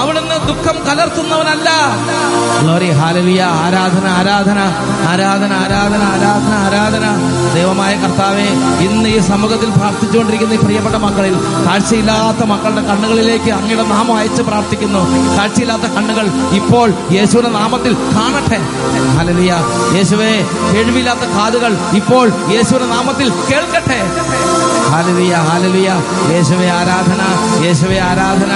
അവിടുന്ന് 0.00 0.36
ദുഃഖം 0.48 0.76
കലർത്തുന്നവനല്ല. 0.88 1.70
ഹാലലിയ 3.00 3.42
ആരാധന 3.42 4.06
ആരാധന. 4.18 4.58
ആരാധന 5.10 5.52
ആരാധന 5.62 6.02
ആരാധന 6.14 6.54
ആരാധന. 6.64 7.06
ദൈവമായ 7.54 7.92
കർത്താവെ 8.02 8.46
ഇന്ന് 8.86 9.08
ഈ 9.08 9.18
സമൂഹത്തിൽ 9.18 9.70
പ്രാർത്ഥിച്ചുകൊണ്ടിരിക്കുന്ന 9.70 10.54
ഈ 10.54 10.60
പ്രിയപ്പെട്ട 10.64 10.96
മക്കളിൽ 11.04 11.34
കാഴ്ചയില്ലാത്ത 11.66 12.44
മക്കളുടെ 12.52 12.82
കണ്ണുകളിലേക്ക് 12.90 13.50
അങ്ങയുടെ 13.58 13.84
നാമം 13.94 14.16
അയച്ച് 14.16 14.42
പ്രാർത്ഥിക്കുന്നു. 14.42 15.02
കാഴ്ചയില്ലാത്ത 15.38 15.82
കണ്ണുകൾ 15.96 16.26
ഇപ്പോൾ 16.60 16.88
യേശുവിന്റെ 17.16 17.50
നാമത്തിൽ 17.58 17.94
കാണട്ടെ. 18.16 18.60
ഹലലിയ 19.18 19.52
യേശുവേ 19.96 20.32
കേൾവില്ലാത്ത 20.92 21.26
കാതുകൾ 21.36 21.72
ഇപ്പോൾ 21.98 22.26
യേശുവിന്റെ 22.54 22.88
നാമത്തിൽ 22.94 23.28
കേൾക്കട്ടെ. 23.50 24.00
ഹാലലിയ 24.92 25.34
ഹാലലിയ 25.34 26.02
യേശുവെ 26.32 26.70
ആരാധന 26.70 27.20
യേശുവെ 27.64 27.98
ആരാധന. 27.98 28.52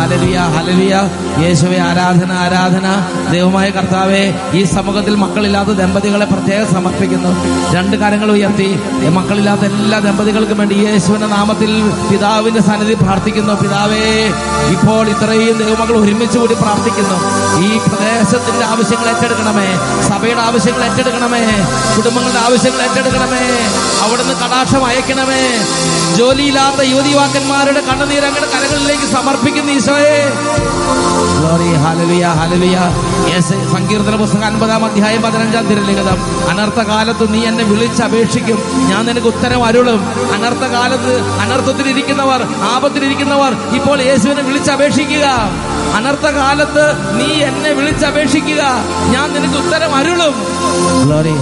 ഹലലിയ 0.00 0.38
ഹലലിയ 0.38 1.10
യേശുവെ 1.38 1.78
ആരാധന 1.78 2.32
ആരാധന. 2.32 2.86
ദൈവമായ 3.30 3.70
കർത്താവെ 3.70 4.34
ഈ 4.52 4.64
സമൂഹത്തിൽ 4.64 5.14
മക്കളില്ലാത്ത 5.14 5.68
ദമ്പതികളെ 5.68 6.24
പ്രത്യേകം 6.24 6.74
സമർപ്പിക്കുന്നു. 6.74 7.30
രണ്ട് 7.74 7.96
കാര്യങ്ങൾ 7.96 8.30
ഉയർത്തി. 8.30 8.80
മക്കളില്ലാത്ത 9.08 9.60
എല്ലാ 9.60 9.98
ദമ്പതികൾക്കും 9.98 10.58
വേണ്ടി 10.58 10.74
യേശുവിന്റെ 10.74 11.26
നാമത്തിൽ 11.26 11.92
പിതാവിന്റെ 12.10 12.62
സന്നിധി 12.62 12.94
പ്രാർത്ഥിക്കുന്നു. 12.94 13.54
പിതാവേ 13.54 14.32
ഇപ്പോൾ 14.70 15.08
ഇത്രയും 15.08 15.58
ദൈവമക്കൾ 15.58 15.96
ഒരുമിച്ച് 15.96 16.38
കൂടി 16.38 16.54
പ്രാർത്ഥിക്കുന്നു. 16.54 17.16
ഈ 17.66 17.78
പ്രദേശത്തിന്റെ 17.78 18.66
ആവശ്യങ്ങൾ 18.66 19.08
ഏറ്റെടുക്കണമേ. 19.08 19.68
സഭയുടെ 20.08 20.40
ആവശ്യങ്ങൾ 20.40 20.84
ഏറ്റെടുക്കണമേ. 20.84 21.44
കുടുംബങ്ങളുടെ 21.96 22.38
ആവശ്യങ്ങൾ 22.38 22.82
ഏറ്റെടുക്കണമേ. 22.82 23.70
അവിടുന്ന് 24.02 24.34
കടാക്ഷം 24.34 24.86
അയക്കണമേ. 24.86 25.69
ജോലിയില്ലാത്ത 26.18 26.80
യുവതിവാക്കന്മാരുടെ 26.92 27.80
കണ്ണുനീർ 27.88 28.24
അങ്ങയുടെ 28.28 28.48
കരകളിലേക്ക് 28.54 29.06
സമർപ്പിക്കുന്ന 29.16 29.70
ഈശോയെ. 29.70 30.16
സങ്കീർത്തന 33.72 34.14
പുസ്തകം 34.22 34.44
അൻപതാം 34.44 34.84
അധ്യായം 34.84 35.22
പതിനഞ്ചാം 35.22 35.64
തിരലിഖിതം 35.68 36.18
അനർത്ഥകാലത്ത് 36.50 37.24
നീ 37.34 37.40
എന്നെ 37.50 37.64
വിളിച്ച് 37.64 38.02
അപേക്ഷിക്കും 38.02 38.58
ഞാൻ 38.90 39.02
നിനക്ക് 39.06 39.28
ഉത്തരം 39.32 39.64
അരുളും. 39.68 40.00
അനർത്ഥ 40.36 40.64
കാലത്ത് 40.76 41.14
അനർത്ഥത്തിലിരിക്കുന്നവർ 41.44 42.42
ആപത്തിലിരിക്കുന്നവർ 42.74 43.54
ഇപ്പോൾ 43.78 43.98
യേശുവിനെ 44.10 44.42
വിളിച്ച് 44.42 44.72
അപേക്ഷിക്കുക 45.96 45.96
അനർത്ഥ 45.96 46.26
കാലത്ത് 46.38 46.84
നീ 47.18 47.28
എന്നെ 47.48 47.72
വിളിച്ചപേക്ഷിക്കുക. 47.72 48.62
ഞാൻ 49.14 49.26
നിനക്ക് 49.34 49.58
ഉത്തരം 49.62 49.94
അരുളും. 49.94 50.34
ഗ്ലോറി 51.04 51.34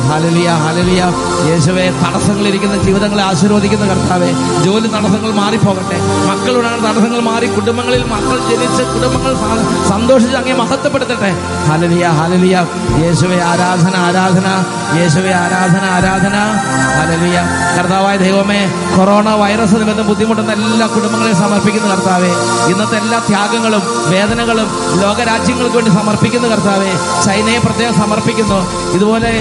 യേശുവെ 1.49 1.85
തടസ്സങ്ങളിരിക്കുന്ന 2.03 2.77
ജീവിതങ്ങളെ 2.85 3.23
ആശീർവദിക്കുന്ന 3.23 3.87
കർത്താവെ 3.87 4.31
ജോലി 4.65 4.89
തടസ്സങ്ങൾ 4.89 5.33
മാറിപ്പോകട്ടെ. 5.33 5.99
മക്കളുടെ 6.29 6.71
തടസ്സങ്ങൾ 6.87 7.21
മാറി 7.21 7.47
കുടുംബങ്ങളിൽ 7.47 8.05
മക്കൾ 8.05 8.39
ജനിച്ച് 8.49 8.83
കുടുംബങ്ങൾ 8.83 9.35
സന്തോഷിച്ച് 9.89 10.37
അങ്ങേ 10.37 10.53
മഹത്വപ്പെടുത്തട്ടെ. 10.53 11.31
ഹലലിയ 11.69 12.07
ഹലലിയ 12.07 12.57
യേശുവെ 13.05 13.41
ആരാധന 13.51 13.95
ആരാധന. 13.97 14.49
യേശുവെ 15.01 15.33
ആരാധന 15.35 15.85
ആരാധന. 15.97 16.37
ഹലലിയ 16.99 17.39
കർത്താവായ 17.79 18.17
ദൈവമേ 18.17 18.61
കൊറോണ 18.97 19.29
വൈറസ് 19.35 19.75
നിമിത്തം 19.75 20.07
ബുദ്ധിമുട്ടുന്ന 20.07 20.53
എല്ലാ 20.53 20.87
കുടുംബങ്ങളെയും 20.87 21.37
സമർപ്പിക്കുന്ന 21.37 21.95
കർത്താവെ 21.95 22.31
ഇന്നത്തെ 22.71 22.97
എല്ലാ 22.97 23.19
ത്യാഗങ്ങളും 23.29 23.83
വേദനകളും 24.38 24.68
ലോകരാജ്യങ്ങൾക്ക് 25.03 25.77
വേണ്ടി 25.77 25.90
സമർപ്പിക്കുന്നു 25.90 26.48
കർത്താവെ 26.48 26.90
ചൈനയെ 27.27 27.59
പ്രത്യേകം 27.59 27.94
സമർപ്പിക്കുന്നു. 27.94 28.59
ഇതുപോലെ 28.96 29.33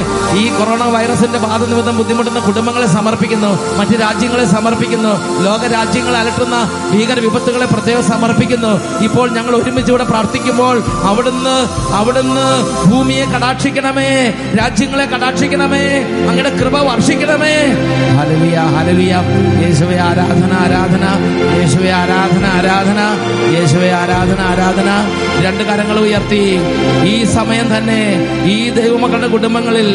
ഈ 0.41 0.43
കൊറോണ 0.57 0.83
വൈറസിന്റെ 0.95 1.39
ബാധ 1.39 1.61
നിമിത്തം 1.69 1.97
ബുദ്ധിമുട്ടുന്ന 1.97 2.39
കുടുംബങ്ങളെ 2.39 2.87
സമർപ്പിക്കുന്നു 2.87 3.51
മറ്റ് 3.77 3.95
രാജ്യങ്ങളെ 4.01 4.45
സമർപ്പിക്കുന്നു 4.45 5.11
ലോക 5.43 5.61
രാജ്യങ്ങളെ 5.73 6.17
അലട്ടുന്ന 6.19 6.57
ഭീകര 6.91 7.19
വിപത്തുകളെ 7.19 7.67
പ്രത്യേകം 7.73 8.03
സമർപ്പിക്കുന്നു. 8.03 8.71
ഇപ്പോൾ 9.03 9.27
ഞങ്ങൾ 9.37 9.53
ഒരുമിച്ച് 9.55 9.91
ഇവിടെ 9.91 10.03
പ്രാർത്ഥിക്കുമ്പോൾ 10.03 10.83
അവിടുന്ന് 11.03 11.55
അവിടുന്ന് 11.99 12.47
ഭൂമിയെ 12.89 13.25
കടാക്ഷിക്കണമേ 13.25 14.09
രാജ്യങ്ങളെ 14.59 15.05
കടാക്ഷിക്കണമേ 15.05 15.85
അങ്ങയുടെ 16.29 16.53
കൃപ 16.57 16.75
വർഷിക്കണമേ. 16.89 17.55
ഹലവിയ 18.17 18.57
ഹലവിയ 18.77 19.13
യേശുവെ 19.63 19.97
ആരാധന 20.09 20.51
ആരാധന. 20.63 21.05
യേശുവെ 21.57 21.91
ആരാധന 22.01 22.45
ആരാധന. 22.57 22.99
യേശുവെ 23.55 23.89
ആരാധന 24.01 24.39
ആരാധന. 24.51 24.86
രണ്ട് 25.45 25.63
കരങ്ങൾ 25.69 25.97
ഉയർത്തി. 25.99 26.41
ഈ 27.13 27.15
സമയം 27.37 27.67
തന്നെ 27.75 27.99
ഈ 28.55 28.57
ദൈവമക്കളുടെ 28.79 29.27
കുടുംബങ്ങളിൽ 29.27 29.89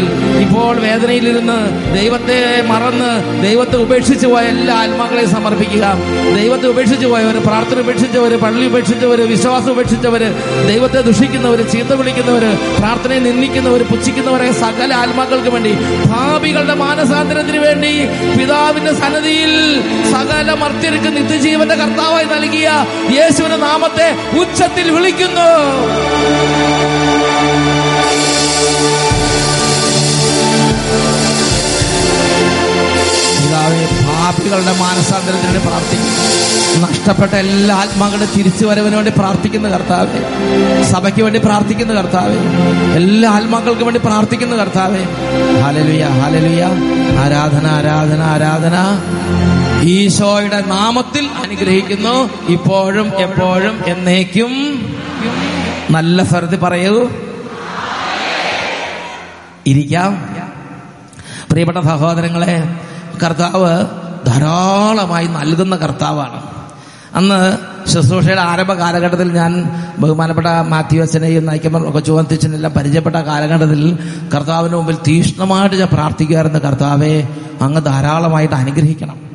ഇപ്പോൾ 0.45 0.73
വേദനയിലിരുന്ന് 0.87 1.59
ദൈവത്തെ 1.99 2.39
മറന്ന് 2.73 3.11
ദൈവത്തെ 3.47 3.77
ഉപേക്ഷിച്ചു 3.87 4.27
പോയ 4.27 4.45
എല്ലാ 4.55 4.75
ആത്മാക്കളെയും 4.83 5.31
സമർപ്പിക്കുക. 5.37 5.85
ദൈവത്തെ 6.39 6.67
ഉപേക്ഷിച്ചു 6.73 7.07
പോയവര് 7.07 7.41
പ്രാർത്ഥന 7.49 7.79
ഉപേക്ഷിച്ചവര് 7.87 8.37
പള്ളി 8.45 8.67
ഉപേക്ഷിച്ചവര് 8.73 9.25
വിശ്വാസം 9.35 9.71
ഉപേക്ഷിച്ചവര് 9.77 10.29
ദൈവത്തെ 10.71 11.03
ദുഷിക്കുന്നവർ 11.09 11.61
ചീത്ത 11.73 11.93
വിളിക്കുന്നവര് 12.01 12.51
പ്രാർത്ഥനയെ 12.81 13.21
നിന്ദിക്കുന്നവർ 13.29 13.83
പുച്ഛിക്കുന്നവരെ 13.93 14.49
സകല 14.63 14.91
ആത്മാക്കൾക്ക് 15.03 15.51
വേണ്ടി 15.57 15.73
ഭാവികളുടെ 16.13 16.75
മാനസാന്തരത്തിന് 16.85 17.61
വേണ്ടി 17.67 17.93
പിതാവിന്റെ 18.39 18.93
സന്നദ്ധിയിൽ 19.03 19.53
സകല 20.15 20.49
മർത്യർക്ക് 20.63 21.11
നിത്യജീവന്റെ 21.17 21.77
കർത്താവായി 21.83 22.29
നൽകിയ 22.35 22.69
യേശുവിന്റെ 23.17 23.59
നാമത്തെ 23.67 24.09
ഉച്ചത്തിൽ 24.41 24.82
വിളിക്കുന്നു. 24.91 25.49
പിതാവേ 33.37 33.87
പാപികളുടെ 33.87 34.73
മാനസാന്തരത്തിന് 34.79 35.45
വേണ്ടി 35.45 35.69
പ്രാർത്ഥിക്കുന്നു 35.69 36.23
നഷ്ടപ്പെട്ട 36.87 37.35
എല്ലാ 37.35 37.77
ആത്മാക്കളുടെ 37.77 38.29
തിരിച്ചു 38.37 38.67
വരവിന് 38.67 38.95
വേണ്ടി 38.95 39.13
പ്രാർത്ഥിക്കുന്ന 39.17 39.69
കർത്താവെ. 39.69 40.21
സഭയ്ക്ക് 40.85 41.23
വേണ്ടി 41.23 41.41
പ്രാർത്ഥിക്കുന്ന 41.41 41.95
കർത്താവെ. 41.95 42.37
എല്ലാ 42.97 43.31
ആത്മാക്കൾക്ക് 43.31 43.85
വേണ്ടി 43.85 44.01
പ്രാർത്ഥിക്കുന്ന 44.01 44.57
കർത്താവെ. 44.57 45.03
ഹാലലുയ 45.61 46.05
ഹാലലുയ 46.05 46.65
ആരാധന 47.19 47.67
ആരാധന 47.67 48.23
ആരാധന. 48.23 48.77
ഈശോയുടെ 49.83 50.63
നാമത്തിൽ 50.67 51.29
അനുഗ്രഹിക്കുന്നു. 51.43 52.31
ഇപ്പോഴും 52.49 53.21
എപ്പോഴും 53.21 53.83
എന്നേക്കും. 53.87 54.51
നല്ല 55.91 56.23
സ്വരത്തിൽ 56.23 56.57
പറയൂ. 56.57 57.09
ഇരിക്കാം. 59.67 60.37
പ്രിയപ്പെട്ട 61.51 61.79
സഹോദരങ്ങളെ 61.79 62.77
കർത്താവ് 63.25 63.85
ധാരാളമായി 64.27 65.27
നൽകുന്ന 65.27 65.77
കർത്താവാണ്. 65.77 66.43
അന്ന് 67.15 67.59
ശുശ്രൂഷയുടെ 67.91 68.41
ആരംഭ 68.41 68.73
കാലഘട്ടത്തിൽ 68.73 69.33
ഞാൻ 69.33 69.71
ബഹുമാനപ്പെട്ട 69.99 70.47
മാത്യു 70.47 71.03
അച്ഛനെയും 71.03 71.47
നയിക്കുമ്പോൾ 71.47 71.89
ഒക്കെ 71.89 71.99
ചുവന്തിച്ചനെല്ലാം 71.99 72.73
പരിചയപ്പെട്ട 72.73 73.17
കാലഘട്ടത്തിൽ 73.17 73.99
കർത്താവിന് 74.35 74.75
മുമ്പിൽ 74.75 74.97
തീക്ഷ്ണമായിട്ട് 75.07 75.77
ഞാൻ 75.77 75.89
പ്രാർത്ഥിക്കുമായിരുന്നു. 75.93 76.59
കർത്താവെ 76.59 77.29
അങ്ങ് 77.61 77.85
ധാരാളമായിട്ട് 77.85 78.55
അനുഗ്രഹിക്കണം. 78.55 79.32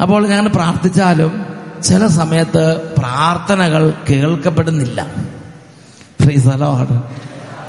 അപ്പോൾ 0.00 0.28
ഞാൻ 0.28 0.46
പ്രാർത്ഥിച്ചാലും 0.46 1.46
ചില 1.82 2.06
സമയത്ത് 2.06 2.94
പ്രാർത്ഥനകൾ 2.98 3.94
കേൾക്കപ്പെടുന്നില്ല. 4.10 5.06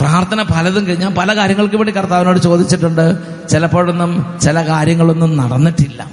പ്രാർത്ഥന 0.01 0.41
പലതും 0.41 0.99
ഞാൻ 0.99 1.15
പല 1.15 1.35
കാര്യങ്ങൾക്ക് 1.35 1.75
വേണ്ടി 1.75 1.95
കർത്താവിനോട് 1.95 2.39
ചോദിച്ചിട്ടുണ്ട്. 2.39 3.17
ചിലപ്പോഴൊന്നും 3.47 4.39
ചില 4.41 4.67
കാര്യങ്ങളൊന്നും 4.67 5.37
നടന്നിട്ടില്ല. 5.37 6.11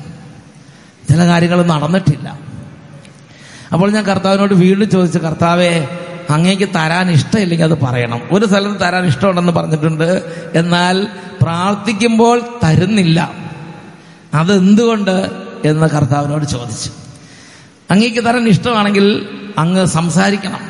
ചില 1.10 1.26
കാര്യങ്ങൾ 1.26 1.66
നടന്നിട്ടില്ല. 1.66 2.38
അപ്പോൾ 3.72 3.90
ഞാൻ 3.90 4.04
കർത്താവിനോട് 4.04 4.54
വീണ്ടും 4.54 4.90
ചോദിച്ചു 4.90 5.18
കർത്താവെ 5.18 5.88
അങ്ങേക്ക് 6.30 6.68
തരാൻ 6.68 7.10
ഇഷ്ടമില്ലെങ്കിൽ 7.10 7.64
അത് 7.64 7.80
പറയണം. 7.80 8.20
ഒരു 8.32 8.46
സ്ഥലത്ത് 8.46 8.80
തരാൻ 8.80 9.06
ഇഷ്ടമുണ്ടെന്ന് 9.06 9.52
പറഞ്ഞിട്ടുണ്ട്. 9.52 10.22
എന്നാൽ 10.54 11.06
പ്രാർത്ഥിക്കുമ്പോൾ 11.42 12.42
തരുന്നില്ല. 12.64 13.32
അതെന്തുകൊണ്ട്? 14.34 15.45
എന്ന് 15.66 15.86
കർത്താവിനോട് 15.86 16.44
ചോദിച്ചു. 16.44 16.90
അങ്ങേക്ക് 17.90 18.24
തരാൻ 18.24 18.48
ഇഷ്ടമാണെങ്കിൽ 18.48 19.26
അങ്ങ് 19.58 19.86
സംസാരിക്കണം. 19.86 20.60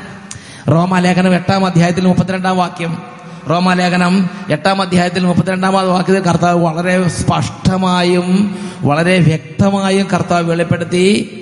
റോമാലേഖനം 0.68 1.34
എട്ടാം 1.34 1.66
അധ്യായത്തിൽ 1.66 2.06
മുപ്പത്തിരണ്ടാം 2.06 2.56
വാക്യം. 2.56 3.02
റോമാലേഖനം 3.50 4.30
എട്ടാം 4.50 4.82
അധ്യായത്തിൽ 4.82 5.24
മുപ്പത്തിരണ്ടാമത് 5.24 5.88
വാക്യത്തിൽ 5.88 6.22
കർത്താവ് 6.22 6.64
വളരെ 6.64 7.08
സ്പഷ്ടമായും 7.08 8.56
വളരെ 8.80 9.18
വ്യക്തമായും 9.18 10.06
കർത്താവ് 10.12 10.50
വെളിപ്പെടുത്തി. 10.50 11.32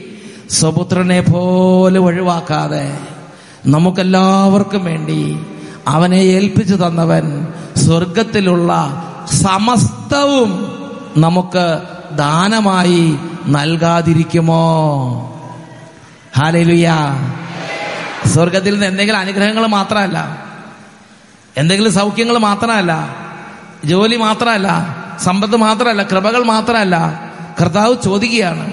സ്വപുത്രനെ 0.50 1.20
പോലെ 1.20 1.98
ഒഴിവാക്കാതെ 1.98 2.98
നമുക്കെല്ലാവർക്കും 3.66 4.84
വേണ്ടി 4.84 5.40
അവനെ 5.88 6.16
ഏൽപ്പിച്ചു 6.16 6.74
തന്നവൻ 6.74 7.46
സ്വർഗത്തിലുള്ള 7.76 8.72
സമസ്തവും 9.32 10.72
നമുക്ക് 11.16 11.78
ദാനമായി 12.16 13.18
നൽകാതിരിക്കുമോ? 13.46 14.60
ഹാലലുയ 16.38 16.92
സ്വർഗത്തിൽ 18.26 18.72
നിന്ന് 18.72 18.86
എന്തെങ്കിലും 18.86 19.18
അനുഗ്രഹങ്ങൾ 19.18 19.66
മാത്രമല്ല. 19.66 20.46
എന്തെങ്കിലും 21.56 21.92
സൗഖ്യങ്ങൾ 21.92 22.38
മാത്രമല്ല. 22.38 23.16
ജോലി 23.84 24.16
മാത്രമല്ല. 24.16 24.96
സമ്പത്ത് 25.24 25.56
മാത്രമല്ല. 25.56 26.02
കൃപകൾ 26.02 26.44
മാത്രമല്ല. 26.44 27.20
കർത്താവ് 27.60 27.96
ചോദിക്കുകയാണ്. 28.04 28.72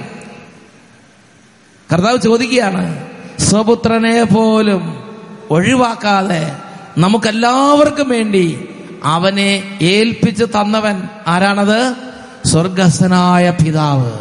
കർത്താവ് 1.93 2.17
ചോദിക്കുകയാണ്. 2.17 3.07
സ്വപുത്രനെ 3.39 4.23
പോലും 4.23 5.03
ഒഴിവാക്കാതെ 5.51 6.55
നമുക്കെല്ലാവർക്കും 6.97 8.09
വേണ്ടി 8.09 8.69
അവനെ 9.03 9.77
ഏൽപ്പിച്ച് 9.81 10.43
തന്നവൻ 10.43 11.07
ആരാണത്? 11.27 12.10
സ്വർഗസ്ഥനായ 12.45 13.49
പിതാവ് 13.49 14.11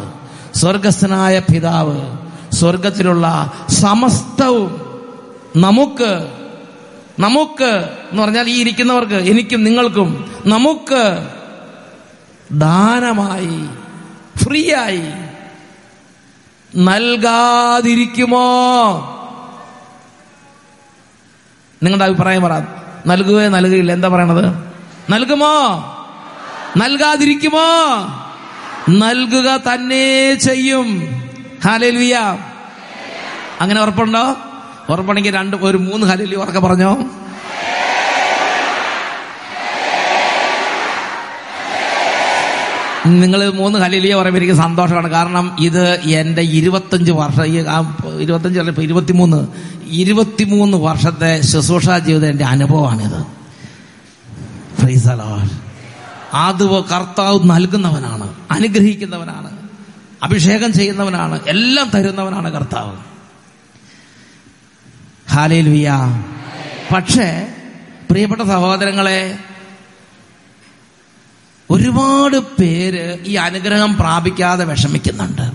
സ്വർഗസ്ഥനായ 0.55 1.39
പിതാവ് 1.39 2.17
സ്വർഗത്തിലുള്ള 2.55 3.53
സമസ്തവും 3.69 4.81
നമുക്ക് 5.57 6.29
നമുക്ക് 7.19 7.89
എന്ന് 8.11 8.23
പറഞ്ഞാൽ 8.23 8.49
ഈ 8.49 8.59
ഇരിക്കുന്നവർക്ക് 8.59 9.13
എനിക്കും 9.13 9.63
നിങ്ങൾക്കും 9.63 10.31
നമുക്ക് 10.45 11.29
ദാനമായി 12.51 13.69
ഫ്രീ 14.43 14.73
ആയി 14.73 15.03
നൽകാതിരിക്കുമോ? 16.75 18.37
നിങ്ങളുടെ 21.83 22.05
അഭിപ്രായം 22.05 22.41
പറ. 22.43 22.63
നൽകുകയോ 23.07 23.49
നൽകുകയില്ല. 23.49 23.91
എന്താ 23.91 24.07
പറയണത്? 24.07 24.45
നൽകുമോ? 25.11 25.85
നൽകാതിരിക്കുമോ? 26.77 27.59
നൽകുക 28.89 29.57
തന്നെ 29.57 30.33
ചെയ്യും. 30.33 31.07
ഹാലേലുയ 31.65 32.17
അങ്ങനെ 33.61 33.81
ഉറപ്പുണ്ടോ? 33.81 34.35
ഉറപ്പുണ്ടെങ്കിൽ 34.89 35.35
രണ്ട് 35.35 35.57
ഒരു 35.57 35.77
മൂന്ന് 35.77 36.07
ഹാലലി 36.07 36.35
ഉറക്കെ 36.35 36.59
പറഞ്ഞോ? 36.59 37.05
നിങ്ങൾ 43.05 43.49
മൂന്ന് 43.49 43.79
ഹലിലിയ 43.79 44.15
പറയുമ്പോൾ 44.15 44.41
എനിക്ക് 44.41 44.53
സന്തോഷമാണ്. 44.53 45.09
കാരണം 45.09 45.57
ഇത് 45.59 46.01
എന്റെ 46.01 46.41
ഇരുപത്തഞ്ച് 46.41 47.11
വർഷം 47.11 47.45
ഈ 47.45 47.57
ഇരുപത്തഞ്ച് 48.19 48.59
അല്ല 48.59 48.69
ഇപ്പൊ 48.69 48.83
ഇരുപത്തിമൂന്ന്. 48.83 49.47
ഇരുപത്തിമൂന്ന് 49.89 50.77
വർഷത്തെ 50.77 51.41
ശുശ്രൂഷ 51.41 51.89
ജീവിതം 51.89 52.27
എന്റെ 52.27 52.45
അനുഭവമാണിത്. 52.45 53.41
Praise 54.81 55.09
അത് 56.33 56.83
കർത്താവ് 56.83 57.39
നൽകുന്നവനാണ് 57.43 58.35
അനുഗ്രഹിക്കുന്നവനാണ് 58.51 59.69
അഭിഷേകം 60.23 60.73
ചെയ്യുന്നവനാണ് 60.73 61.39
എല്ലാം 61.47 61.89
തരുന്നവനാണ് 61.95 62.53
കർത്താവ്. 62.53 62.97
ഹാലേൽവിയ 65.31 65.93
പക്ഷേ 66.95 67.47
പ്രിയപ്പെട്ട 68.09 68.41
സഹോദരങ്ങളെ 68.41 69.39
ഒരുപാട് 71.69 72.37
പേര് 72.37 73.19
ഈ 73.25 73.35
അനുഗ്രഹം 73.35 73.97
പ്രാപിക്കാതെ 73.97 74.65
വിഷമിക്കുന്നുണ്ട് 74.65 75.51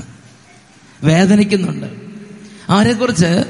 വേദനിക്കുന്നുണ്ട്. 1.02 1.86
അവരെക്കുറിച്ച് 2.70 3.44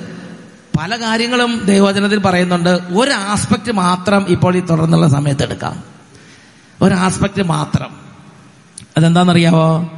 പല 0.79 0.97
കാര്യങ്ങളും 0.97 1.62
ദൈവവചനത്തിൽ 1.65 2.19
പറയുന്നുണ്ട്. 2.19 2.69
ഒരു 2.69 3.11
ആസ്പെക്ട് 3.11 3.73
മാത്രം 3.73 4.27
ഇപ്പോൾ 4.29 4.57
ഈ 4.57 4.61
തുടർന്നുള്ള 4.61 5.09
സമയത്ത് 5.09 5.43
എടുക്കാം. 5.43 5.95
ഒരു 6.83 6.95
ആസ്പെക്ട് 6.95 7.43
മാത്രം. 7.43 7.87
അതെന്താണെന്നറിയാവോ? 8.97 9.91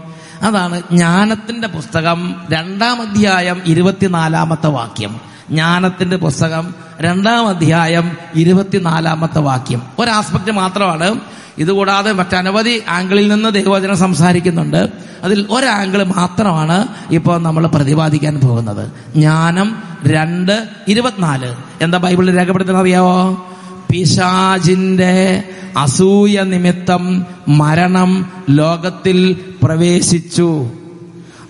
അതാണ് 0.42 0.82
ജ്ഞാനത്തിന്റെ 0.92 1.68
പുസ്തകം 1.68 2.34
രണ്ടാം 2.52 3.02
അധ്യായം 3.02 3.62
ഇരുപത്തിനാലാമത്തെ 3.66 4.66
വാക്യം. 4.66 5.20
ജ്ഞാനത്തിന്റെ 5.50 6.16
പുസ്തകം 6.16 6.74
രണ്ടാം 7.00 7.48
അധ്യായം 7.48 8.16
ഇരുപത്തിനാലാമത്തെ 8.34 9.38
വാക്യം. 9.38 9.82
ഒരു 9.98 10.10
ആസ്പെക്ട് 10.10 10.50
മാത്രമാണ്. 10.50 11.20
ഇതുകൂടാതെ 11.58 12.12
മറ്റനവധി 12.12 12.82
ആംഗിളിൽ 12.88 13.28
നിന്ന് 13.28 13.50
ദൈവവചനം 13.50 13.98
സംസാരിക്കുന്നുണ്ട്. 13.98 14.88
അതിൽ 15.22 15.46
ഒരാംഗിൾ 15.50 16.02
മാത്രമാണ് 16.02 16.88
ഇപ്പോൾ 17.10 17.42
നമ്മൾ 17.42 17.66
പ്രതിപാദിക്കാൻ 17.66 18.40
പോകുന്നത്. 18.40 18.92
ജ്ഞാനം 19.16 19.82
രണ്ട് 20.06 20.68
ഇരുപത്തിനാല്. 20.88 21.56
എന്താ 21.80 21.98
ബൈബിളിൽ 21.98 22.38
രേഖപ്പെടുത്തുന്നത് 22.38 22.82
അറിയാവോ? 22.82 23.44
പിശാജിന്റെ 23.90 25.44
അസൂയ 25.76 26.42
നിമിത്തം 26.42 27.26
മരണം 27.48 28.32
ലോകത്തിൽ 28.50 29.44
പ്രവേശിച്ചു. 29.62 30.70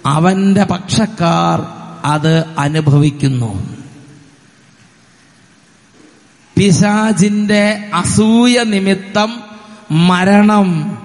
അവന്റെ 0.07 0.65
പക്ഷക്കാർ 0.65 1.67
അത് 2.05 2.45
അനുഭവിക്കുന്നു. 2.59 3.67
പിശാജിന്റെ 6.57 7.91
അസൂയ 7.95 8.63
നിമിത്തം 8.63 9.41
മരണം 9.91 10.99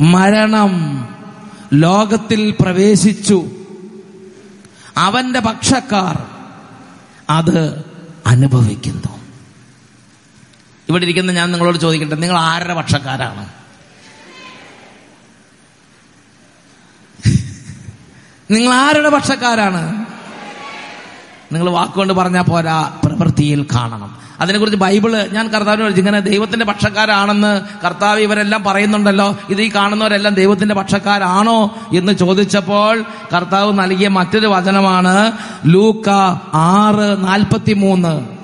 മരണം 0.00 1.04
ലോകത്തിൽ 1.72 2.54
പ്രവേശിച്ചു. 2.60 3.44
അവന്റെ 4.96 5.40
പക്ഷക്കാർ 5.40 6.22
അത് 7.30 7.84
അനുഭവിക്കുന്നു. 8.26 9.21
ഇവിടെ 10.92 11.04
ഇരിക്കുന്ന 11.04 11.32
ഞാൻ 11.32 11.52
നിങ്ങളോട് 11.52 11.78
ചോദിക്കട്ടെ 11.78 12.14
നിങ്ങൾ 12.14 12.36
ആരുടെ 12.36 12.74
പക്ഷക്കാരാണ്? 12.74 13.46
നിങ്ങൾ 18.50 18.72
ആരുടെ 18.74 19.08
പക്ഷക്കാരാണ്? 19.08 20.06
നിങ്ങൾ 21.52 21.70
വാക്കുകൊണ്ട് 21.70 22.12
പറഞ്ഞാൽ 22.12 22.42
പോരാ 22.42 23.00
പ്രവൃത്തിയിൽ 23.04 23.66
കാണണം. 23.74 24.18
അതിനെക്കുറിച്ച് 24.40 24.78
ബൈബിൾ 24.78 25.28
ഞാൻ 25.32 25.48
കർത്താവിനെ 25.48 25.82
വിളിച്ചു 25.82 26.00
ഇങ്ങനെ 26.00 26.20
ദൈവത്തിന്റെ 26.20 26.64
പക്ഷക്കാരാണെന്ന് 26.64 27.62
കർത്താവ് 27.84 28.20
ഇവരെല്ലാം 28.20 28.64
പറയുന്നുണ്ടല്ലോ 28.64 29.38
ഇത് 29.50 29.62
ഈ 29.62 29.70
കാണുന്നവരെല്ലാം 29.74 30.34
ദൈവത്തിന്റെ 30.34 30.74
പക്ഷക്കാരാണോ 30.74 31.76
എന്ന് 31.96 32.12
ചോദിച്ചപ്പോൾ 32.12 33.04
കർത്താവ് 33.34 33.78
നൽകിയ 33.78 34.08
മറ്റൊരു 34.08 34.46
വചനമാണ് 34.46 35.32
ലൂക്ക 35.64 36.08
ആറ് 36.54 37.24
നാൽപ്പത്തി 37.24 37.72
മൂന്ന് 37.72 38.42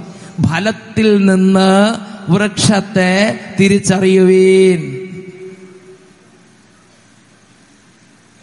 ഫലത്തിൽ 0.49 1.27
നിന്ന് 1.27 1.97
വൃക്ഷത്തെ 2.29 3.41
തിരിച്ചറിയുവീൻ. 3.61 5.09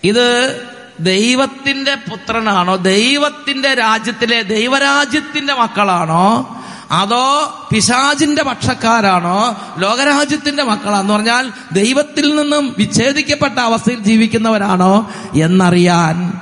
ഇത് 0.04 0.62
ദൈവത്തിന്റെ 1.00 1.96
പുത്രനാണോ? 1.96 2.76
ദൈവത്തിന്റെ 2.76 3.74
രാജ്യത്തിലെ 3.74 4.42
ദൈവരാജ്യത്തിന്റെ 4.42 5.54
മക്കളാണോ? 5.54 6.58
അതോ 6.92 7.54
പിശാചിന്റെ 7.74 8.44
പക്ഷക്കാരാണോ? 8.44 9.56
ലോകരാജ്യത്തിന്റെ 9.78 10.64
മക്കളാന്ന് 10.64 11.14
പറഞ്ഞാൽ 11.14 11.52
ദൈവത്തിൽ 11.74 12.36
നിന്നും 12.36 12.76
വിച്ഛേദിക്കപ്പെട്ട 12.78 13.60
അവസ്ഥയിൽ 13.60 14.00
ജീവിക്കുന്നവരാണോ? 14.00 15.12
എന്നറിയാൻ 15.42 16.34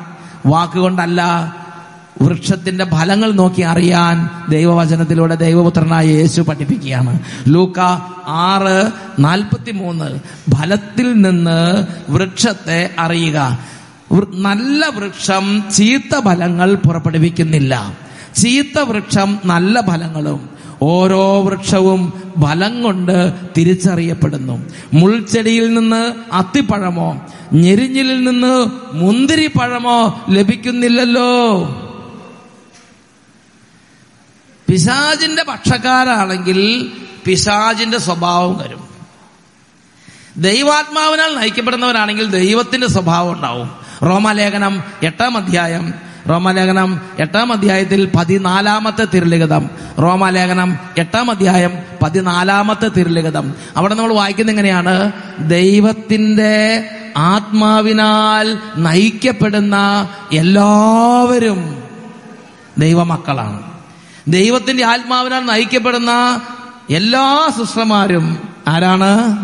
വാക്കുകൊണ്ടല്ല. 0.45 1.23
വൃക്ഷത്തിന്റെ 2.21 2.86
ഫലങ്ങൾ 2.86 3.32
നോക്കി 3.32 3.62
അറിയാൻ 3.62 4.30
ദൈവവചനത്തിലൂടെ 4.52 5.36
ദൈവപുത്രനായ 5.36 6.06
യേശു 6.06 6.41
പഠിപ്പിക്കുകയാണ്. 6.41 7.19
ലൂക്ക 7.47 7.80
ആറ് 8.28 8.91
നാൽപ്പത്തി 9.19 9.71
മൂന്ന് 9.71 10.19
ഫലത്തിൽ 10.56 11.21
നിന്ന് 11.21 11.86
വൃക്ഷത്തെ 12.12 12.89
അറിയുക. 12.99 13.60
നല്ല 14.34 14.86
വൃക്ഷം 14.88 15.63
ചീത്ത 15.76 16.19
ഫലങ്ങൾ 16.26 16.76
പുറപ്പെടുവിക്കുന്നില്ല. 16.76 17.97
ചീത്ത 18.36 18.80
വൃക്ഷം 18.80 19.39
നല്ല 19.45 19.82
ഫലങ്ങളും 19.82 20.49
ഓരോ 20.82 21.41
വൃക്ഷവും 21.41 22.13
ഫലം 22.41 22.84
കൊണ്ട് 22.84 23.34
തിരിച്ചറിയപ്പെടുന്നു. 23.58 24.65
മുൾച്ചെടിയിൽ 24.93 25.73
നിന്ന് 25.73 26.13
അത്തിപ്പഴമോ 26.34 27.21
ഞെരിഞ്ഞിലിൽ 27.54 28.30
നിന്ന് 28.30 28.67
മുന്തിരിപ്പഴമോ 28.93 30.21
ലഭിക്കുന്നില്ലല്ലോ. 30.30 31.34
പിശാജിന്റെ 34.69 35.43
പക്ഷക്കാരാണെങ്കിൽ 35.43 36.91
പിശാജിന്റെ 37.26 37.97
സ്വഭാവം 37.97 38.58
വരും. 38.58 38.88
ദൈവാത്മാവിനാൽ 40.38 41.38
നയിക്കപ്പെടുന്നവരാണെങ്കിൽ 41.39 42.26
ദൈവത്തിന്റെ 42.26 42.88
സ്വഭാവം 42.88 43.34
ഉണ്ടാവും. 43.34 43.71
റോമാലേഖനം 44.04 44.84
എട്ടാം 45.04 45.38
അധ്യായം 45.38 45.93
റോമാലേഖനം 46.30 47.02
എട്ടാം 47.19 47.52
അധ്യായത്തിൽ 47.52 48.12
പതിനാലാമത്തെ 48.15 49.06
തിരുലിഖിതം 49.06 49.69
റോമാലേഖനം 49.99 50.78
എട്ടാം 50.97 51.32
അധ്യായം 51.32 51.71
പതിനാലാമത്തെ 52.04 52.88
തിരുലിഖിതം. 52.88 53.56
അവിടെ 53.78 53.95
നമ്മൾ 53.95 54.13
വായിക്കുന്ന 54.13 54.52
എങ്ങനെയാണ്? 54.52 55.12
ദൈവത്തിന്റെ 55.39 56.89
ആത്മാവിനാൽ 57.17 58.58
നയിക്കപ്പെടുന്ന 58.78 60.10
എല്ലാവരും 60.34 61.84
ദൈവമക്കളാണ്. 62.78 63.73
ദൈവത്തിന്റെ 64.28 64.86
ആത്മാവിനാൽ 64.86 65.40
നയിക്കപ്പെടുന്ന 65.40 66.42
എല്ലാ 66.90 67.54
സിസ്റ്റർമാരും 67.58 68.50
ആരാണ്? 68.68 69.38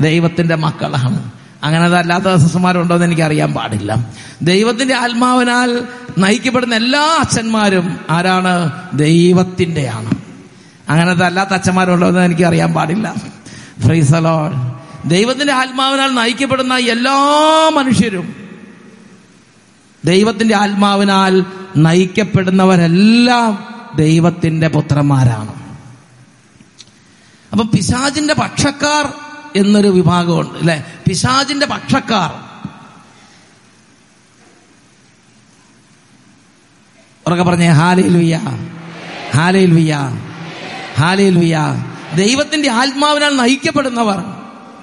ദൈവത്തിന്റെ 0.00 0.54
മക്കളാണ്. 0.54 1.30
അങ്ങനെ 1.64 1.84
അതല്ലാത്ത 1.84 2.36
സിസ്റ്റർമാരുണ്ടോ 2.36 2.94
എന്ന് 2.94 3.06
എനിക്ക് 3.06 3.22
അറിയാൻ 3.22 3.54
പാടില്ല. 3.54 4.12
ദൈവത്തിന്റെ 4.42 4.94
ആത്മാവിനാൽ 4.94 5.82
നയിക്കപ്പെടുന്ന 6.18 6.74
എല്ലാ 6.74 7.16
അച്ഛന്മാരും 7.20 7.98
ആരാണ്? 8.10 8.72
ദൈവത്തിന്റെയാണ്. 8.94 10.10
അങ്ങനത്തെ 10.90 11.24
അല്ലാത്ത 11.24 11.50
അച്ഛന്മാരുണ്ടോ 11.50 12.08
എന്ന് 12.08 12.20
എനിക്ക് 12.20 12.42
അറിയാൻ 12.42 12.74
പാടില്ല. 12.74 13.14
ഫ്രീസലോ 13.86 14.52
ദൈവത്തിന്റെ 15.06 15.52
ആത്മാവിനാൽ 15.52 16.14
നയിക്കപ്പെടുന്ന 16.14 16.74
എല്ലാ 16.74 17.70
മനുഷ്യരും 17.74 18.34
ദൈവത്തിന്റെ 20.04 20.56
ആത്മാവിനാൽ 20.56 21.44
നയിക്കപ്പെടുന്നവരെല്ലാം 21.76 23.69
ദൈവത്തിന്റെ 23.96 24.68
പുത്രന്മാരാണ്. 24.68 25.70
അപ്പൊ 27.52 27.64
പിശാജിന്റെ 27.64 28.34
പക്ഷക്കാർ 28.34 29.14
എന്നൊരു 29.56 29.88
വിഭാഗമുണ്ട് 29.88 30.58
അല്ലെ? 30.58 30.84
പിശാജിന്റെ 31.08 31.66
പക്ഷക്കാർ. 31.66 32.50
ഉറക്കെ 37.26 37.42
പറഞ്ഞേ 37.42 37.68
ഹാലയിൽ 37.68 38.16
വിയ 38.16 38.40
ഹാലയിൽ 39.36 39.70
വിയ 39.70 39.98
ഹാലയിൽ 40.98 41.38
വിയ 41.38 41.58
ദൈവത്തിന്റെ 42.16 42.70
ആത്മാവിനാൽ 42.70 43.36
നയിക്കപ്പെടുന്നവർ 43.36 44.24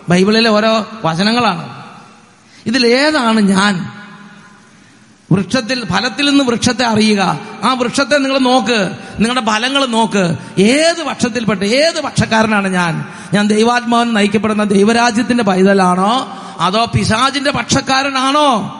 ബൈബിളിലെ 0.09 0.49
ഓരോ 0.49 0.87
വചനങ്ങളാണ്. 1.05 1.83
ഇതിലേതാണ് 2.65 3.41
ഞാൻ? 3.41 3.96
വൃക്ഷത്തിൽ 5.31 5.85
ഫലത്തിൽ 5.85 6.29
നിന്ന് 6.29 6.43
വൃക്ഷത്തെ 6.43 6.85
അറിയുക. 6.85 7.39
ആ 7.63 7.73
വൃക്ഷത്തെ 7.73 8.17
നിങ്ങൾ 8.17 8.37
നോക്ക്. 8.37 8.91
നിങ്ങളുടെ 9.19 9.45
ഫലങ്ങൾ 9.45 9.85
നോക്ക്. 9.85 10.37
ഏത് 10.61 11.03
പക്ഷത്തിൽപ്പെട്ട് 11.03 11.65
ഏത് 11.65 12.01
പക്ഷക്കാരനാണ് 12.01 12.67
ഞാൻ? 12.67 13.05
ഞാൻ 13.33 13.47
ദൈവാത്മാവൻ 13.47 14.13
നയിക്കപ്പെടുന്ന 14.13 14.63
ദൈവരാജ്യത്തിന്റെ 14.63 15.43
പൈതലാണോ? 15.43 16.37
അതോ 16.59 16.85
പിശാജിന്റെ 16.85 17.51
പക്ഷക്കാരനാണോ? 17.51 18.73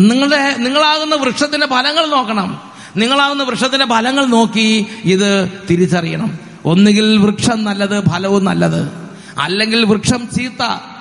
നിങ്ങളുടെ 0.00 0.56
നിങ്ങളാകുന്ന 0.58 1.14
വൃക്ഷത്തിന്റെ 1.14 1.66
ഫലങ്ങൾ 1.66 2.06
നോക്കണം. 2.06 2.60
നിങ്ങളാകുന്ന 2.96 3.42
വൃക്ഷത്തിന്റെ 3.42 3.86
ഫലങ്ങൾ 3.86 4.26
നോക്കി 4.26 4.86
ഇത് 5.04 5.52
തിരിച്ചറിയണം. 5.70 6.38
ഒന്നുകിൽ 6.64 7.18
വൃക്ഷം 7.18 7.64
നല്ലത് 7.64 8.04
ഫലവും 8.10 8.44
നല്ലത്. 8.44 9.10
അല്ലെങ്കിൽ 9.40 9.84
വൃക്ഷം 9.84 10.28
ചീത്ത. 10.38 10.95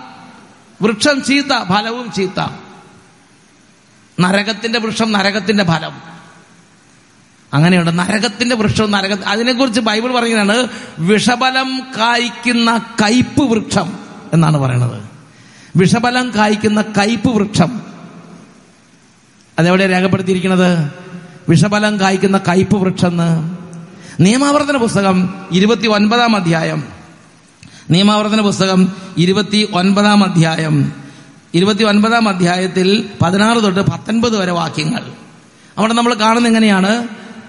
വൃക്ഷം 0.82 1.24
ചീത്ത 1.24 1.64
ഫലവും 1.64 2.12
ചീത്ത. 2.12 2.48
നരകത്തിന്റെ 4.20 4.80
വൃക്ഷം 4.80 5.12
നരകത്തിന്റെ 5.12 5.64
ഫലം. 5.64 5.92
അങ്ങനെയുണ്ട്. 7.54 8.00
നരകത്തിന്റെ 8.00 8.56
വൃക്ഷം 8.56 8.92
നരക 8.92 9.24
അതിനെക്കുറിച്ച് 9.24 9.82
ബൈബിൾ 9.82 10.14
പറയുന്നതാണ് 10.14 10.68
വിഷബലം 11.00 11.82
കായ്ക്കുന്ന 11.98 12.86
കയ്പ് 13.04 13.42
വൃക്ഷം 13.42 14.00
എന്നാണ് 14.34 14.58
പറയുന്നത്. 14.58 15.04
വിഷബലം 15.76 16.32
കായ്ക്കുന്ന 16.36 16.82
കയ്പ് 16.82 17.28
വൃക്ഷം. 17.28 17.82
അതെവിടെ 19.60 19.90
രേഖപ്പെടുത്തിയിരിക്കുന്നത്? 19.90 20.92
വിഷബലം 21.50 22.00
കായ്ക്കുന്ന 22.00 22.38
കയ്പ് 22.38 22.76
വൃക്ഷം 22.76 23.18
നിയമാവർത്തന 24.20 24.78
പുസ്തകം 24.78 25.48
ഇരുപത്തി 25.52 25.88
ഒൻപതാം 25.88 26.36
അധ്യായം. 26.36 26.95
നിയമാവർത്തന 27.90 28.42
പുസ്തകം 28.42 28.92
ഇരുപത്തി 29.18 29.68
ഒൻപതാം 29.74 30.24
അധ്യായം. 30.24 30.92
ഇരുപത്തി 31.54 31.84
ഒൻപതാം 31.84 32.30
അധ്യായത്തിൽ 32.30 33.10
പതിനാറ് 33.22 33.64
തൊട്ട് 33.64 33.80
പത്തൊൻപത് 33.80 34.38
വരെ 34.38 34.52
വാക്യങ്ങൾ. 34.52 35.02
അവിടെ 35.78 35.94
നമ്മൾ 35.94 36.14
കാണുന്ന 36.14 36.48
എങ്ങനെയാണ്? 36.48 37.08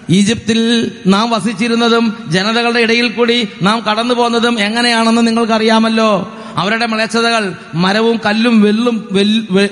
ഈജിപ്തിൽ 0.09 0.91
നാം 1.07 1.29
വസിച്ചിരുന്നതും 1.29 2.13
ജനതകളുടെ 2.27 2.79
ഇടയിൽ 2.79 3.07
കൂടി 3.07 3.47
നാം 3.61 3.79
കടന്നു 3.79 4.13
പോകുന്നതും 4.13 4.59
എങ്ങനെയാണെന്ന് 4.59 5.27
നിങ്ങൾക്കറിയാമല്ലോ. 5.27 6.37
അവരുടെ 6.57 6.85
മ്ലേച്ഛതകൾ 6.85 7.53
മരവും 7.75 8.19
കല്ലും 8.25 8.61
വെള്ളും 8.61 9.07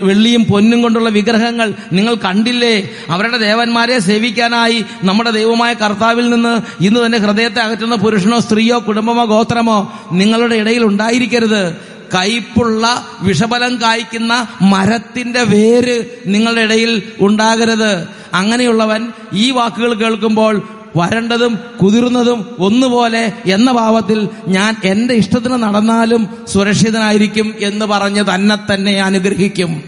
വെള്ളിയും 0.02 0.46
പൊന്നും 0.46 0.82
കൊണ്ടുള്ള 0.82 1.10
വിഗ്രഹങ്ങൾ 1.10 1.74
നിങ്ങൾ 1.94 2.16
കണ്ടില്ലേ? 2.16 2.90
അവരുടെ 3.10 3.38
ദേവന്മാരെ 3.38 4.00
സേവിക്കാനായി 4.00 4.86
നമ്മുടെ 5.04 5.32
ദൈവമായ 5.32 5.74
കർത്താവിൽ 5.74 6.30
നിന്ന് 6.30 6.84
ഇന്ന് 6.84 7.06
തന്നെ 7.06 7.18
ഹൃദയത്തെ 7.18 7.60
അകറ്റുന്ന 7.60 7.96
പുരുഷനോ 7.96 8.40
സ്ത്രീയോ 8.40 8.80
കുടുംബമോ 8.80 9.26
ഗോത്രമോ 9.26 9.80
നിങ്ങളുടെ 10.12 10.56
ഇടയിൽ 10.56 10.84
ഉണ്ടായിരിക്കരുത്. 10.86 11.96
കയ്പുള്ള 12.16 13.06
വിഷബലം 13.22 13.82
കായ്ക്കുന്ന 13.82 14.48
മരത്തിന്റെ 14.62 15.44
വേര് 15.44 15.98
നിങ്ങളുടെ 16.26 16.62
ഇടയിൽ 16.62 17.04
ഉണ്ടാകരുത്. 17.20 18.08
അങ്ങനെയുള്ളവൻ 18.34 19.12
ഈ 19.34 19.52
വാക്കുകൾ 19.52 19.94
കേൾക്കുമ്പോൾ 19.94 20.56
വരണ്ടതും 20.96 21.60
കുതിർന്നതും 21.82 22.56
ഒന്നുപോലെ 22.60 23.34
എന്ന 23.46 23.72
ഭാവത്തിൽ 23.72 24.30
ഞാൻ 24.48 24.76
എന്റെ 24.84 25.14
ഇഷ്ടത്തിന് 25.14 25.54
നടന്നാലും 25.54 26.46
സുരക്ഷിതനായിരിക്കും 26.48 27.54
എന്ന് 27.60 27.86
പറഞ്ഞ് 27.86 28.24
തന്നെ 28.36 28.74
തന്നെ 28.74 28.92
അനുഗ്രഹിക്കും. 28.92 29.84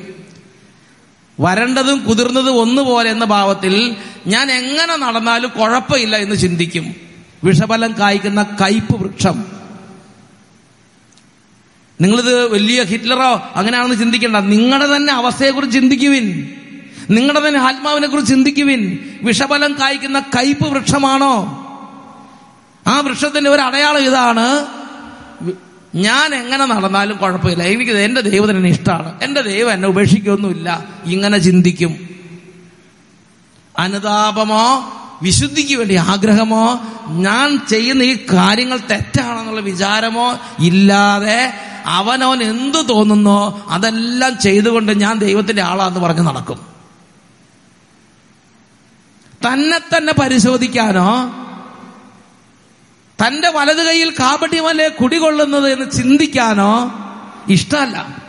വരണ്ടതും 1.39 1.99
കുതിർന്നതും 1.99 2.55
ഒന്നുപോലെ 2.55 3.09
എന്ന 3.09 3.25
ഭാവത്തിൽ 3.25 3.95
ഞാൻ 4.27 4.51
എങ്ങനെ 4.51 4.95
നടന്നാലും 4.95 5.49
കുഴപ്പമില്ല 5.49 6.15
എന്ന് 6.15 6.35
ചിന്തിക്കും. 6.35 6.95
വിഷഫലം 7.43 7.95
കായ്ക്കുന്ന 7.99 8.43
കയ്പ് 8.61 8.97
വൃക്ഷം. 8.97 9.45
നിങ്ങളിത് 12.01 12.53
വലിയ 12.53 12.83
ഹിറ്റ്ലറോ 12.83 13.51
അങ്ങനെയാണെന്ന് 13.55 13.95
ചിന്തിക്കേണ്ട. 13.95 14.35
നിങ്ങളുടെ 14.35 14.95
തന്നെ 14.95 15.13
അവസ്ഥയെക്കുറിച്ച് 15.13 15.75
ചിന്തിക്കുവിൻ. 15.75 16.49
നിങ്ങളുടെ 17.09 17.47
തന്നെ 17.47 17.59
ആത്മാവിനെ 17.59 18.07
കുറിച്ച് 18.07 18.29
ചിന്തിക്കുവിൻ. 18.29 18.99
വിഷഫലം 19.23 19.75
കായ്ക്കുന്ന 19.81 20.19
കയ്പ് 20.19 20.67
വൃക്ഷമാണോ? 20.67 21.63
ആ 22.87 22.99
വൃക്ഷത്തിന്റെ 22.99 23.49
ഒരു 23.49 23.61
അടയാളം 23.61 23.99
ഇതാണ്. 23.99 24.65
ഞാൻ 25.95 26.35
എങ്ങനെ 26.35 26.65
നടന്നാലും 26.65 27.17
കുഴപ്പമില്ല. 27.17 27.63
എനിക്ക് 27.63 27.91
എന്റെ 27.91 28.21
ദൈവത്തിന് 28.21 28.57
എന്നെ 28.57 28.69
ഇഷ്ടമാണ്. 28.69 29.19
എന്റെ 29.23 29.41
ദൈവം 29.41 29.73
എന്നെ 29.73 29.87
ഉപേക്ഷിക്കൊന്നുമില്ല. 29.87 30.85
ഇങ്ങനെ 31.05 31.37
ചിന്തിക്കും. 31.37 32.09
അനുതാപമോ 33.79 34.93
വിശുദ്ധിക്ക് 35.21 35.75
വേണ്ടി 35.75 35.95
ആഗ്രഹമോ 35.95 36.79
ഞാൻ 37.07 37.67
ചെയ്യുന്ന 37.67 38.03
ഈ 38.03 38.17
കാര്യങ്ങൾ 38.33 38.79
തെറ്റാണെന്നുള്ള 38.91 39.61
വിചാരമോ 39.61 40.39
ഇല്ലാതെ 40.59 41.53
അവനവൻ 41.85 42.43
എന്തു 42.43 42.81
തോന്നുന്നോ 42.81 43.65
അതെല്ലാം 43.69 44.37
ചെയ്തുകൊണ്ട് 44.37 45.01
ഞാൻ 45.01 45.17
ദൈവത്തിന്റെ 45.17 45.61
ആളാന്ന് 45.61 45.99
പറഞ്ഞ് 45.99 46.21
നടക്കും. 46.21 46.76
തന്നെ 49.53 49.97
തന്നെ 49.97 50.13
പരിശോധിക്കാനോ? 50.13 51.33
തന്റെ 53.25 53.49
വലതു 53.49 53.83
കൈയിൽ 53.83 54.09
കാപട്യമല്ലേ 54.09 54.87
കുടികൊള്ളുന്നത് 54.87 55.69
എന്ന് 55.69 55.91
ചിന്തിക്കാനോ? 55.91 56.91
ഇഷ്ടമല്ല. 57.49 58.27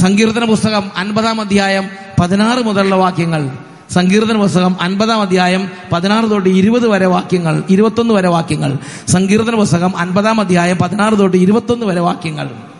സങ്കീർത്തന 0.00 0.44
പുസ്തകം 0.44 0.90
അൻപതാം 0.96 1.40
അധ്യായം 1.40 1.90
പതിനാറ് 2.20 2.58
മുതലുള്ള 2.58 2.94
വാക്യങ്ങൾ. 2.94 3.58
സങ്കീർത്തന 3.90 4.36
പുസ്തകം 4.36 4.76
അൻപതാം 4.80 5.20
അധ്യായം 5.20 5.70
പതിനാറ് 5.92 6.30
തൊട്ട് 6.30 6.48
ഇരുപത് 6.48 6.88
വരെ 6.88 7.06
വാക്യങ്ങൾ 7.06 7.62
ഇരുപത്തൊന്ന് 7.70 8.14
വരെ 8.14 8.28
വാക്യങ്ങൾ. 8.28 8.78
സങ്കീർത്തന 9.08 9.54
പുസ്തകം 9.54 9.96
അൻപതാം 9.96 10.40
അധ്യായം 10.40 10.76
പതിനാറ് 10.76 11.18
തൊട്ട് 11.18 11.36
ഇരുപത്തൊന്ന് 11.36 11.86
വരെ 11.86 12.00
വാക്യങ്ങൾ. 12.00 12.77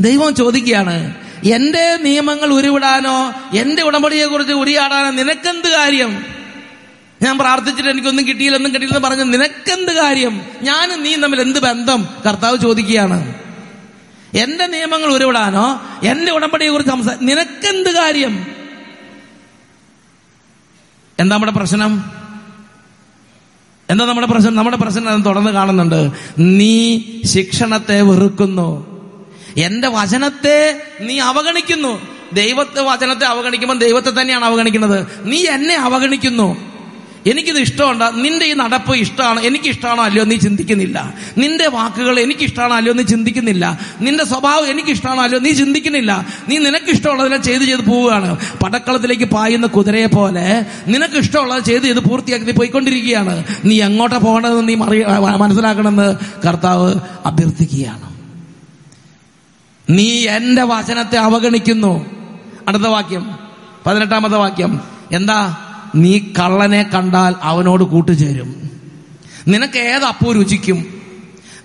ദൈവം 0.00 0.34
ചോദിക്കുകയാണ് 0.34 1.14
എന്റെ 1.44 1.98
നിയമങ്ങൾ 2.02 2.52
ഉരുവിടാനോ 2.52 3.32
എന്റെ 3.56 3.82
ഉടമ്പടിയെ 3.82 4.26
കുറിച്ച് 4.26 4.52
ഉരിയാടാനോ 4.52 5.10
നിനക്കെന്ത് 5.10 5.68
കാര്യം? 5.68 6.24
ഞാൻ 7.22 7.38
പ്രാർത്ഥിച്ചിട്ട് 7.38 7.88
എനിക്കൊന്നും 7.88 8.28
കിട്ടിയില്ല 8.28 8.56
ഒന്നും 8.56 8.74
കിട്ടിയില്ലെന്ന് 8.74 9.08
പറഞ്ഞു 9.08 9.24
നിനക്കെന്ത് 9.24 9.92
കാര്യം? 9.92 10.40
ഞാനും 10.62 11.02
നീ 11.02 11.16
തമ്മിൽ 11.16 11.40
എന്ത് 11.40 11.58
ബന്ധം? 11.58 12.08
കർത്താവ് 12.26 12.58
ചോദിക്കുകയാണ് 12.58 13.34
എന്റെ 14.34 14.66
നിയമങ്ങൾ 14.66 15.06
ഉരുവിടാനോ 15.06 15.82
എന്റെ 16.02 16.32
ഉടമ്പടിയെ 16.32 16.68
കുറിച്ച് 16.68 16.92
സംസാ 16.92 17.18
നിനക്കെന്ത് 17.22 17.94
കാര്യം? 17.94 18.46
എന്താ 21.18 21.36
നമ്മുടെ 21.36 21.52
പ്രശ്നം? 21.52 22.04
എന്താ 23.90 24.04
നമ്മുടെ 24.04 24.26
പ്രശ്നം? 24.26 24.56
നമ്മുടെ 24.56 24.76
പ്രശ്നം 24.76 25.22
തുടർന്ന് 25.22 25.50
കാണുന്നുണ്ട്. 25.50 26.10
നീ 26.38 27.02
ശിക്ഷണത്തെ 27.24 28.02
വെറുക്കുന്നു. 28.02 28.89
എന്റെ 29.60 29.88
വചനത്തെ 29.88 30.80
നീ 31.00 31.18
അവഗണിക്കുന്നു. 31.18 32.00
ദൈവത്തെ 32.32 32.80
വചനത്തെ 32.80 33.24
അവഗണിക്കുമ്പോൾ 33.24 33.78
ദൈവത്തെ 33.78 34.10
തന്നെയാണ് 34.10 34.44
അവഗണിക്കുന്നത്. 34.44 35.06
നീ 35.22 35.46
എന്നെ 35.46 35.74
അവഗണിക്കുന്നു. 35.74 36.70
എനിക്കിത് 37.26 37.58
ഇഷ്ടമുണ്ട്. 37.58 38.04
നിന്റെ 38.24 38.46
ഈ 38.46 38.52
നടപ്പ് 38.52 38.92
ഇഷ്ടമാണ് 38.96 39.40
എനിക്ക് 39.40 39.64
ഇഷ്ടമാണോ 39.64 40.04
അല്ലയോ 40.04 40.24
നീ 40.24 40.36
ചിന്തിക്കുന്നില്ല. 40.36 41.14
നിന്റെ 41.38 41.66
വാക്കുകൾ 41.66 42.20
എനിക്ക് 42.20 42.40
ഇഷ്ടമാണോ 42.40 42.76
അല്ലയോ 42.76 42.94
നീ 42.94 43.02
ചിന്തിക്കുന്നില്ല. 43.02 43.80
നിന്റെ 44.00 44.24
സ്വഭാവം 44.24 44.70
എനിക്ക് 44.70 44.88
ഇഷ്ടമാണോ 44.88 45.22
അല്ലയോ 45.22 45.40
നീ 45.40 45.50
ചിന്തിക്കുന്നില്ല. 45.50 46.26
നീ 46.48 46.58
നിനക്ക് 46.58 46.90
ഇഷ്ടമുള്ളതിനെ 46.90 47.42
ചെയ്ത് 47.42 47.62
ചെയ്ത് 47.62 47.86
പോവുകയാണ്. 47.86 48.38
പടക്കളത്തിലേക്ക് 48.64 49.24
പായുന്ന 49.24 49.66
കുതിരയെ 49.66 50.06
പോലെ 50.06 50.66
നിനക്ക് 50.86 51.14
ഇഷ്ടമുള്ളത് 51.14 51.64
ചെയ്ത് 51.64 51.82
ചെയ്ത് 51.82 52.00
പൂർത്തിയാക്കി 52.00 52.44
നീ 52.44 52.52
പോയിക്കൊണ്ടിരിക്കുകയാണ്. 52.52 53.44
നീ 53.64 53.82
എങ്ങോട്ടാ 53.82 54.16
പോകണമെന്ന് 54.16 54.68
നീ 54.68 54.74
മറി 54.74 55.04
മനസ്സിലാക്കണമെന്ന് 55.36 56.16
കർത്താവ് 56.46 56.94
അഭ്യർത്ഥിക്കുകയാണ്. 57.26 58.09
നീ 59.90 60.26
എന്റെ 60.26 60.62
വചനത്തെ 60.62 61.16
അവഗണിക്കുന്നു. 61.16 62.06
അടുത്ത 62.68 62.82
വാക്യം. 62.82 63.38
പതിനെട്ടാമത്തെ 63.86 64.36
വാക്യം. 64.36 64.80
എന്താ? 65.12 65.56
നീ 65.94 66.18
കള്ളനെ 66.18 66.82
കണ്ടാൽ 66.94 67.34
അവനോട് 67.42 67.84
കൂട്ടുചേരും. 67.84 68.70
നിനക്ക് 69.48 69.78
ഏത് 69.78 70.04
അപ്പൂ 70.04 70.32
രുചിക്കും? 70.32 71.02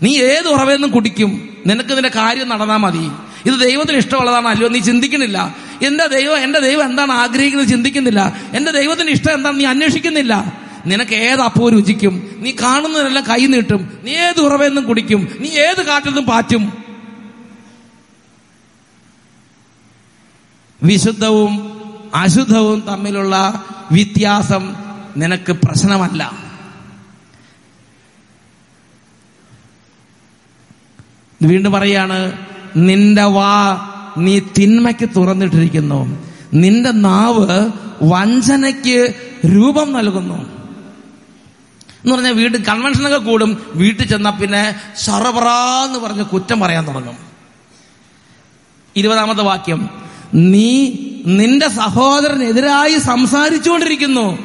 നീ 0.03 0.17
ഏത് 0.17 0.47
ഉറവെന്നും 0.47 0.91
കുടിക്കും? 0.91 1.49
നിനക്ക് 1.67 1.93
നിന്റെ 1.93 2.09
കാര്യം 2.09 2.49
നടന്നാൽ 2.49 2.77
മതി. 2.77 3.11
ഇത് 3.45 3.59
ദൈവത്തിന് 3.59 3.97
ഇഷ്ടമുള്ളതാണ്? 3.97 4.47
അല്ലയോ 4.47 4.69
നീ 4.69 4.79
ചിന്തിക്കുന്നില്ല. 4.79 5.55
എന്റെ 5.81 6.07
ദൈവം? 6.07 6.37
എന്റെ 6.37 6.59
ദൈവം 6.59 6.85
എന്താണ് 6.85 7.11
ആഗ്രഹിക്കുന്നത്? 7.11 7.67
ചിന്തിക്കുന്നില്ല. 7.67 8.35
എന്റെ 8.53 8.71
ദൈവത്തിന് 8.71 9.09
ഇഷ്ടം 9.09 9.33
എന്താണ് 9.33 9.59
നീ 9.59 9.65
അന്വേഷിക്കുന്നില്ല. 9.65 10.53
നിനക്ക് 10.85 11.15
ഏത് 11.15 11.41
അപ്പൂ 11.41 11.69
രുചിക്കും? 11.69 12.29
നീ 12.37 12.51
കാണുന്നതിനെല്ലാം 12.51 13.25
കൈ 13.29 13.45
നീട്ടും. 13.45 13.89
നീ 14.03 14.11
ഏത് 14.11 14.41
ഉറവെന്നും 14.41 14.83
കുടിക്കും? 14.83 15.29
നീ 15.39 15.49
ഏത് 15.49 15.85
കാറ്റിൽ 15.85 16.07
നിന്നും 16.07 16.25
പാറ്റും? 16.25 16.84
വിശുദ്ധവും 20.85 21.53
അശുദ്ധവും 22.15 22.83
തമ്മിലുള്ള 22.87 23.63
വ്യത്യാസം 23.91 24.75
നിനക്ക് 25.17 25.51
പ്രശ്നമല്ല. 25.51 26.31
വീണ്ടും 31.41 31.71
പറയാണ് 31.71 32.47
നിന്റെ 32.77 33.23
വാ 33.23 33.55
നീ 34.17 34.39
തിന്മയ്ക്ക് 34.39 35.09
തുറന്നിട്ടിരിക്കുന്നു. 35.15 35.99
നിന്റെ 36.53 36.91
നാവ് 36.91 37.69
വഞ്ചനയ്ക്ക് 38.03 39.15
രൂപം 39.45 39.93
നൽകുന്നു. 39.93 40.37
എന്ന് 42.03 42.15
പറഞ്ഞാൽ 42.15 42.33
വീട് 42.33 42.57
കൺവെൻഷനൊക്കെ 42.57 43.17
കൂടും 43.17 43.65
വീട്ടിൽ 43.75 44.07
ചെന്നാൽ 44.07 44.31
പിന്നെ 44.31 44.75
സർവറാന്ന് 44.97 45.99
പറഞ്ഞ് 45.99 46.25
കുറ്റം 46.25 46.59
പറയാൻ 46.59 46.87
തുടങ്ങും. 46.87 47.17
ഇരുപതാമത്തെ 48.95 49.43
വാക്യം 49.43 50.04
നീ 50.35 50.95
നിന്റെ 51.25 51.67
സഹോദരനെതിരായി 51.67 52.97
സംസാരിച്ചുകൊണ്ടിരിക്കുന്നു. 52.97 54.39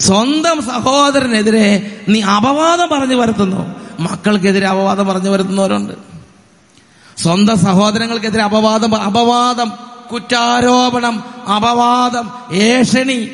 സ്വന്തം 0.00 0.62
സഹോദരനെതിരെ 0.62 2.00
നീ 2.08 2.20
അപവാദം 2.20 2.88
പറഞ്ഞു 2.92 3.14
വരുത്തുന്നു. 3.14 3.74
മക്കൾക്കെതിരെ 4.00 4.66
അപവാദം 4.66 5.06
പറഞ്ഞു 5.06 5.30
വരുത്തുന്നവരുണ്ട്. 5.30 5.92
സ്വന്തം 7.18 7.58
സഹോദരങ്ങൾക്കെതിരെ 7.58 8.42
അപവാദം 8.42 8.96
അപവാദം 8.96 9.72
കുറ്റാരോപണം 10.12 11.24
അപവാദം 11.56 12.30
ഏഷണി. 12.52 13.30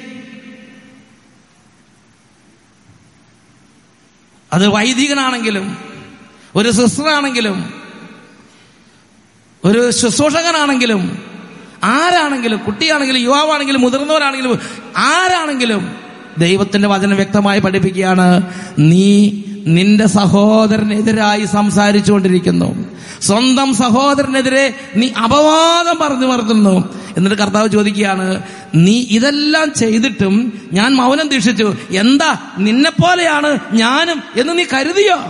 അത് 4.53 4.69
വൈദികനാണെങ്കിലും 4.69 5.77
ഒരു 6.57 6.71
സിസ്റ്ററാണെങ്കിലും 6.71 7.75
ഒരു 9.65 9.91
ശുശ്രൂഷകനാണെങ്കിലും 9.91 11.26
ആരാണെങ്കിലും 11.87 12.59
കുട്ടിയാണെങ്കിലും 12.59 13.23
യുവാവാണെങ്കിലും 13.23 13.81
മുതിർന്നവരാണെങ്കിലും 13.81 14.61
ആരാണെങ്കിലും 14.97 15.97
ദൈവത്തിന്റെ 16.39 16.89
വചനം 16.89 17.17
വ്യക്തമായി 17.17 17.61
പഠിപ്പിക്കുകയാണ്. 17.61 18.43
നീ 18.79 19.33
നിന്റെ 19.67 20.07
സഹോദരനെതിരായി 20.07 21.45
സംസാരിച്ചുകൊണ്ടിരിക്കുന്നു. 21.45 22.89
സ്വന്തം 23.21 23.75
സഹോദരനെതിരെ 23.75 24.75
നീ 24.97 25.09
അപവാദം 25.25 25.99
പറഞ്ഞു 26.03 26.27
മറക്കുന്നു. 26.27 27.01
എന്നിട്ട് 27.17 27.39
കർത്താവ് 27.39 27.69
ചോദിക്കുകയാണ് 27.69 28.43
നീ 28.75 29.07
ഇതെല്ലാം 29.11 29.73
ചെയ്തിട്ടും 29.75 30.53
ഞാൻ 30.73 30.95
മൗനം 30.95 31.29
ദീക്ഷിച്ചു. 31.29 31.75
എന്താ 31.91 32.39
നിന്നെ 32.59 32.91
പോലെയാണ് 32.91 33.59
ഞാനും 33.73 34.23
എന്ന് 34.37 34.59
നീ 34.59 34.65
കരുതിയോ? 34.73 35.21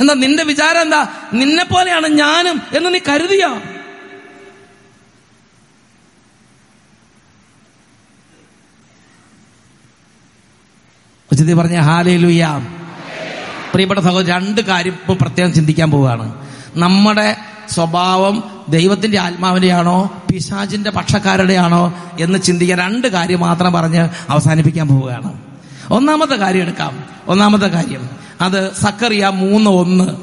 എന്താ 0.00 0.14
നിന്റെ 0.14 0.42
വിചാരം 0.42 0.80
എന്താ? 0.80 1.08
നിന്നെ 1.32 1.64
പോലെയാണ് 1.64 2.06
ഞാനും 2.06 2.62
എന്ന് 2.76 2.94
നീ 2.94 3.00
കരുതിയോ? 3.08 3.62
ഉച്ചത്തിൽ 11.32 11.54
പറഞ്ഞ 11.54 11.78
ഹാലേ 11.78 12.16
ലുയാം 12.16 12.80
പ്രിയപ്പെട്ട 13.72 14.00
സഹോദരൻ 14.00 14.30
രണ്ട് 14.30 14.60
കാര്യം 14.60 14.92
ഇപ്പൊ 14.92 15.14
പ്രത്യേകം 15.14 15.52
ചിന്തിക്കാൻ 15.52 15.90
പോവുകയാണ്. 15.90 16.34
നമ്മുടെ 16.76 17.36
സ്വഭാവം 17.68 18.64
ദൈവത്തിന്റെ 18.68 19.18
ആത്മാവിന്റെയാണോ 19.18 20.22
പിശാചിന്റെ 20.32 20.90
പക്ഷക്കാരുടെയാണോ 20.90 22.14
എന്ന് 22.20 22.38
ചിന്തിക്കാൻ 22.38 22.78
രണ്ട് 22.78 23.08
കാര്യം 23.08 23.40
മാത്രം 23.40 23.72
പറഞ്ഞ് 23.72 24.08
അവസാനിപ്പിക്കാൻ 24.28 24.88
പോവുകയാണ്. 24.88 25.42
ഒന്നാമത്തെ 25.90 26.34
കാര്യം 26.34 26.62
എടുക്കാം. 26.62 27.04
ഒന്നാമത്തെ 27.28 27.66
കാര്യം 27.66 28.10
അത് 28.40 28.74
സക്കറിയ 28.74 29.28
മൂന്ന് 29.28 29.70
ഒന്ന്. 29.70 30.16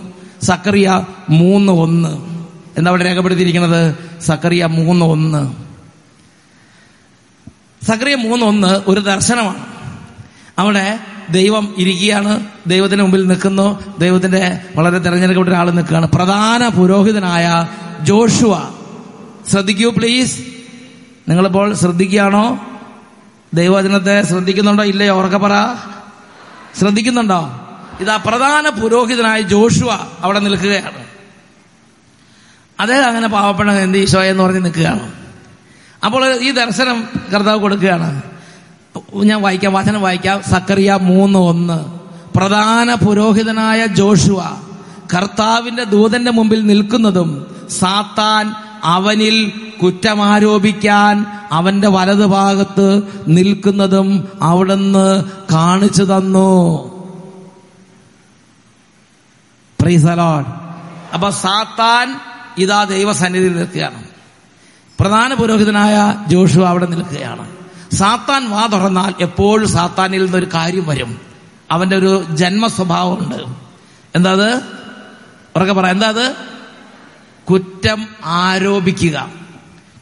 സക്കറിയ 0.45 1.05
മൂന്ന് 1.29 1.73
ഒന്ന്. 1.73 2.09
എന്താ 2.77 2.89
അവിടെ 2.89 3.05
രേഖപ്പെടുത്തിയിരിക്കുന്നത്? 3.05 3.95
സക്കറിയ 4.21 4.65
മൂന്ന് 4.65 5.05
ഒന്ന്. 5.05 5.55
സക്കറിയ 7.85 8.15
മൂന്ന് 8.15 8.45
ഒന്ന് 8.45 8.81
ഒരു 8.87 8.99
ദർശനമാണ്. 8.99 9.65
അവിടെ 10.59 10.99
ദൈവം 11.29 11.75
ഇരിക്കുകയാണ്. 11.77 12.45
ദൈവത്തിന് 12.67 13.01
മുമ്പിൽ 13.01 13.27
നിൽക്കുന്നു. 13.27 13.97
ദൈവത്തിന്റെ 13.99 14.59
വളരെ 14.75 14.97
തെരഞ്ഞെടുക്കപ്പെട്ട 14.97 15.55
ഒരാൾ 15.55 15.71
നിൽക്കുകയാണ്. 15.71 16.11
പ്രധാന 16.11 16.67
പുരോഹിതനായ 16.67 17.67
ജോഷുവ. 18.01 18.61
ശ്രദ്ധിക്കൂ 19.49 19.91
പ്ലീസ് 19.91 20.39
നിങ്ങളിപ്പോൾ 21.29 21.73
ശ്രദ്ധിക്കുകയാണോ? 21.73 22.59
ദൈവവചനത്തെ 23.53 24.21
ശ്രദ്ധിക്കുന്നുണ്ടോ? 24.21 24.83
ഇല്ലേ 24.83 25.09
ഉറക്കപ്പറ 25.09 25.51
പറ. 25.51 25.75
ശ്രദ്ധിക്കുന്നുണ്ടോ? 26.79 27.66
ഇതാ 28.01 28.15
പ്രധാന 28.15 28.69
പുരോഹിതനായ 28.69 29.41
ജോഷുവ 29.41 29.87
അവിടെ 30.19 30.39
നിൽക്കുകയാണ്. 30.39 31.07
അദ്ദേഹം 32.79 33.05
അങ്ങനെ 33.05 33.27
പാവപ്പെട്ട 33.27 33.69
എന്ത് 33.69 33.97
ഈശോ 33.97 34.21
എന്ന് 34.21 34.43
പറഞ്ഞ് 34.43 34.65
നിൽക്കുകയാണ്. 34.65 35.13
അപ്പോൾ 36.05 36.35
ഈ 36.35 36.51
ദർശനം 36.51 37.07
കർത്താവ് 37.33 37.59
കൊടുക്കുകയാണ്. 37.59 38.21
ഞാൻ 39.15 39.41
വായിക്കാം 39.41 39.73
വചനം 39.73 40.01
വായിക്കാം. 40.01 40.43
സക്കറിയ 40.43 40.99
മൂന്ന് 41.01 41.39
ഒന്ന്. 41.39 41.97
പ്രധാന 42.37 42.93
പുരോഹിതനായ 42.93 43.85
ജോഷുവ 43.85 44.43
കർത്താവിന്റെ 45.15 45.83
ദൂതന്റെ 45.83 46.31
മുമ്പിൽ 46.31 46.65
നിൽക്കുന്നതും 46.65 47.55
സാത്താൻ 47.69 48.53
അവനിൽ 48.83 49.51
കുറ്റമാരോപിക്കാൻ 49.83 51.25
അവന്റെ 51.51 51.87
വലതുഭാഗത്ത് 51.87 53.01
നിൽക്കുന്നതും 53.27 54.27
അവിടുന്ന് 54.41 55.23
കാണിച്ചു 55.51 56.03
തന്നു. 56.03 56.96
അപ്പൊ 61.13 61.29
സാത്താൻ 61.29 62.19
ഇതാ 62.57 62.83
ദൈവസന്നിധിയിൽ 62.83 63.55
നിർത്തിയാണ് 63.55 64.03
പ്രധാന 64.99 65.33
പുരോഹിതനായ 65.33 66.15
ജോഷു 66.27 66.59
അവിടെ 66.59 66.85
നിൽക്കുകയാണ്. 66.85 67.49
സാത്താൻ 67.95 68.49
വാ 68.49 68.65
തുറന്നാൽ 68.65 69.13
എപ്പോഴും 69.19 69.69
സാത്താനിൽ 69.69 70.23
നിന്നൊരു 70.23 70.47
കാര്യം 70.53 70.87
വരും. 70.87 71.21
അവന്റെ 71.71 71.95
ഒരു 71.97 72.25
ജന്മ 72.31 72.67
സ്വഭാവമുണ്ട് 72.67 73.43
എന്താ 74.15 74.61
ഉറക്കെ 75.55 75.73
പറ 75.73 75.87
എന്താ 75.87 76.07
അത്? 76.07 76.35
കുറ്റം 77.51 78.07
ആരോപിക്കുക. 78.25 79.29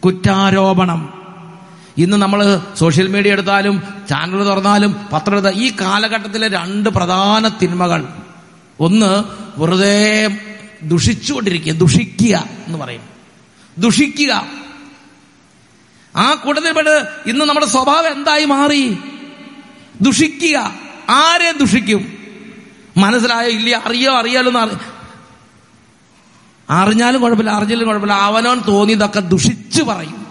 കുറ്റാരോപണം. 0.05 1.13
ഇന്ന് 1.97 2.17
നമ്മൾ 2.17 2.61
സോഷ്യൽ 2.77 3.07
മീഡിയ 3.07 3.31
എടുത്താലും 3.31 3.83
ചാനൽ 4.09 4.43
തുറന്നാലും 4.43 4.95
പത്രം 5.13 5.33
എടുത്താൽ 5.33 5.53
ഈ 5.53 5.71
കാലഘട്ടത്തിലെ 5.81 6.47
രണ്ട് 6.47 6.89
പ്രധാന 6.89 7.47
തിന്മകൾ 7.47 8.07
ഒന്ന് 8.79 9.23
വെറുതെ 9.57 10.27
ദുഷിച്ചുകൊണ്ടിരിക്കുക 10.83 11.73
ദുഷിക്കുക 11.73 12.49
എന്ന് 12.67 12.77
പറയും 12.77 13.01
ദുഷിക്കുക. 13.77 14.47
ആ 16.15 16.33
കൂട്ടത്തിൽപ്പെട്ട് 16.33 17.07
ഇന്ന് 17.29 17.45
നമ്മുടെ 17.45 17.65
സ്വഭാവം 17.65 18.11
എന്തായി 18.11 18.45
മാറി? 18.45 18.97
ദുഷിക്കുക. 20.01 20.57
ആരെ 21.09 21.51
ദുഷിക്കും? 21.51 22.13
മനസ്സിലായോ? 22.97 23.49
ഇല്ല 23.49 23.81
അറിയോ? 23.85 24.13
അറിയാലോ 24.13 24.51
എന്ന് 24.51 24.95
അറിഞ്ഞാലും 26.69 27.21
കുഴപ്പമില്ല 27.21 27.51
അറിഞ്ഞാലും 27.51 27.87
കുഴപ്പമില്ല. 27.87 28.13
അവനോൻ 28.13 28.61
തോന്നിയതൊക്കെ 28.67 29.19
ദുഷിച്ചു 29.19 29.83
പറയും. 29.83 30.25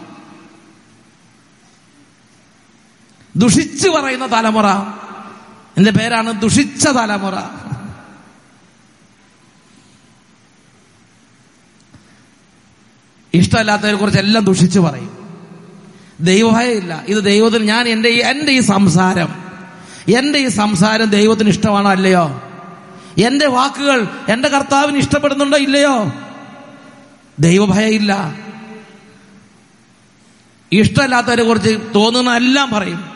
ദുഷിച്ചു 3.36 3.88
പറയുന്ന 3.88 4.32
തലമുറ. 4.32 4.66
എന്റെ 5.78 5.90
പേരാണ് 5.90 6.40
ദുഷിച്ച 6.40 6.86
തലമുറ. 6.86 7.34
ഇഷ്ടമല്ലാത്തതിനെ 13.35 13.97
കുറിച്ച് 13.97 14.20
എല്ലാം 14.20 14.45
ദുഷിച്ചു 14.45 14.80
പറയും. 14.80 15.24
ദൈവഭയമില്ല 16.20 17.05
ഇത് 17.09 17.24
ദൈവത്തിന് 17.24 17.64
ഞാൻ 17.64 17.89
എന്റെ 17.89 18.09
ഈ 18.09 18.18
എന്റെ 18.18 18.53
ഈ 18.53 18.61
സംസാരം. 18.61 19.45
എന്റെ 20.16 20.39
ഈ 20.39 20.49
സംസാരം 20.49 21.05
ദൈവത്തിന് 21.05 21.49
ഇഷ്ടമാണോ 21.49 21.91
അല്ലയോ? 21.91 22.43
എന്റെ 23.24 23.47
വാക്കുകൾ 23.47 24.09
എന്റെ 24.28 24.49
കർത്താവിന് 24.49 24.99
ഇഷ്ടപ്പെടുന്നുണ്ടോ 24.99 25.59
ഇല്ലയോ? 25.59 26.12
ദൈവഭയമില്ല 27.41 28.35
ഇഷ്ടമല്ലാത്തവരെ 30.72 31.43
കുറിച്ച് 31.43 31.78
തോന്നുന്ന 31.95 32.37
എല്ലാം 32.37 32.70
പറയും. 32.70 33.14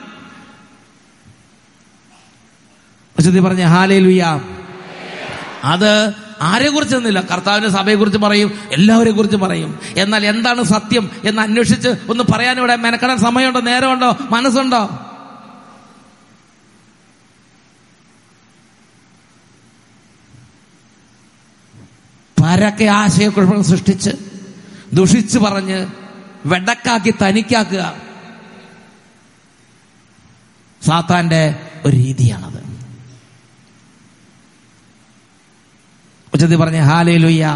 വിശുദ്ധി 3.19 3.41
പറഞ്ഞ 3.41 3.85
ലുയാ 3.85 4.41
അത് 5.64 6.12
ആരെ 6.43 6.70
കുറിച്ചൊന്നുമില്ല 6.70 7.20
കർത്താവിന്റെ 7.20 7.68
സഭയെ 7.68 7.95
കുറിച്ച് 7.95 8.18
പറയും 8.18 8.59
എല്ലാവരെ 8.72 9.11
കുറിച്ച് 9.11 9.36
പറയും. 9.36 9.78
എന്നാൽ 9.97 10.26
എന്താണ് 10.26 10.62
സത്യം 10.62 11.11
എന്ന് 11.24 11.43
അന്വേഷിച്ച് 11.43 11.89
ഒന്ന് 11.89 12.24
പറയാൻ 12.32 12.59
ഇവിടെ 12.59 12.76
മെനക്കെടാൻ 12.76 13.18
സമയമുണ്ടോ? 13.18 13.61
നേരമുണ്ടോ? 13.61 14.16
മനസ്സുണ്ടോ? 14.30 15.05
പരക്കെ 22.45 22.84
ആശയക്കുഴപ്പം 22.84 23.64
സൃഷ്ടിച്ച് 23.64 24.11
ദുഷിച്ച് 24.93 25.39
പറഞ്ഞ് 25.39 25.86
വെടക്കാക്കി 26.47 27.14
തനിക്കാക്കുക 27.22 27.97
സാത്താന്റെ 30.86 31.57
ഒരു 31.84 31.97
രീതിയാണത്. 31.97 32.68
ഉച്ചത്തിൽ 36.39 36.57
പറഞ്ഞ 36.57 36.80
ഹാലേ 36.80 37.16
ലുയ്യ 37.16 37.47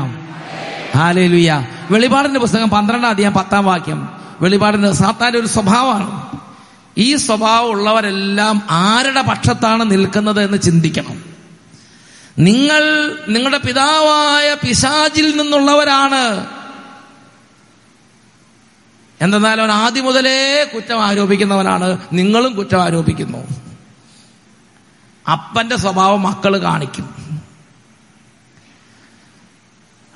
ഹാലേ 0.96 1.26
ലുയ്യ 1.26 1.66
വെളിപാടിന്റെ 1.90 2.40
പുസ്തകം 2.40 2.70
പന്ത്രണ്ടാം 2.70 3.10
അധികം 3.10 3.32
പത്താം 3.32 3.64
വാക്യം. 3.64 4.08
വെളിപാടിന്റെ 4.40 4.92
സാത്താന്റെ 4.92 5.38
ഒരു 5.38 5.46
സ്വഭാവമാണ്. 5.46 6.38
ഈ 6.98 7.16
സ്വഭാവം 7.16 7.68
ഉള്ളവരെല്ലാം 7.68 8.62
ആരുടെ 8.70 9.22
പക്ഷത്താണ് 9.22 9.90
നിൽക്കുന്നത് 9.90 10.42
എന്ന് 10.42 10.58
ചിന്തിക്കണം. 10.58 11.24
നിങ്ങൾ 12.38 13.12
നിങ്ങളുടെ 13.28 13.58
പിതാവായ 13.58 14.54
പിശാചിൽ 14.54 15.42
നിന്നുള്ളവരാണ്. 15.42 16.46
എന്തെന്നാൽ 19.20 19.60
അവൻ 19.60 19.70
ആദ്യം 19.70 20.04
മുതലേ 20.04 20.70
കുറ്റം 20.74 21.06
ആരോപിക്കുന്നവനാണ്. 21.06 21.98
നിങ്ങളും 22.12 22.56
കുറ്റം 22.56 22.82
ആരോപിക്കുന്നു. 22.82 23.38
അപ്പന്റെ 25.32 25.76
സ്വഭാവം 25.76 26.22
മക്കൾ 26.22 26.58
കാണിക്കും. 26.58 27.41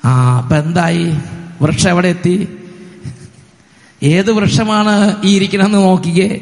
ആ 0.07 0.37
അപ്പൊ 0.37 0.55
എന്തായി? 0.55 1.13
വൃക്ഷം 1.61 1.89
എവിടെ 1.89 2.07
എത്തി? 2.07 2.57
ഏത് 4.03 4.31
വൃക്ഷമാണ് 4.31 5.15
ഈ 5.23 5.35
ഇരിക്കണമെന്ന് 5.35 5.77
നോക്കിക്കേ. 5.77 6.41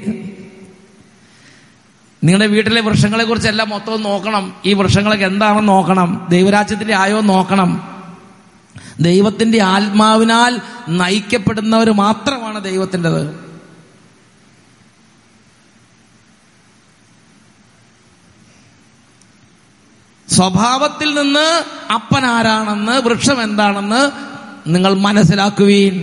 നിങ്ങളുടെ 2.23 2.47
വീട്ടിലെ 2.47 2.81
വൃക്ഷങ്ങളെ 2.81 3.23
കുറിച്ചെല്ലാം 3.23 3.69
മൊത്തം 3.69 4.01
നോക്കണം. 4.01 4.53
ഈ 4.65 4.73
വൃക്ഷങ്ങളൊക്കെ 4.73 5.25
എന്താണെന്ന് 5.25 5.67
നോക്കണം. 5.67 6.27
ദൈവരാജ്യത്തിന്റെ 6.29 6.95
ആയോ 6.95 7.21
നോക്കണം. 7.21 7.81
ദൈവത്തിന്റെ 9.01 9.61
ആത്മാവിനാൽ 9.61 10.59
നയിക്കപ്പെടുന്നവർ 10.89 11.91
മാത്രമാണ് 11.91 12.63
ദൈവത്തിന്റെത്. 12.63 13.54
സ്വഭാവത്തിൽ 20.35 21.09
നിന്ന് 21.21 21.47
അപ്പൻ 21.93 22.25
ആരാണെന്ന് 22.25 22.95
വൃക്ഷം 23.05 23.43
എന്താണെന്ന് 23.43 24.01
നിങ്ങൾ 24.75 24.93
മനസ്സിലാക്കുവീൻ. 24.93 25.95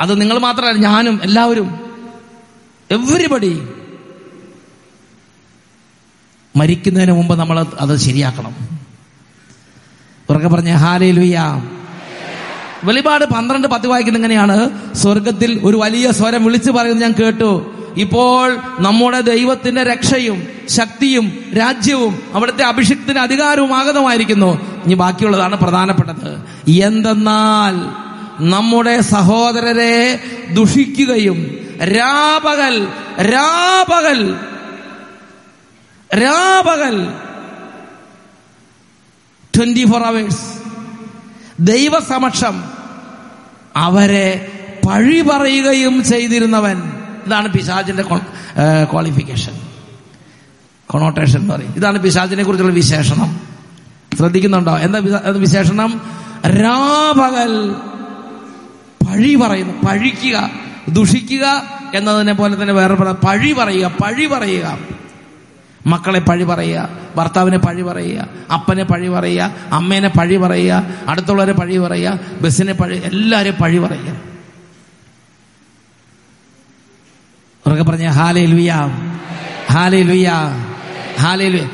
അത് 0.00 0.20
നിങ്ങൾ 0.20 0.38
മാത്രമല്ല 0.38 0.78
ഞാനും 0.88 1.20
എല്ലാവരും. 1.22 1.68
എവരിബഡി 2.90 3.52
മരിക്കുന്നതിന് 6.56 7.12
മുമ്പ് 7.12 7.34
നമ്മൾ 7.38 7.56
അത് 7.80 7.96
ശരിയാക്കണം. 7.96 8.54
ഉറക്കെ 10.30 10.48
പറഞ്ഞ 10.48 10.70
ഹാലേ 10.84 11.10
ലുയ്യ 11.10 11.38
വെളിപാട് 12.84 13.24
പന്ത്രണ്ട് 13.24 13.68
പത്ത് 13.68 13.86
വായിക്കുന്ന 13.86 14.18
ഇങ്ങനെയാണ് 14.18 14.56
സ്വർഗത്തിൽ 14.94 15.60
ഒരു 15.64 15.76
വലിയ 15.76 16.10
സ്വരം 16.18 16.44
വിളിച്ചു 16.44 16.70
പറയുന്നത് 16.70 17.02
ഞാൻ 17.02 17.14
കേട്ടു. 17.20 17.50
ഇപ്പോൾ 17.96 18.60
നമ്മുടെ 18.78 19.20
ദൈവത്തിന്റെ 19.20 19.82
രക്ഷയും 19.82 20.48
ശക്തിയും 20.68 21.44
രാജ്യവും 21.58 22.22
അവിടുത്തെ 22.32 22.64
അഭിഷിക്തിന് 22.64 23.18
അധികാരവും 23.18 23.74
ആഗതമായിരിക്കുന്നു. 23.74 24.82
ഇനി 24.84 24.94
ബാക്കിയുള്ളതാണ് 24.94 25.56
പ്രധാനപ്പെട്ടത്. 25.56 26.44
എന്തെന്നാൽ 26.70 27.74
നമ്മുടെ 28.50 29.00
സഹോദരരെ 29.00 30.20
ദുഷിക്കുകയും 30.52 31.56
രാപകൽ 31.82 32.88
രാപകൽ 33.20 34.36
രാപകൽ. 36.14 37.08
Twenty 39.56 39.84
four 39.92 40.02
hours. 40.02 40.62
ദൈവസമക്ഷം 41.60 42.64
അവരെ 43.76 44.52
പഴി 44.88 45.20
പറയുകയും 45.20 46.04
ചെയ്തിരുന്നവൻ. 46.04 46.99
ഇതാണ് 47.30 47.48
പിശാജിന്റെ 47.52 48.04
ക്വാളിഫിക്കേഷൻ 48.90 49.54
കൊണോട്ടേഷൻ 50.90 51.38
എന്ന് 51.40 51.54
പറയും. 51.54 51.72
ഇതാണ് 51.76 51.98
പിശാജിനെ 52.02 52.44
കുറിച്ചുള്ള 52.44 52.74
വിശേഷണം. 52.74 53.30
ശ്രദ്ധിക്കുന്നുണ്ടോ? 54.18 54.72
എന്താ 54.76 54.98
വിശേഷണം? 55.44 55.90
രാപകൽ 56.62 57.52
പഴി 59.06 59.34
പറയുന്നു. 59.42 59.74
പഴിക്കുക 59.86 60.50
ദുഷിക്കുക 60.88 61.46
എന്നതിനെ 61.94 62.32
പോലെ 62.32 62.54
തന്നെ 62.62 62.74
വേറെ 62.74 62.94
പഴി 63.26 63.52
പറയുക 63.52 63.92
പഴി 64.02 64.26
പറയുക. 64.26 64.78
മക്കളെ 65.86 66.20
പഴി 66.20 66.44
പറയുക 66.44 66.88
ഭർത്താവിനെ 67.16 67.58
പഴി 67.58 67.82
പറയുക 67.82 68.26
അപ്പനെ 68.54 68.84
പഴി 68.84 69.08
പറയുക 69.08 69.42
അമ്മേനെ 69.72 70.10
പഴി 70.18 70.36
പറയുക 70.36 70.82
അടുത്തുള്ളവരെ 71.08 71.52
പഴി 71.52 71.78
പറയുക 71.78 72.18
ബസ്സിനെ 72.42 72.72
പഴി 72.72 72.98
എല്ലാവരെയും 73.04 73.56
പഴി 73.62 73.78
പറയുക. 73.78 74.18
ഉറക്കെ 77.70 77.90
പറഞ്ഞ 77.90 78.08
ഹാലേ 78.08 78.46
ലുയ 78.46 78.72
ഹാലേ 79.72 80.02
ലുയ 80.02 80.30
ഹാലേ 81.20 81.48
ലുയ 81.48 81.66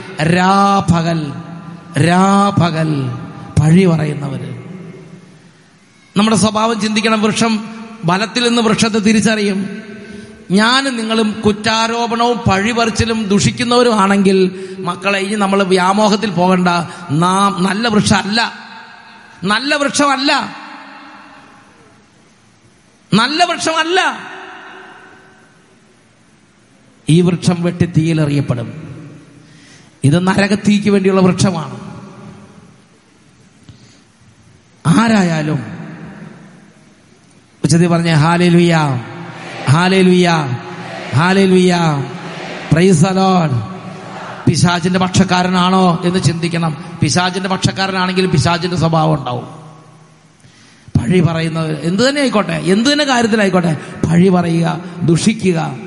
പഴി 3.60 3.86
പറയുന്നവര്. 3.86 4.50
നമ്മുടെ 6.16 6.36
സ്വഭാവം 6.36 6.80
ചിന്തിക്കണം 6.80 7.22
വൃക്ഷം 7.22 7.64
ബലത്തിൽ 8.04 8.48
നിന്ന് 8.48 8.62
വൃക്ഷത്തെ 8.62 8.98
തിരിച്ചറിയും. 8.98 9.82
ഞാനും 10.50 10.96
നിങ്ങളും 10.96 11.42
കുറ്റാരോപണവും 11.46 12.38
പഴിപറിച്ചിലും 12.38 13.28
ദുഷിക്കുന്നവരും 13.28 14.00
ആണെങ്കിൽ 14.00 14.68
മക്കളെ 14.78 15.18
ഇനി 15.18 15.34
നമ്മൾ 15.34 15.62
വ്യാമോഹത്തിൽ 15.62 16.30
പോകണ്ട. 16.30 16.68
നാം 17.10 17.62
നല്ല 17.62 17.88
വൃക്ഷമല്ല. 17.88 18.52
നല്ല 19.44 19.74
വൃക്ഷമല്ല. 19.74 20.56
നല്ല 23.14 23.44
വൃക്ഷമല്ല. 23.44 24.18
ഈ 27.08 27.20
വൃക്ഷം 27.20 27.62
വെട്ടി 27.62 27.86
തീയിലെറിയപ്പെടും 27.86 28.68
ഇത് 30.04 30.26
നരകത്തീക്ക് 30.26 30.90
വേണ്ടിയുള്ള 30.90 31.20
വൃക്ഷമാണ്. 31.20 31.76
ആരായാലും 34.86 35.58
ഉച്ചതി 37.64 37.86
പറഞ്ഞ 37.86 38.12
ഹാലേ 38.12 38.48
ലുയ്യ 38.48 38.74
ഹാലേ 39.70 40.02
ലുയ്യ 40.02 40.28
ഹാലേ 41.16 41.44
ലുയ്യ 41.46 41.76
പ്രൈസ് 42.72 43.06
അലോൺ 43.06 43.50
പിശാചിന്റെ 44.48 44.98
പക്ഷക്കാരനാണോ 44.98 46.02
എന്ന് 46.04 46.22
ചിന്തിക്കണം. 46.22 46.84
പിശാചിന്റെ 47.02 47.48
പക്ഷക്കാരനാണെങ്കിൽ 47.48 48.26
പിശാചിന്റെ 48.26 48.76
സ്വഭാവം 48.76 49.14
ഉണ്ടാവും. 49.14 49.46
പഴി 50.98 51.20
പറയുന്നത് 51.20 51.80
എന്ത് 51.80 52.08
തന്നെ 52.08 52.20
ആയിക്കോട്ടെ 52.20 52.52
എന്ത് 52.52 52.92
തന്നെ 52.92 53.04
കാര്യത്തിലായിക്കോട്ടെ 53.04 53.76
പഴി 54.08 54.28
പറയുക 54.28 54.80
ദുഷിക്കുക 55.02 55.78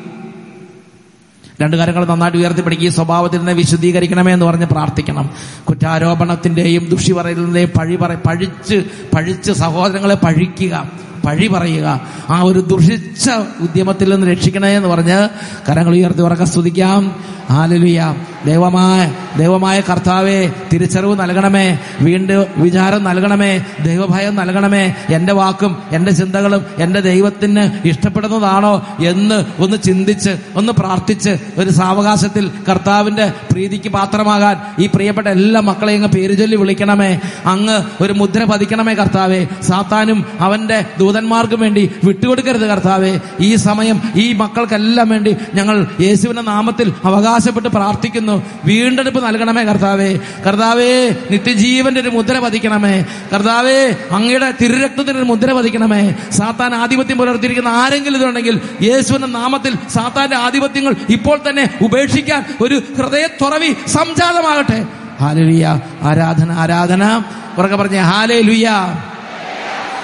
രണ്ടു 1.62 1.78
കാര്യങ്ങൾ 1.78 2.06
നന്നായിട്ട് 2.06 2.38
ഉയർത്തിപ്പിടിക്കുക 2.38 2.88
ഈ 2.88 2.92
സ്വഭാവത്തിൽ 2.92 3.38
നിന്ന് 3.38 3.52
വിശുദ്ധീകരിക്കണമേ 3.52 4.34
എന്ന് 4.34 4.46
പറഞ്ഞ് 4.46 4.66
പ്രാർത്ഥിക്കണം. 4.66 5.30
കുറ്റാരോപണത്തിന്റെയും 5.70 6.90
ദുഷി 6.90 7.12
പറയലിന്റെയും 7.12 7.70
പഴി 7.78 7.96
പറ 7.96 8.16
പഴിച്ച് 8.16 8.86
പഴിച്ച് 9.16 9.52
സഹോദരങ്ങളെ 9.52 10.16
പഴിക്കുക. 10.16 10.92
പഴി 11.26 11.48
പറയുക. 11.48 12.02
ആ 12.30 12.42
ഒരു 12.42 12.60
ദുഷിച്ച 12.60 13.32
ഉദ്യമത്തിൽ 13.62 14.14
നിന്ന് 14.14 14.28
രക്ഷിക്കണേ 14.28 14.78
എന്ന് 14.78 14.90
പറഞ്ഞ് 14.90 15.30
കരങ്ങൾ 15.70 15.92
ഉയർത്തി 15.92 16.22
ഉറക്ക 16.22 16.44
സ്തുതിക്കാം. 16.44 17.24
ആലലുയ 17.50 18.16
ദൈവമായ 18.46 19.14
ദൈവമായ 19.38 19.82
കർത്താവെ 19.82 20.52
തിരിച്ചറിവ് 20.74 21.20
നൽകണമേ. 21.20 21.80
വീണ്ടും 22.02 22.46
വിചാരം 22.58 23.04
നൽകണമേ. 23.04 23.66
ദൈവഭയം 23.86 24.36
നൽകണമേ. 24.36 24.94
എന്റെ 25.10 25.34
വാക്കും 25.34 25.78
എന്റെ 25.92 26.12
ചിന്തകളും 26.12 26.66
എന്റെ 26.78 27.00
ദൈവത്തിന് 27.00 27.88
ഇഷ്ടപ്പെടുന്നതാണോ 27.88 28.88
എന്ന് 29.06 29.46
ഒന്ന് 29.60 29.78
ചിന്തിച്ച് 29.84 30.30
ഒന്ന് 30.56 30.72
പ്രാർത്ഥിച്ച് 30.72 31.30
ഒരു 31.58 31.70
സാവകാശത്തിൽ 31.70 32.52
കർത്താവിന്റെ 32.70 33.34
പ്രീതിക്ക് 33.52 33.90
പാത്രമാകാൻ 33.90 34.58
ഈ 34.80 34.90
പ്രിയപ്പെട്ട 34.96 35.28
എല്ലാ 35.28 35.62
മക്കളെയും 35.62 35.98
അങ്ങ് 35.98 36.10
പേര് 36.10 36.38
ചൊല്ലി 36.38 36.56
വിളിക്കണമേ. 36.56 37.20
അങ്ങ് 37.46 38.04
ഒരു 38.04 38.14
മുദ്ര 38.14 38.44
പതിക്കണമേ 38.44 38.94
കർത്താവെ. 38.94 39.48
സാത്താനും 39.62 40.26
അവന്റെ 40.40 40.86
ദൂതന്മാർക്കും 41.10 41.60
വേണ്ടി 41.60 41.92
വിട്ടുകൊടുക്കരുത് 42.04 42.68
കർത്താവെ. 42.68 43.20
ഈ 43.40 43.56
സമയം 43.56 44.02
ഈ 44.16 44.34
മക്കൾക്കെല്ലാം 44.34 45.10
വേണ്ടി 45.10 45.36
ഞങ്ങൾ 45.54 45.88
യേശുവിന്റെ 46.02 46.42
നാമത്തിൽ 46.42 46.94
അവകാശപ്പെട്ട് 47.06 47.68
പ്രാർത്ഥിക്കുന്നു. 47.68 48.44
വീണ്ടെടുപ്പ് 48.66 49.28
നൽകണമേ 49.28 49.64
കർത്താവെ. 49.64 50.20
കർത്താവേ 50.48 51.10
നിത്യജീവന്റെ 51.32 52.02
ഒരു 52.02 52.10
മുദ്ര 52.10 52.40
പതിക്കണമേ. 52.40 53.06
കർത്താവേ 53.34 53.96
അങ്ങയുടെ 54.12 54.54
തിരുരക്തത്തിന് 54.62 55.18
ഒരു 55.18 55.26
മുദ്ര 55.26 55.54
പതിക്കണമേ. 55.54 56.16
സാത്താൻ 56.32 56.76
ആധിപത്യം 56.76 57.18
പുലർത്തിയിരിക്കുന്ന 57.18 57.70
ആരെങ്കിലും 57.70 58.18
ഇതുണ്ടെങ്കിൽ 58.18 58.62
യേശുവിന്റെ 58.82 59.28
നാമത്തിൽ 59.28 59.76
സാത്താന്റെ 59.90 60.36
ആധിപത്യങ്ങൾ 60.36 60.96
ഇപ്പോൾ 61.10 61.40
തന്നെ 61.50 61.70
ഉപേക്ഷിക്കാൻ 61.82 62.46
ഒരു 62.62 62.82
ഹൃദയത്തുറവി 62.98 63.76
സംജാതമാകട്ടെ. 63.88 64.86
ഹാലലുയ. 65.20 65.82
ആരാധന 66.02 66.52
ആരാധന. 66.52 67.22
ഉറക്കെ 67.58 67.76
പറഞ്ഞേ 67.76 68.00
ഹാലേ 68.00 68.42
ലുയ്യ 68.42 68.70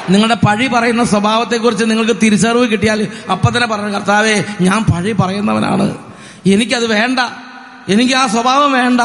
നിങ്ങളുടെ 0.10 0.36
പഴി 0.36 0.68
പറയുന്ന 0.68 1.04
സ്വഭാവത്തെക്കുറിച്ച് 1.04 1.86
നിങ്ങൾക്ക് 1.86 2.18
തിരിച്ചറിവ് 2.24 2.72
കിട്ടിയാൽ 2.72 3.08
അപ്പം 3.32 3.52
തന്നെ 3.56 3.68
പറഞ്ഞു 3.68 3.88
കർത്താവേ 3.88 4.44
ഞാൻ 4.62 4.84
പഴി 4.84 5.12
പറയുന്നവനാണ്. 5.12 5.98
എനിക്കത് 6.46 6.88
വേണ്ട. 6.88 7.20
എനിക്ക് 7.90 8.14
ആ 8.14 8.28
സ്വഭാവം 8.28 8.72
വേണ്ട. 8.72 9.02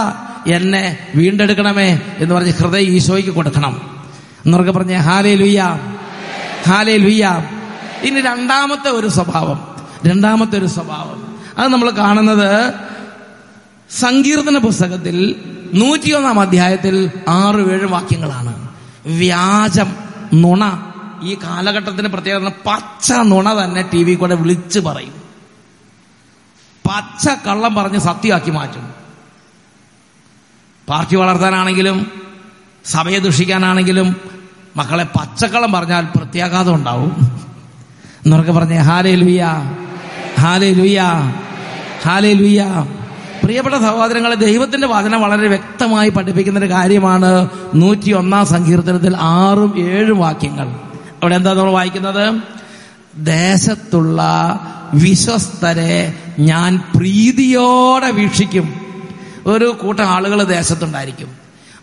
എന്നെ 0.51 0.99
വീണ്ടെടുക്കണമേ 1.15 2.01
എന്ന് 2.19 2.35
പറഞ്ഞ് 2.35 2.53
ഹൃദയം 2.53 2.89
ഈശോയ്ക്ക് 2.89 3.31
കൊടുക്കണം. 3.31 4.03
എന്നൊക്കെ 4.47 4.73
പറഞ്ഞ 4.73 4.97
ഹാലേ 4.97 5.35
ലുയ്യ 5.35 5.79
ഹാലേ 6.69 6.97
ലുയ്യ 6.97 7.45
ഇനി 8.03 8.21
രണ്ടാമത്തെ 8.21 8.89
ഒരു 8.89 9.07
സ്വഭാവം. 9.07 9.77
രണ്ടാമത്തെ 10.07 10.59
ഒരു 10.59 10.67
സ്വഭാവം. 10.67 11.39
അത് 11.59 11.73
നമ്മൾ 11.73 11.91
കാണുന്നത് 11.91 12.75
സങ്കീർത്തന 13.91 14.59
പുസ്തകത്തിൽ 14.59 15.35
നൂറ്റിയൊന്നാം 15.75 16.41
അധ്യായത്തിൽ 16.41 17.11
ആറ് 17.29 17.73
ഏഴ് 17.73 17.87
വാക്യങ്ങളാണ്. 17.87 18.69
വ്യാജം 19.07 20.11
നുണ 20.35 20.90
ഈ 21.23 21.35
കാലഘട്ടത്തിന് 21.35 22.09
പ്രത്യേകത 22.09 22.49
പച്ച 22.49 23.13
നുണ 23.13 23.65
തന്നെ 23.65 23.91
ടി 23.95 24.05
വി 24.05 24.15
കൂടെ 24.15 24.35
വിളിച്ചു 24.35 24.81
പറയും. 24.81 25.15
പച്ച 26.91 27.29
കള്ളം 27.47 27.75
പറഞ്ഞ് 27.75 27.99
സത്യമാക്കി 27.99 28.51
മാറ്റും. 28.51 28.95
പാർട്ടി 30.89 31.17
വളർത്താനാണെങ്കിലും 31.17 32.07
സഭയെ 32.85 33.19
ദുഷിക്കാനാണെങ്കിലും 33.19 34.17
മക്കളെ 34.77 35.05
പച്ചക്കള്ളം 35.05 35.73
പറഞ്ഞാൽ 35.73 36.07
പ്രത്യാഘാതം 36.17 36.75
ഉണ്ടാവും. 36.75 37.13
എന്നൊക്കെ 38.27 38.53
പറഞ്ഞേ 38.53 38.79
ഹാലേ 38.79 39.15
ലുയ്യ 39.15 39.45
ഹാലേ 40.41 40.73
ലുയ്യ 40.73 41.01
ഹാലേ 42.03 42.33
ലുയ്യ 42.33 42.87
പ്രിയപ്പെട്ട 43.45 43.77
സഹോദരങ്ങളെ 43.77 44.35
ദൈവത്തിന്റെ 44.35 44.87
വചനം 44.87 45.21
വളരെ 45.21 45.49
വ്യക്തമായി 45.49 46.09
പഠിപ്പിക്കുന്ന 46.09 46.59
ഒരു 46.59 46.71
കാര്യമാണ് 46.71 47.49
നൂറ്റി 47.75 48.11
ഒന്നാം 48.13 48.47
സങ്കീർത്തനത്തിൽ 48.47 49.17
ആറും 49.17 49.81
ഏഴും 49.81 50.19
വാക്യങ്ങൾ. 50.19 50.90
അവിടെ 51.23 51.37
എന്താ 51.37 51.53
നമ്മൾ 51.53 51.71
വായിക്കുന്നത്? 51.71 52.41
ദേശത്തുള്ള 53.17 54.31
വിശ്വസ്തരെ 54.95 56.19
ഞാൻ 56.39 56.83
പ്രീതിയോടെ 56.97 58.11
വീക്ഷിക്കും. 58.11 58.75
ഒരു 59.47 59.79
കൂട്ടം 59.83 60.05
ആളുകൾ 60.05 60.43
ദേശത്തുണ്ടായിരിക്കും. 60.43 61.29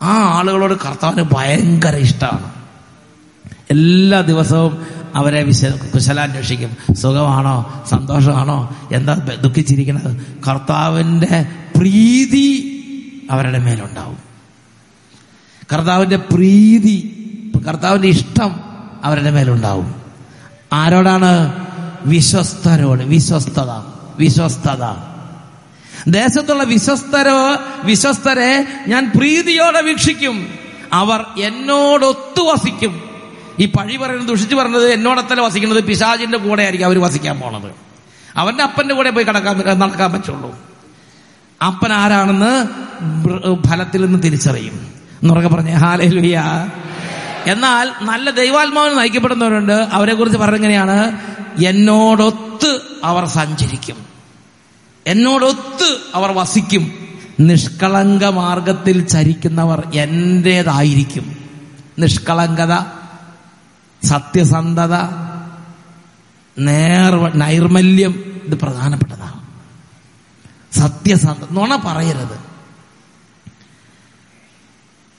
ആ 0.01 0.17
ആളുകളോട് 0.17 0.73
കർത്താവിന് 0.73 1.25
ഭയങ്കര 1.31 1.95
ഇഷ്ടമാണ്. 1.95 2.51
എല്ലാ 3.69 4.21
ദിവസവും 4.21 4.85
അവരെ 5.15 5.43
വിശ 5.43 5.65
കുശലാന്വേഷിക്കും. 5.65 6.95
സുഖമാണോ? 6.95 7.83
സന്തോഷമാണോ? 7.89 8.75
എന്താ 8.91 9.13
ദുഃഖിച്ചിരിക്കുന്നത്? 9.15 10.17
കർത്താവിന്റെ 10.49 11.45
പ്രീതി 11.77 12.73
അവരുടെ 13.31 13.59
മേലുണ്ടാവും. 13.59 14.17
കർത്താവിന്റെ 15.73 16.15
പ്രീതി 16.15 17.13
കർത്താവിന്റെ 17.67 18.07
ഇഷ്ടം 18.07 18.66
അവരുടെ 19.03 19.31
മേലുണ്ടാവും. 19.31 19.95
ആരോടാണ്? 20.73 21.53
വിശ്വസ്തരോട്. 22.05 23.03
വിശ്വസ്തത. 23.03 23.71
വിശ്വസ്തത. 24.17 24.83
ദേശത്തുള്ള 26.07 26.63
വിശ്വസ്തരോ 26.63 27.57
വിശ്വസ്തരെ 27.83 28.67
ഞാൻ 28.87 29.11
പ്രീതിയോടെ 29.15 29.81
വീക്ഷിക്കും. 29.81 30.47
അവർ 30.93 31.25
എന്നോടൊത്തു 31.39 32.41
വസിക്കും 32.41 33.01
ഈ 33.59 33.65
പഴി 33.65 33.97
പറയുന്നത് 33.97 34.27
ദുഷിച്ചു 34.27 34.55
പറഞ്ഞത് 34.55 34.91
എന്നോടത്തല്ല 34.91 35.41
വസിക്കുന്നത്? 35.41 35.83
പിശാചിന്റെ 35.83 36.37
കൂടെ 36.37 36.63
ആയിരിക്കും 36.63 36.87
അവർ 36.87 37.01
വസിക്കാൻ 37.01 37.39
പോണത്. 37.39 37.71
അവന്റെ 38.37 38.63
അപ്പന്റെ 38.63 38.93
കൂടെ 38.93 39.09
പോയി 39.09 39.23
കടക്കാൻ 39.23 39.79
നടക്കാൻ 39.79 40.13
പറ്റുള്ളൂ. 40.13 40.55
അപ്പൻ 41.65 41.93
ആരാണെന്ന് 41.93 42.67
ഫലത്തിൽ 43.67 44.05
നിന്ന് 44.05 44.23
തിരിച്ചറിയും. 44.23 44.87
എന്നുറക്കെ 45.23 45.47
പറഞ്ഞ 45.47 45.73
ഹാലലുയ്യ 45.73 46.43
എന്നാൽ 47.47 47.91
നല്ല 48.01 48.29
ദൈവാത്മാവിന് 48.29 48.99
നയിക്കപ്പെടുന്നവരുണ്ട്. 48.99 49.73
അവരെ 49.73 50.13
കുറിച്ച് 50.13 50.37
പറഞ്ഞെങ്ങനെയാണ്? 50.37 51.19
എന്നോടൊത്ത് 51.65 52.81
അവർ 53.03 53.25
സഞ്ചരിക്കും. 53.25 53.95
എന്നോടൊത്ത് 55.07 55.97
അവർ 56.15 56.31
വസിക്കും. 56.31 56.91
നിഷ്കളങ്ക 57.39 58.25
മാർഗത്തിൽ 58.25 59.07
ചരിക്കുന്നവർ 59.07 59.91
എന്റേതായിരിക്കും. 59.95 61.35
നിഷ്കളങ്കത 61.99 62.79
സത്യസന്ധത 64.03 64.95
നേർ 66.59 67.37
നൈർമല്യം 67.39 68.41
ഇത് 68.45 68.55
പ്രധാനപ്പെട്ടതാണ്. 68.55 69.41
സത്യസന്ധ 70.79 71.47
നുണ 71.51 71.75
പറയരുത്. 71.75 72.46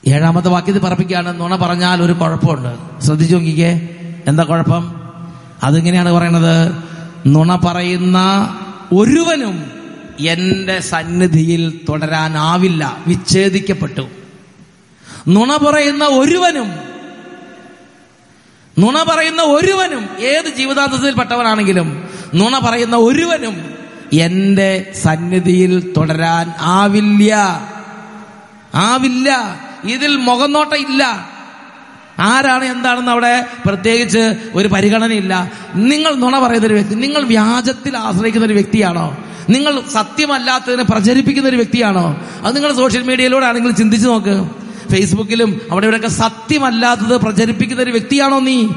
ഏഴാമത്തെ 0.09 0.49
വാക്യത്തിൽ 0.49 0.81
പറപ്പിക്കുകയാണ് 0.81 1.41
നുണ 1.41 1.57
പറഞ്ഞാൽ 1.57 2.03
ഒരു 2.03 2.13
കുഴപ്പമുണ്ട്. 2.13 3.01
ശ്രദ്ധിച്ചു 3.01 3.37
നോക്കിക്കേ. 3.37 3.97
എന്താ 4.27 4.43
കുഴപ്പം? 4.43 5.01
അതിങ്ങനെയാണ് 5.63 6.13
പറയണത്? 6.13 6.73
നുണ 7.27 7.57
പറയുന്ന 7.57 8.19
ഒരുവനും 8.93 9.71
എന്റെ 10.21 10.81
സന്നിധിയിൽ 10.81 11.81
തുടരാനാവില്ല 11.89 12.97
വിച്ഛേദിക്കപ്പെട്ടു. 13.07 14.09
നുണ 15.29 15.57
പറയുന്ന 15.57 16.05
ഒരുവനും 16.05 16.73
നുണ 18.79 19.05
പറയുന്ന 19.09 19.43
ഒരുവനും 19.43 20.09
ഏത് 20.21 20.57
ജീവിതാന്തത്തിൽപ്പെട്ടവനാണെങ്കിലും 20.57 22.09
നുണ 22.35 22.59
പറയുന്ന 22.59 22.97
ഒരുവനും 22.97 23.75
എന്റെ 24.13 24.93
സന്നിധിയിൽ 25.03 25.95
തുടരാൻ 25.97 26.53
ആവില്ല. 26.61 27.35
ആവില്ല. 28.75 29.61
ഇതിൽ 29.85 30.17
മുഖനോട്ടം 30.17 30.77
ഇല്ല 30.77 31.29
ആരാണ് 32.21 32.65
എന്താണെന്ന് 32.65 33.11
അവിടെ 33.11 33.47
പ്രത്യേകിച്ച് 33.67 34.35
ഒരു 34.55 34.69
പരിഗണനയില്ല. 34.69 35.53
നിങ്ങൾ 35.75 36.15
നുണ 36.15 36.39
പറയുന്ന 36.39 36.67
ഒരു 36.67 36.75
വ്യക്തി 36.75 36.95
നിങ്ങൾ 36.95 37.25
വ്യാജത്തിൽ 37.25 37.97
ആശ്രയിക്കുന്ന 37.97 38.47
ഒരു 38.47 38.53
വ്യക്തിയാണോ? 38.53 39.17
നിങ്ങൾ 39.51 39.83
സത്യമല്ലാത്തതിനെ 39.93 40.83
പ്രചരിപ്പിക്കുന്ന 40.83 41.49
ഒരു 41.49 41.57
വ്യക്തിയാണോ? 41.57 42.17
അത് 42.45 42.57
നിങ്ങൾ 42.57 42.73
സോഷ്യൽ 42.73 43.03
മീഡിയയിലൂടെ 43.03 43.47
ആണെങ്കിൽ 43.47 43.71
ചിന്തിച്ചു 43.71 44.09
നോക്ക്. 44.09 44.51
ഫേസ്ബുക്കിലും 44.91 45.61
അവിടെ 45.71 45.87
ഇവിടെയൊക്കെ 45.87 46.09
സത്യമല്ലാത്തത് 46.09 47.21
പ്രചരിപ്പിക്കുന്ന 47.21 47.83
ഒരു 47.83 47.91
വ്യക്തിയാണോ 47.91 48.39
നീ? 48.39 48.69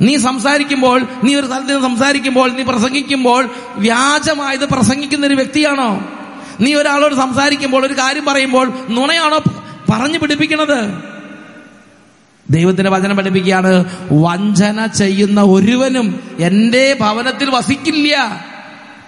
നീ 0.00 0.16
സംസാരിക്കുമ്പോൾ 0.16 1.06
നീ 1.24 1.34
ഒരു 1.34 1.46
സ്ഥലത്ത് 1.46 1.68
നിന്ന് 1.68 1.82
സംസാരിക്കുമ്പോൾ 1.82 2.52
നീ 2.52 2.62
പ്രസംഗിക്കുമ്പോൾ 2.62 3.48
വ്യാജമായത് 3.76 4.68
പ്രസംഗിക്കുന്ന 4.68 5.26
ഒരു 5.26 5.34
വ്യക്തിയാണോ? 5.34 6.08
നീ 6.60 6.74
ഒരാളോട് 6.74 7.14
സംസാരിക്കുമ്പോൾ 7.14 7.86
ഒരു 7.86 7.94
കാര്യം 7.94 8.24
പറയുമ്പോൾ 8.24 8.72
നുണയാണോ 8.90 9.42
പറഞ്ഞു 9.88 10.18
പിടിപ്പിക്കണത് 10.18 11.02
ദൈവത്തിന്റെ 12.50 12.90
വചനം 12.90 13.16
പഠിപ്പിക്കുകയാണ് 13.16 13.84
വഞ്ചന 14.12 14.86
ചെയ്യുന്ന 14.86 15.42
ഒരുവനും 15.42 16.36
എന്റെ 16.38 16.96
ഭവനത്തിൽ 17.00 17.50
വസിക്കില്ല. 17.50 18.44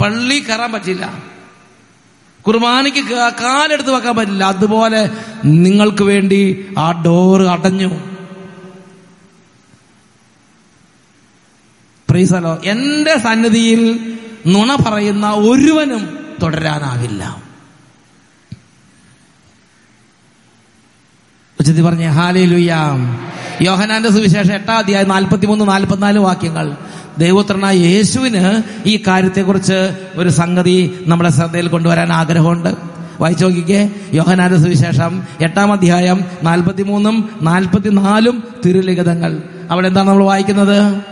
പള്ളി 0.00 0.38
കയറാൻ 0.38 0.72
പറ്റില്ല. 0.72 1.22
കുർബാനയ്ക്ക് 2.46 3.32
കാലെടുത്ത് 3.42 3.90
വെക്കാൻ 3.90 4.16
പറ്റില്ല. 4.16 4.44
അതുപോലെ 4.44 5.10
നിങ്ങൾക്ക് 5.44 6.02
വേണ്ടി 6.02 6.66
ആ 6.78 7.02
ഡോറ് 7.06 7.42
അടഞ്ഞു. 7.42 7.90
പ്രീസലോ 12.10 12.60
എന്റെ 12.64 13.18
സന്നിധിയിൽ 13.18 14.14
നുണ 14.46 14.74
പറയുന്ന 14.74 15.30
ഒരുവനും 15.30 16.18
തുടരാനാകില്ല. 16.42 17.47
ഉച്ചത്തി 21.68 21.86
പറഞ്ഞ 21.86 22.08
ഹാലേ 22.08 22.44
ലുയാം 22.44 23.18
യോഹനാന്റെ 23.62 24.10
സുവിശേഷം 24.10 24.54
എട്ടാം 24.54 24.78
അധ്യായം 24.78 25.08
നാൽപ്പത്തിമൂന്ന് 25.08 25.68
നാൽപ്പത്തിനാല് 25.68 26.18
വാക്യങ്ങൾ. 26.18 26.76
ദൈവോത്രനായ 27.18 27.76
യേശുവിന് 27.76 28.62
ഈ 28.86 29.02
കാര്യത്തെക്കുറിച്ച് 29.06 29.90
ഒരു 30.16 30.28
സംഗതി 30.28 31.04
നമ്മുടെ 31.06 31.30
ശ്രദ്ധയിൽ 31.30 31.68
കൊണ്ടുവരാൻ 31.68 32.12
ആഗ്രഹമുണ്ട്. 32.12 32.74
വായിച്ചു 33.20 33.46
നോക്കിക്കേ. 33.46 33.90
യോഹനാന്റെ 34.12 34.58
സുവിശേഷം 34.58 35.22
എട്ടാം 35.40 35.72
അധ്യായം 35.72 36.20
നാൽപ്പത്തിമൂന്നും 36.42 37.30
നാൽപ്പത്തിനാലും 37.42 38.44
തിരുലിഖിതങ്ങൾ. 38.66 39.42
അവിടെ 39.70 39.88
എന്താണ് 39.88 40.08
നമ്മൾ 40.08 40.24
വായിക്കുന്നത്? 40.24 41.02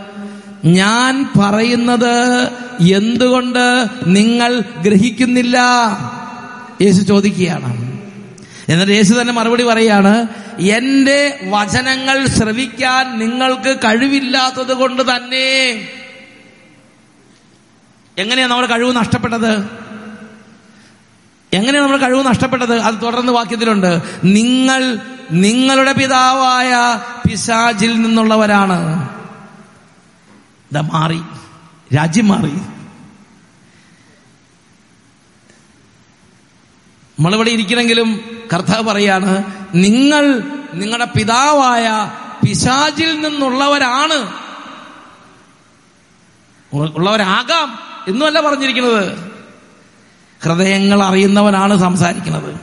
ഞാൻ 0.65 1.29
പറയുന്നത് 1.39 2.49
എന്തുകൊണ്ട് 2.93 3.87
നിങ്ങൾ 4.07 4.61
ഗ്രഹിക്കുന്നില്ല? 4.85 5.57
യേശു 6.81 7.01
ചോദിക്കുകയാണ്. 7.01 7.86
എന്നിട്ട് 8.69 8.91
യേശു 8.91 9.13
തന്നെ 9.13 9.33
മറുപടി 9.33 9.63
പറയാണ് 9.63 10.27
എന്റെ 10.59 11.39
വചനങ്ങൾ 11.49 12.25
ശ്രവിക്കാൻ 12.25 13.19
നിങ്ങൾക്ക് 13.19 13.77
കഴിവില്ലാത്തത് 13.83 14.73
കൊണ്ട് 14.73 15.15
തന്നെ. 15.15 15.89
എങ്ങനെയാണ് 18.17 18.51
നമ്മുടെ 18.51 18.73
കഴിവ് 18.73 18.95
നഷ്ടപ്പെട്ടത്? 18.95 19.53
എങ്ങനെയാണ് 21.53 21.87
നമ്മുടെ 21.87 22.05
കഴിവ് 22.05 22.25
നഷ്ടപ്പെട്ടത്? 22.25 22.79
അത് 22.79 22.95
തുടർന്ന് 23.01 23.31
വാക്യത്തിലുണ്ട്. 23.31 24.01
നിങ്ങൾ 24.23 24.99
നിങ്ങളുടെ 25.31 25.91
പിതാവായ 25.91 26.73
പിശാചിൽ 27.29 28.01
നിന്നുള്ളവരാണ്. 28.01 29.09
ഇതാ 30.71 30.81
മാറി. 30.81 31.21
രാജ്യം 31.95 32.27
മാറി. 32.27 32.77
നമ്മളിവിടെ 37.19 37.49
ഇരിക്കണമെങ്കിലും 37.49 38.36
കർത്താവ് 38.53 38.83
പറയാണ് 38.83 39.43
നിങ്ങൾ 39.75 40.43
നിങ്ങളുടെ 40.73 41.05
പിതാവായ 41.05 42.11
പിശാചിൽ 42.45 43.21
നിന്നുള്ളവരാണ്. 43.21 44.33
ഉള്ളവരാകാം 46.75 47.79
എന്നുമല്ല 48.07 48.41
പറഞ്ഞിരിക്കുന്നത്. 48.41 49.31
ഹൃദയങ്ങൾ 50.43 51.03
അറിയുന്നവനാണ് 51.03 51.77
സംസാരിക്കുന്നത്. 51.77 52.59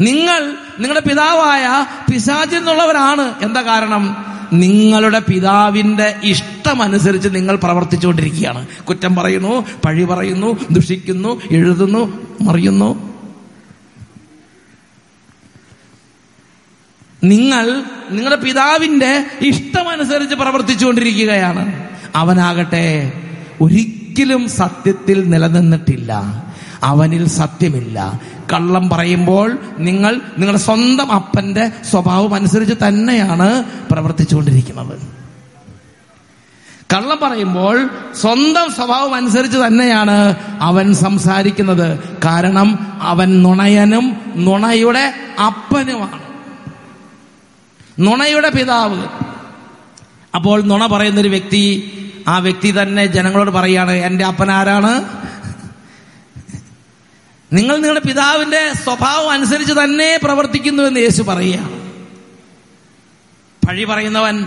നിങ്ങൾ 0.00 0.54
നിങ്ങളുടെ 0.78 1.00
പിതാവായ 1.00 1.86
പിശാചിൽ 2.12 2.58
നിന്നുള്ളവരാണ്. 2.58 3.34
എന്താ 3.42 3.62
കാരണം? 3.62 4.32
നിങ്ങളുടെ 4.52 5.18
പിതാവിന്റെ 5.18 6.16
ഇഷ്ടമനുസരിച്ച് 6.24 7.28
നിങ്ങൾ 7.32 7.56
പ്രവർത്തിച്ചുകൊണ്ടിരിക്കുകയാണ്. 7.56 8.66
കുറ്റം 8.66 9.16
പറയുന്നു 9.16 9.66
പഴി 9.84 10.04
പറയുന്നു 10.04 10.56
ദുഷിക്കുന്നു 10.70 11.40
എഴുതുന്നു 11.50 12.36
മറിയുന്നു. 12.40 13.11
നിങ്ങൾ 17.24 17.82
നിങ്ങളുടെ 18.10 18.40
പിതാവിന്റെ 18.40 19.26
ഇഷ്ടമനുസരിച്ച് 19.40 20.34
പ്രവർത്തിച്ചുകൊണ്ടിരിക്കുകയാണ്. 20.34 21.88
അവനാകട്ടെ 22.16 23.12
ഒരിക്കലും 23.60 24.48
സത്യത്തിൽ 24.48 25.30
നിലനിന്നിട്ടില്ല. 25.30 26.22
അവനിൽ 26.82 27.28
സത്യമില്ല. 27.28 28.20
കള്ളം 28.52 28.88
പറയുമ്പോൾ 28.88 29.58
നിങ്ങൾ 29.78 30.20
നിങ്ങളുടെ 30.38 30.62
സ്വന്തം 30.62 31.12
അപ്പന്റെ 31.12 31.70
സ്വഭാവം 31.90 32.34
അനുസരിച്ച് 32.34 32.74
തന്നെയാണ് 32.88 33.64
പ്രവർത്തിച്ചുകൊണ്ടിരിക്കുന്നത്. 33.90 34.98
കള്ളം 36.94 37.18
പറയുമ്പോൾ 37.22 37.90
സ്വന്തം 38.20 38.72
സ്വഭാവം 38.72 39.14
അനുസരിച്ച് 39.14 39.58
തന്നെയാണ് 39.58 40.34
അവൻ 40.60 40.94
സംസാരിക്കുന്നത്. 40.94 41.98
കാരണം 42.24 42.98
അവൻ 43.02 43.42
നുണയനും 43.42 44.16
നുണയുടെ 44.36 45.14
അപ്പനുമാണ്. 45.46 46.31
നുണയുടെ 48.02 48.50
പിതാവ്. 48.50 49.06
അപ്പോൾ 50.34 50.62
നുണ 50.62 50.86
പറയുന്നൊരു 50.86 51.28
വ്യക്തി 51.28 51.88
ആ 52.28 52.38
വ്യക്തി 52.38 52.82
തന്നെ 52.82 53.06
ജനങ്ങളോട് 53.06 53.50
പറയാണ് 53.50 53.90
എന്റെ 53.90 54.24
അപ്പൻ 54.24 54.50
ആരാണ്? 54.50 55.22
നിങ്ങൾ 57.52 57.76
നിങ്ങളുടെ 57.76 58.08
പിതാവിന്റെ 58.08 58.72
സ്വഭാവം 58.84 59.30
അനുസരിച്ച് 59.30 59.72
തന്നെ 59.72 60.18
പ്രവർത്തിക്കുന്നു 60.24 60.82
എന്ന് 60.82 61.00
യേശു 61.00 61.22
പറയുകയാണ്. 61.22 61.82
പഴി 63.68 63.84
പറയുന്നവൻ 63.84 64.44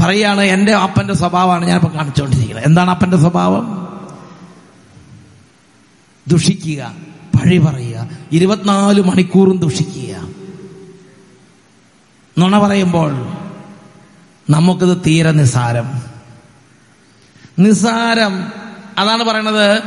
പറയാണ് 0.00 0.40
എന്റെ 0.40 0.72
അപ്പന്റെ 0.72 1.14
സ്വഭാവമാണ് 1.14 1.70
ഇപ്പൊ 1.70 1.88
കാണിച്ചുകൊണ്ടിരിക്കുന്നത്. 1.88 2.66
എന്താണ് 2.66 2.90
അപ്പന്റെ 2.90 3.16
സ്വഭാവം? 3.16 3.88
ദുഷിക്കുക 6.28 6.94
പഴി 7.34 7.58
പറയുക 7.58 8.08
ഇരുപത്തിനാല് 8.32 9.00
മണിക്കൂറും 9.00 9.58
ദുഷിക്കുക. 9.58 10.21
നുണ 12.38 12.58
പറയുമ്പോൾ 12.58 13.12
നമുക്കിത് 14.50 15.02
തീരെ 15.06 15.30
നിസാരം 15.30 16.02
നിസാരം 17.58 18.52
അതാണ് 18.98 19.22
പറയണത് 19.22 19.82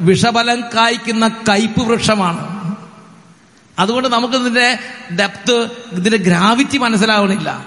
വിഷബലം 0.00 0.60
കായ്ക്കുന്ന 0.60 1.28
കയ്പ് 1.28 1.80
വൃക്ഷമാണ്. 1.80 2.76
അതുകൊണ്ട് 3.78 4.08
നമുക്ക് 4.08 4.34
ഇതിന്റെ 4.34 4.78
ഡെപ്ത് 5.20 5.70
ഇതിന്റെ 5.92 6.18
ഗ്രാവിറ്റി 6.18 6.78
മനസ്സിലാവണില്ല. 6.78 7.66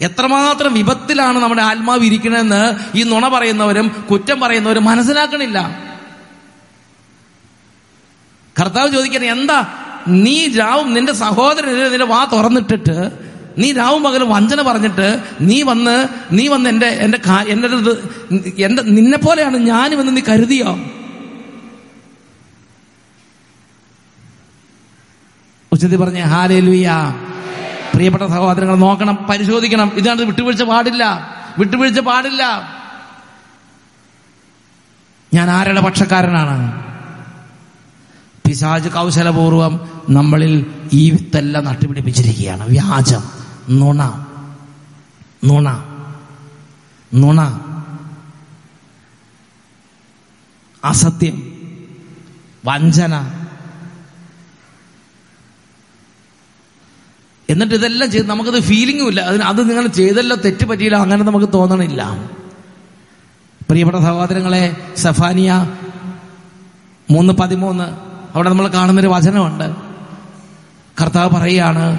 എത്രമാത്രം 0.00 0.74
വിപത്തിലാണ് 0.74 1.38
നമ്മുടെ 1.38 1.62
ആത്മാവ് 1.62 2.04
ഇരിക്കണമെന്ന് 2.04 2.74
ഈ 2.94 3.02
നുണ 3.02 3.28
പറയുന്നവരും 3.28 4.06
കുറ്റം 4.10 4.40
പറയുന്നവരും 4.40 4.84
മനസ്സിലാക്കണില്ല. 4.84 5.78
കർത്താവ് 8.60 8.92
ചോദിക്കണേ 8.92 9.30
എന്താ? 9.30 9.86
നീ 10.10 10.48
രാവും 10.48 10.94
നിന്റെ 10.94 11.12
സഹോദരന് 11.12 11.92
നിന്റെ 11.92 12.04
വാ 12.04 12.26
തുറന്നിട്ടിട്ട് 12.32 13.30
നീ 13.58 13.72
രാവും 13.72 14.02
പകലും 14.02 14.30
വഞ്ചന 14.30 14.62
പറഞ്ഞിട്ട് 14.62 15.24
നീ 15.40 15.62
വന്ന് 15.62 16.08
നീ 16.32 16.48
വന്ന് 16.48 16.70
എന്റെ 16.70 16.86
എന്റെ 16.86 17.18
എന്റെ 17.48 17.68
എന്റെ 18.64 18.82
നിന്നെ 18.82 19.18
പോലെയാണ് 19.18 19.56
ഞാനും 19.56 20.00
എന്ന് 20.00 20.16
നീ 20.16 20.22
കരുതിയോ? 20.28 20.78
ഉച്ചത്തിൽ 25.72 25.96
പറഞ്ഞ 25.96 26.20
ഹാലേ 26.20 26.60
ലുയ്യ 26.60 26.90
പ്രിയപ്പെട്ട 27.94 28.24
സഹോദരങ്ങൾ 28.24 28.76
നോക്കണം 28.76 29.26
പരിശോധിക്കണം. 29.30 29.92
ഇതാണ് 29.94 30.22
വിട്ടുവീഴ്ച 30.22 30.62
പാടില്ല. 30.62 31.04
വിട്ടുവീഴ്ച 31.58 32.00
പാടില്ല. 32.00 32.42
ഞാൻ 35.34 35.50
ആരുടെ 35.50 35.80
പക്ഷക്കാരനാണ്? 35.80 36.89
പിശാജ് 38.50 38.88
കൗശലപൂർവം 38.88 40.02
നമ്മളിൽ 40.10 40.66
ഈ 40.92 41.10
വിത്തെല്ലാം 41.10 41.64
നട്ടുപിടിപ്പിച്ചിരിക്കുകയാണ്. 41.64 42.68
വ്യാജം. 42.68 43.22
നുണ. 43.70 44.26
നുണ. 45.44 45.84
നുണ. 47.14 47.60
അസത്യം. 50.84 51.52
വഞ്ചന. 52.64 53.30
എന്നിട്ട് 57.50 57.74
ഇതെല്ലാം 57.74 58.10
ചെയ്ത് 58.10 58.26
നമുക്കത് 58.26 58.62
ഫീലിംഗും 58.62 59.08
ഇല്ല. 59.08 59.20
അതിന് 59.20 59.42
അത് 59.42 59.70
നിങ്ങൾ 59.70 59.86
ചെയ്തല്ലോ 59.86 60.36
തെറ്റ് 60.36 60.66
പറ്റിയില്ല 60.66 60.96
അങ്ങനെ 60.96 61.24
നമുക്ക് 61.24 61.52
തോന്നണില്ല. 61.52 62.28
പ്രിയപ്പെട്ട 63.70 63.96
സഹോദരങ്ങളെ 63.96 64.94
സഫാനിയ 64.96 65.76
മൂന്ന് 67.10 67.32
പതിമൂന്ന് 67.32 68.09
അവിടെ 68.34 68.48
നമ്മൾ 68.48 68.68
കാണുന്നൊരു 68.68 69.08
വചനമുണ്ട്. 69.08 69.74
കർത്താവ് 71.02 71.30
പറയുകയാണ് 71.30 71.98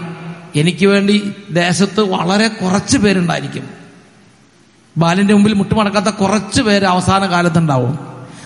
എനിക്ക് 0.55 0.85
വേണ്ടി 0.85 1.33
ദേശത്ത് 1.51 2.01
വളരെ 2.01 2.47
കുറച്ച് 2.47 2.97
പേരുണ്ടായിരിക്കും. 2.97 3.69
ബാലിന്റെ 4.97 5.33
മുമ്പിൽ 5.33 5.53
മുട്ടുമടക്കാത്ത 5.53 6.05
കുറച്ച് 6.05 6.61
പേര് 6.61 6.85
അവസാന 6.85 7.25
കാലത്തുണ്ടാവും. 7.25 7.99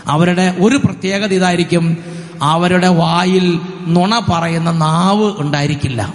അവരുടെ 0.08 0.56
ഒരു 0.60 0.78
പ്രത്യേകത 0.78 1.34
ഇതായിരിക്കും 1.34 1.98
അവരുടെ 2.42 2.88
വായിൽ 2.88 3.60
നുണ 3.88 4.20
പറയുന്ന 4.30 4.72
നാവ് 4.72 5.34
ഉണ്ടായിരിക്കില്ല. 5.38 6.14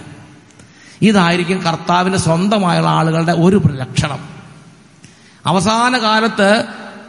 ഇതായിരിക്കും 1.02 1.58
കർത്താവിന് 1.58 2.16
സ്വന്തമായുള്ള 2.16 2.90
ആളുകളുടെ 2.90 3.32
ഒരു 3.32 3.62
ലക്ഷണം 3.72 4.18
അവസാന 5.46 5.98
കാലത്ത് 5.98 6.64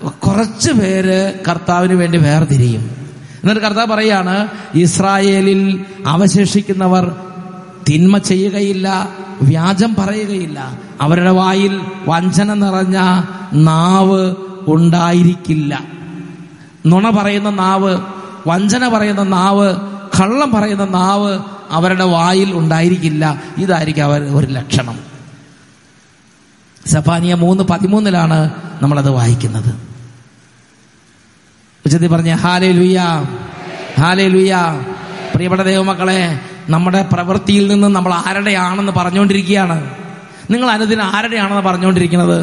കുറച്ച് 0.07 0.71
പേര് 0.71 1.33
കർത്താവിന് 1.49 1.93
വേണ്ടി 1.93 2.17
വേർതിരിയും. 2.17 3.00
എന്നിട്ട് 3.43 3.61
കർത്താവ് 3.61 3.87
പറയാണ് 3.87 4.47
ഇസ്രായേലിൽ 4.75 5.85
അവശേഷിക്കുന്നവർ 6.07 7.15
തിന്മ 7.89 8.17
ചെയ്യുകയില്ല 8.17 9.09
വ്യാജം 9.41 9.95
പറയുകയില്ല. 9.95 10.77
അവരുടെ 11.01 11.29
വായിൽ 11.29 11.81
വഞ്ചന 12.07 12.53
നിറഞ്ഞ 12.53 12.97
നാവ് 13.53 14.35
ഉണ്ടായിരിക്കില്ല. 14.67 15.81
നുണ 16.85 17.09
പറയുന്ന 17.09 17.49
നാവ് 17.49 17.97
വഞ്ചന 18.47 18.87
പറയുന്ന 18.87 19.23
നാവ് 19.23 19.75
കള്ളം 20.21 20.51
പറയുന്ന 20.51 20.85
നാവ് 20.85 21.39
അവരുടെ 21.71 22.03
വായിൽ 22.03 22.53
ഉണ്ടായിരിക്കില്ല. 22.53 23.41
ഇതായിരിക്കും 23.57 24.03
അവർ 24.03 24.21
ഒരു 24.21 24.47
ലക്ഷണം. 24.47 24.99
സഫാനിയ 26.87 27.33
മൂന്ന് 27.33 27.63
പതിമൂന്നിലാണ് 27.63 28.49
നമ്മളത് 28.81 29.09
വായിക്കുന്നത്. 29.09 29.90
ഉച്ചത്തിൽ 31.91 32.11
പറഞ്ഞ 32.15 32.33
ഹാലേ 32.33 32.71
ലുയ്യ 32.71 32.99
ഹാലേ 33.99 34.25
ലുയ്യ 34.27 34.55
പ്രിയപ്പെട്ട 35.33 35.63
ദൈവമക്കളെ 35.63 36.19
നമ്മുടെ 36.69 37.01
പ്രവൃത്തിയിൽ 37.13 37.65
നിന്ന് 37.71 37.87
നമ്മൾ 37.87 38.11
ആരുടെയാണെന്ന് 38.13 38.91
പറഞ്ഞുകൊണ്ടിരിക്കുകയാണ്. 38.91 39.77
നിങ്ങൾ 40.51 40.67
അനുദിനം 40.69 41.03
ആരുടെയാണെന്ന് 41.03 41.61
പറഞ്ഞുകൊണ്ടിരിക്കുന്നത്? 41.61 42.39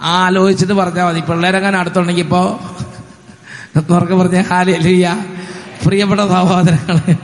ആലോചിച്ചിട്ട് 0.00 0.72
പറഞ്ഞാൽ 0.72 1.04
മതി. 1.04 1.20
പിള്ളേരങ്ങനെ 1.20 1.78
അടുത്തുണ്ടെങ്കിൽ 1.78 2.22
ഇപ്പോ 2.22 2.42
പറഞ്ഞ 3.92 4.14
പറഞ്ഞ 4.20 4.76
ലുയ്യ 4.86 5.16
പ്രിയപ്പെട്ട 5.86 6.20
സഹോദരങ്ങളെ 6.20 7.14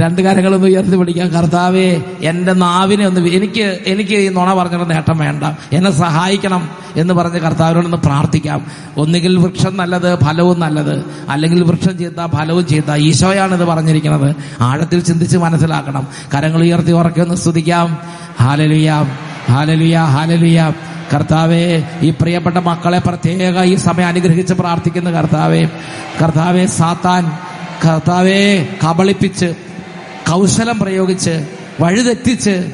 രണ്ട് 0.00 0.22
കാര്യങ്ങളൊന്ന് 0.22 0.66
ഉയർത്തി 0.66 0.96
പിടിക്കാം 0.96 1.28
കർത്താവേ 1.28 2.02
എന്റെ 2.22 2.52
നാവിനെ 2.52 3.06
ഒന്ന് 3.06 3.20
എനിക്ക് 3.20 3.78
എനിക്ക് 3.86 4.12
ഈ 4.12 4.28
നുണ 4.28 4.54
പറഞ്ഞിട്ട് 4.54 4.90
നേട്ടം 4.90 5.18
വേണ്ട. 5.18 5.44
എന്നെ 5.72 5.90
സഹായിക്കണം 5.90 6.70
എന്ന് 6.96 7.14
പറഞ്ഞ് 7.14 7.40
കർത്താവിനോടൊന്ന് 7.40 7.96
പ്രാർത്ഥിക്കാം. 7.96 8.66
ഒന്നുകിൽ 8.96 9.36
വൃക്ഷം 9.36 9.76
നല്ലത് 9.76 10.18
ഫലവും 10.18 10.60
നല്ലത്. 10.60 11.04
അല്ലെങ്കിൽ 11.28 11.64
വൃക്ഷം 11.64 11.98
ചെയ്ത 11.98 12.26
ഫലവും 12.26 12.66
ചെയ്ത 12.66 12.94
ഈശോയാണ് 12.94 13.54
ഇത് 13.54 13.64
പറഞ്ഞിരിക്കുന്നത്. 13.64 14.36
ആഴത്തിൽ 14.60 15.00
ചിന്തിച്ച് 15.00 15.36
മനസ്സിലാക്കണം. 15.36 16.08
കരങ്ങൾ 16.34 16.62
ഉയർത്തി 16.62 16.92
ഉറക്കെ 16.92 17.22
ഒന്ന് 17.22 17.34
സ്തുതിക്കാം. 17.34 17.98
ഹാലലുയാം 18.42 19.08
ഹാലലുയാ 19.50 20.04
ഹാലലുയാം 20.04 20.74
കർത്താവെ 21.14 21.82
ഈ 22.00 22.10
പ്രിയപ്പെട്ട 22.10 22.56
മക്കളെ 22.56 22.98
പ്രത്യേക 22.98 23.62
ഈ 23.62 23.74
സമയം 23.74 24.06
അനുഗ്രഹിച്ച് 24.06 24.54
പ്രാർത്ഥിക്കുന്ന 24.54 25.10
കർത്താവെ. 25.10 25.68
കർത്താവെ 26.22 26.66
സാത്താൻ 26.66 27.32
കർത്താവെ 27.88 28.68
കബളിപ്പിച്ച് 28.84 29.69
കൗശലം 30.30 30.78
പ്രയോഗിച്ച് 30.78 31.46
വഴിതെറ്റിച്ച് 31.80 32.72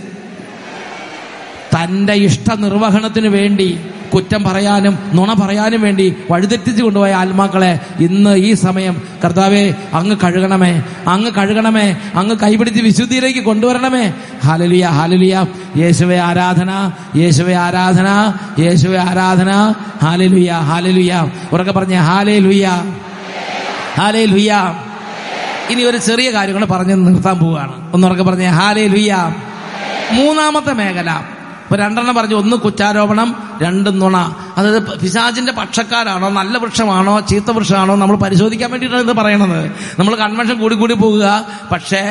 തന്റെ 1.74 2.12
ഇഷ്ട 2.12 2.52
നിർവഹണത്തിന് 2.52 3.26
വേണ്ടി 3.26 3.80
കുറ്റം 4.14 4.44
പറയാനും 4.44 4.98
നുണ 5.14 5.32
പറയാനും 5.32 5.80
വേണ്ടി 5.80 6.16
വഴിതെറ്റിച്ചു 6.30 6.84
കൊണ്ടുപോയ 6.84 7.14
ആത്മാക്കളെ 7.14 7.80
ഇന്ന് 8.00 8.36
ഈ 8.36 8.54
സമയം 8.54 9.02
കർത്താവെ 9.24 9.74
അങ്ങ് 9.92 10.16
കഴുകണമേ 10.24 10.82
അങ്ങ് 11.08 11.30
കഴുകണമേ 11.30 11.96
അങ്ങ് 12.14 12.36
കൈപിടിച്ച് 12.42 12.82
വിശുദ്ധിയിലേക്ക് 12.82 13.40
കൊണ്ടുവരണമേ. 13.40 14.12
ഹാലലിയ 14.44 14.86
ഹാലലിയ. 14.86 15.46
യേശുവെ 15.76 16.18
ആരാധന 16.18 16.90
യേശുവെ 17.16 17.54
ആരാധന 17.54 18.32
യേശുവെ 18.58 18.98
ആരാധന. 18.98 19.74
ഹാലലുയ 20.02 20.52
ഹാലലുയ. 20.52 21.32
ഉറക്കെ 21.52 21.72
പറഞ്ഞ 21.72 21.94
ഹാലേ 21.94 22.38
ലുയ 22.38 22.66
ഹാലേ 23.98 24.24
ലുയ്യ 24.24 24.85
ഇനി 25.70 25.82
ഒരു 25.82 25.96
ചെറിയ 25.96 26.30
കാര്യം 26.30 26.54
കൂടെ 26.54 26.66
പറഞ്ഞ് 26.66 27.06
നിർത്താൻ 27.06 27.38
പോവുകയാണ്. 27.38 27.92
ഒന്നുറക്കെ 27.92 28.22
പറഞ്ഞേ 28.22 28.46
ഹാലേ 28.46 28.86
ലുയ്യ 28.86 29.34
മൂന്നാമത്തെ 30.12 30.72
മേഖല. 30.72 31.10
ഇപ്പൊ 31.62 31.76
രണ്ടെണ്ണം 31.76 32.14
പറഞ്ഞു 32.14 32.34
ഒന്ന് 32.34 32.56
കുറ്റാരോപണം 32.56 33.45
രണ്ട് 33.62 33.90
നുണ. 34.00 34.16
അതായത് 34.58 34.80
പിശാചിന്റെ 35.02 35.52
പക്ഷക്കാരാണോ 35.52 36.28
നല്ല 36.38 36.58
വൃക്ഷമാണോ 36.58 37.14
ചീത്ത 37.30 37.50
വൃക്ഷമാണോ 37.56 37.94
നമ്മൾ 38.02 38.16
പരിശോധിക്കാൻ 38.16 38.70
വേണ്ടിയിട്ടാണ് 38.70 39.04
ഇത് 39.08 39.12
പറയണത്. 39.20 39.60
നമ്മൾ 39.98 40.14
കൺവെൻഷൻ 40.14 40.56
കൂടി 40.58 40.74
കൂടി 40.74 40.94
പോകുക 40.94 41.26
പക്ഷേ 41.72 42.02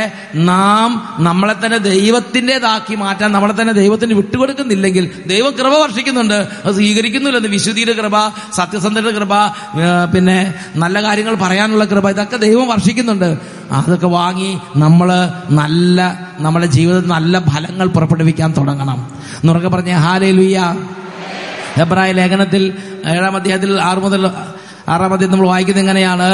നാം 0.50 0.90
നമ്മളെ 1.28 1.56
തന്നെ 1.66 1.78
ദൈവത്തിന്റെതാക്കി 1.78 2.96
മാറ്റാൻ 2.96 3.32
നമ്മളെ 3.32 3.56
തന്നെ 3.62 3.74
ദൈവത്തിന് 3.74 4.14
വിട്ടുകൊടുക്കുന്നില്ലെങ്കിൽ 4.14 5.06
ദൈവം 5.28 5.54
കൃപ 5.60 5.74
വർഷിക്കുന്നുണ്ട്. 5.84 6.38
അത് 6.66 6.74
സ്വീകരിക്കുന്നില്ലെന്ന് 6.74 7.50
വിശുദ്ധിയുടെ 7.50 7.96
കൃപ 8.02 8.16
സത്യസന്ധയുടെ 8.60 9.14
കൃപ 9.20 9.34
പിന്നെ 10.14 10.38
നല്ല 10.76 10.98
കാര്യങ്ങൾ 11.04 11.36
പറയാനുള്ള 11.36 11.86
കൃപ 11.86 12.10
ഇതൊക്കെ 12.10 12.38
ദൈവം 12.38 12.68
വർഷിക്കുന്നുണ്ട്. 12.68 13.30
അതൊക്കെ 13.72 14.08
വാങ്ങി 14.08 14.52
നമ്മൾ 14.76 15.10
നല്ല 15.62 16.00
നമ്മുടെ 16.40 16.66
ജീവിതത്തിൽ 16.66 17.10
നല്ല 17.10 17.40
ഫലങ്ങൾ 17.40 17.88
പുറപ്പെടുവിക്കാൻ 17.88 18.50
തുടങ്ങണം. 18.58 19.00
എന്നുറക്കെ 19.42 19.68
പറഞ്ഞ 19.68 19.92
ഹാലേ 20.06 20.32
ലുയ്യ 20.32 20.60
ഹെബ്രായ 21.78 22.12
ലേഖനത്തിൽ 22.12 22.64
ഏഴാം 23.08 23.36
അധ്യായത്തിൽ 23.36 23.82
ആറു 23.82 24.00
മുതൽ 24.00 24.26
ആറാം 24.90 25.14
അധ്യായം 25.14 25.32
നമ്മൾ 25.32 25.48
വായിക്കുന്നത് 25.48 25.84
എങ്ങനെയാണ്? 25.84 26.30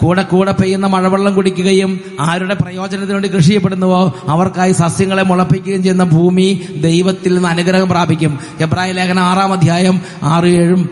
കൂടെ 0.00 0.22
കൂടെ 0.22 0.52
പെയ്യുന്ന 0.52 0.86
മഴവെള്ളം 0.86 1.34
കുടിക്കുകയും 1.34 2.00
ആരുടെ 2.20 2.54
പ്രയോജനത്തിന് 2.54 3.12
വേണ്ടി 3.12 3.28
കൃഷി 3.28 3.46
ചെയ്യപ്പെടുന്നുവോ? 3.46 4.00
അവർക്കായി 4.28 4.72
സസ്യങ്ങളെ 4.72 5.22
മുളപ്പിക്കുകയും 5.22 5.82
ചെയ്യുന്ന 5.82 6.04
ഭൂമി 6.04 6.48
ദൈവത്തിൽ 6.82 7.34
നിന്ന് 7.34 7.48
അനുഗ്രഹം 7.48 7.88
പ്രാപിക്കും. 7.88 8.38
എബ്രായ 8.60 8.92
ലേഖനം 8.92 9.22
ആറാം 9.22 9.52
അധ്യായം 9.52 10.00
ആറ് 10.22 10.46
ഏഴും 10.46 10.82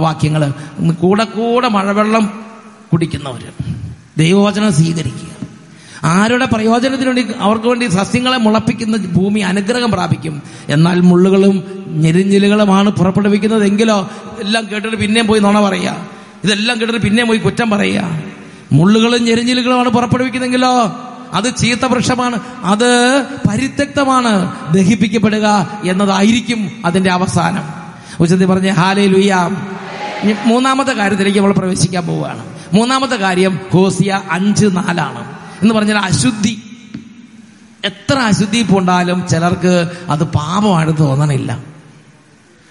വാക്യങ്ങൾ 0.00 0.52
കൂടെ 0.92 1.24
കൂടെ 1.24 1.68
മഴവെള്ളം 1.68 2.24
കുടിക്കുന്നവര് 2.92 3.50
ദൈവവചനം 4.18 4.72
സ്വീകരിക്കുക. 4.72 5.37
ആരുടെ 6.04 6.44
പ്രയോജനത്തിന് 6.44 7.06
വേണ്ടി 7.06 7.26
അവർക്ക് 7.38 7.66
വേണ്ടി 7.66 7.86
സസ്യങ്ങളെ 7.86 8.36
മുളപ്പിക്കുന്ന 8.36 8.96
ഭൂമി 8.96 9.40
അനുഗ്രഹം 9.40 9.90
പ്രാപിക്കും. 9.90 10.42
എന്നാൽ 10.68 11.00
മുള്ളുകളും 11.00 11.64
ഞെരിഞ്ഞിലുകളുമാണ് 11.86 12.90
പുറപ്പെടുവിക്കുന്നതെങ്കിലോ 12.90 14.10
ഇതെല്ലാം 14.40 14.68
കേട്ടിട്ട് 14.72 14.96
പിന്നെയും 14.96 15.26
പോയി 15.26 15.40
നുണ 15.40 15.60
പറയുക. 15.60 15.96
ഇതെല്ലാം 16.44 16.80
കേട്ടിട്ട് 16.80 17.02
പിന്നെയും 17.02 17.28
പോയി 17.28 17.38
കുറ്റം 17.38 17.70
പറയുക. 17.70 18.22
മുള്ളുകളും 18.72 19.24
ഞെരിഞ്ഞിലുകളുമാണ് 19.24 19.88
പുറപ്പെടുവിക്കുന്നെങ്കിലോ 19.88 21.04
അത് 21.32 21.56
ചീത്ത 21.56 21.86
വൃക്ഷമാണ് 21.86 22.40
അത് 22.64 23.22
പരിത്യക്തമാണ് 23.48 24.52
ദഹിപ്പിക്കപ്പെടുക 24.74 25.70
എന്നതായിരിക്കും 25.84 26.70
അതിന്റെ 26.84 27.10
അവസാനം. 27.10 27.62
ഉച്ചത്തിൽ 28.20 28.46
പറഞ്ഞ 28.46 28.70
ഹാലേ 28.70 29.06
ലുയ്യാം 29.06 29.78
ഇനി 30.22 30.34
മൂന്നാമത്തെ 30.46 30.92
കാര്യത്തിലേക്ക് 30.92 31.38
നമ്മൾ 31.38 31.52
പ്രവേശിക്കാൻ 31.52 32.06
പോവുകയാണ്. 32.06 32.44
മൂന്നാമത്തെ 32.74 33.16
കാര്യം 33.16 33.58
ഹോസിയ 33.72 34.22
അഞ്ച് 34.30 34.66
നാലാണ്. 34.66 35.27
എന്ന് 35.62 35.74
പറഞ്ഞാൽ 35.74 35.96
അശുദ്ധി. 35.96 36.62
എത്ര 37.84 38.18
അശുദ്ധി 38.18 38.62
പൂണ്ടാലും 38.62 39.28
ചിലർക്ക് 39.28 39.90
അത് 40.08 40.24
പാപമായിട്ട് 40.24 40.98
തോന്നണില്ല. 40.98 41.64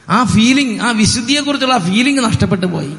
ആ 0.09 0.23
ഫീലിംഗ് 0.23 0.81
ആ 0.81 0.91
വിശുദ്ധിയെ 0.91 1.41
കുറിച്ചുള്ള 1.41 1.77
ഫീലിംഗ് 1.77 2.23
നഷ്ടപ്പെട്ടു 2.23 2.65
പോയി. 2.65 2.93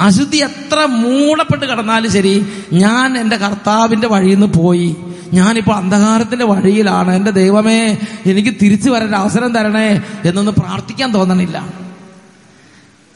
അശുദ്ധി 0.00 0.36
എത്ര 0.36 0.84
മൂടപ്പെട്ട് 0.84 1.66
കിടന്നാലും 1.66 2.12
ശരി 2.12 2.46
ഞാൻ 2.72 3.18
എന്റെ 3.18 3.36
കർത്താവിന്റെ 3.36 4.08
വഴിയിൽ 4.08 4.34
നിന്ന് 4.34 4.46
പോയി. 4.46 4.96
ഞാനിപ്പോൾ 5.32 5.76
അന്ധകാരത്തിന്റെ 5.76 6.44
വഴിയിലാണ്. 6.44 7.14
എന്റെ 7.14 7.30
ദൈവമേ 7.30 7.98
എനിക്ക് 8.26 8.54
തിരിച്ചു 8.62 8.90
വരാൻ 8.90 9.16
അവസരം 9.16 9.54
തരണേ 9.54 10.02
എന്നൊന്ന് 10.24 10.52
പ്രാർത്ഥിക്കാൻ 10.52 11.12
തോന്നണില്ല. 11.12 11.68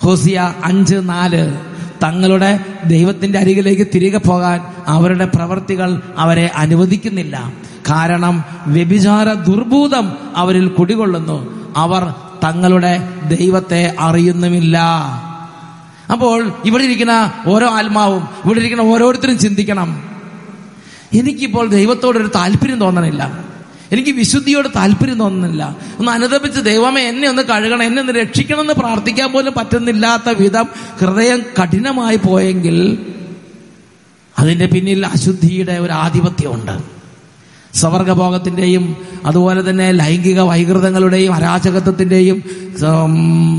ഹോസിയ 0.02 0.54
അഞ്ച് 0.64 0.96
നാല്. 0.96 1.73
തങ്ങളുടെ 2.02 2.60
ദൈവത്തിന്റെ 2.86 3.38
അരികിലേക്ക് 3.38 3.86
തിരികെ 3.94 4.18
പോകാൻ 4.18 4.60
അവരുടെ 4.86 5.24
പ്രവർത്തികൾ 5.24 6.02
അവരെ 6.16 6.46
അനുവദിക്കുന്നില്ല. 6.46 7.52
കാരണം 7.90 8.44
വ്യഭിചാര 8.66 9.32
ദുർഭൂതം 9.32 10.12
അവരിൽ 10.36 10.68
കുടികൊള്ളുന്നു. 10.68 11.64
അവർ 11.76 12.14
തങ്ങളുടെ 12.44 13.08
ദൈവത്തെ 13.28 13.94
അറിയുന്നുമില്ല. 14.00 14.78
അപ്പോൾ 16.12 16.52
ഇവിടെ 16.64 16.82
ഇരിക്കുന്ന 16.82 17.32
ഓരോ 17.46 17.70
ആത്മാവും 17.70 18.28
ഇവിടെ 18.44 18.58
ഇരിക്കുന്ന 18.58 18.82
ഓരോരുത്തരും 18.82 19.38
ചിന്തിക്കണം. 19.38 20.02
എനിക്കിപ്പോൾ 21.14 21.68
ദൈവത്തോടൊരു 21.68 22.30
താല്പര്യം 22.34 22.80
തോന്നണില്ല. 22.80 23.53
എനിക്ക് 23.94 24.10
വിശുദ്ധിയോട് 24.10 24.68
താല്പര്യം 24.76 25.18
തോന്നുന്നില്ല. 25.18 25.76
ഒന്ന് 25.98 26.12
അനുദപിച്ച് 26.12 26.60
ദൈവമേ 26.60 27.02
എന്നെ 27.02 27.28
ഒന്ന് 27.28 27.42
കഴുകണം 27.42 27.82
എന്നെ 27.82 28.00
ഒന്ന് 28.00 28.12
രക്ഷിക്കണം 28.12 28.60
എന്ന് 28.60 28.74
പ്രാർത്ഥിക്കാൻ 28.74 29.32
പോലും 29.32 29.54
പറ്റുന്നില്ലാത്ത 29.56 30.28
വിധം 30.38 30.66
ഹൃദയം 31.00 31.42
കഠിനമായി 31.62 32.16
പോയെങ്കിൽ 32.16 32.78
അതിന്റെ 34.38 34.66
പിന്നിൽ 34.66 35.06
അശുദ്ധിയുടെ 35.06 35.72
ഒരു 35.72 35.92
ആധിപത്യമുണ്ട്. 35.92 36.93
സ്വവർഗഭോഗത്തിന്റെയും 37.74 38.84
അതുപോലെ 39.26 39.70
തന്നെ 39.70 39.86
ലൈംഗിക 39.92 40.40
വൈകൃതങ്ങളുടെയും 40.40 41.34
അരാജകത്വത്തിന്റെയും 41.34 42.38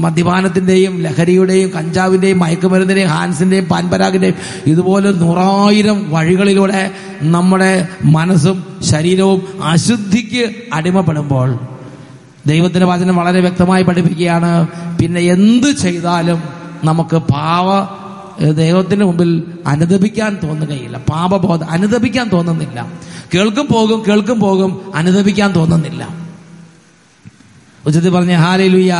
മദ്യപാനത്തിന്റെയും 0.05 0.93
ലഹരിയുടെയും 1.01 1.69
കഞ്ചാവിന്റെയും 1.75 2.39
മയക്കുമരുന്നിന്റെയും 2.39 3.09
ഹാൻസിന്റെയും 3.09 3.65
പാൻപരാഗിന്റെയും 3.65 4.37
ഇതുപോലെ 4.67 5.11
നൂറായിരം 5.11 6.11
വഴികളിലൂടെ 6.11 6.91
നമ്മുടെ 7.35 7.71
മനസ്സും 8.17 8.57
ശരീരവും 8.91 9.41
അശുദ്ധിക്ക് 9.63 10.43
അടിമപ്പെടുമ്പോൾ 10.73 11.49
ദൈവത്തിന്റെ 12.47 12.85
വചനം 12.85 13.15
വളരെ 13.15 13.39
വ്യക്തമായി 13.41 13.83
പഠിപ്പിക്കുകയാണ്. 13.83 14.51
പിന്നെ 14.99 15.21
എന്ത് 15.35 15.69
ചെയ്താലും 15.83 16.41
നമുക്ക് 16.83 17.17
പാവ 17.33 17.67
ദൈവത്തിന് 18.41 19.03
മുമ്പിൽ 19.03 19.43
അനുദപിക്കാൻ 19.67 20.39
തോന്നുകയില്ല. 20.43 20.97
പാപബോധം 20.97 21.69
അനുദപിക്കാൻ 21.69 22.29
തോന്നുന്നില്ല. 22.29 22.91
കേൾക്കും 23.35 23.67
പോകും 23.71 24.03
കേൾക്കും 24.07 24.39
പോകും 24.39 24.91
അനുദപിക്കാൻ 24.95 25.51
തോന്നുന്നില്ല. 25.51 26.09
ഉച്ചത്തിൽ 27.85 28.09
പറഞ്ഞ 28.09 28.33
ഹാലലുയ്യ 28.33 28.95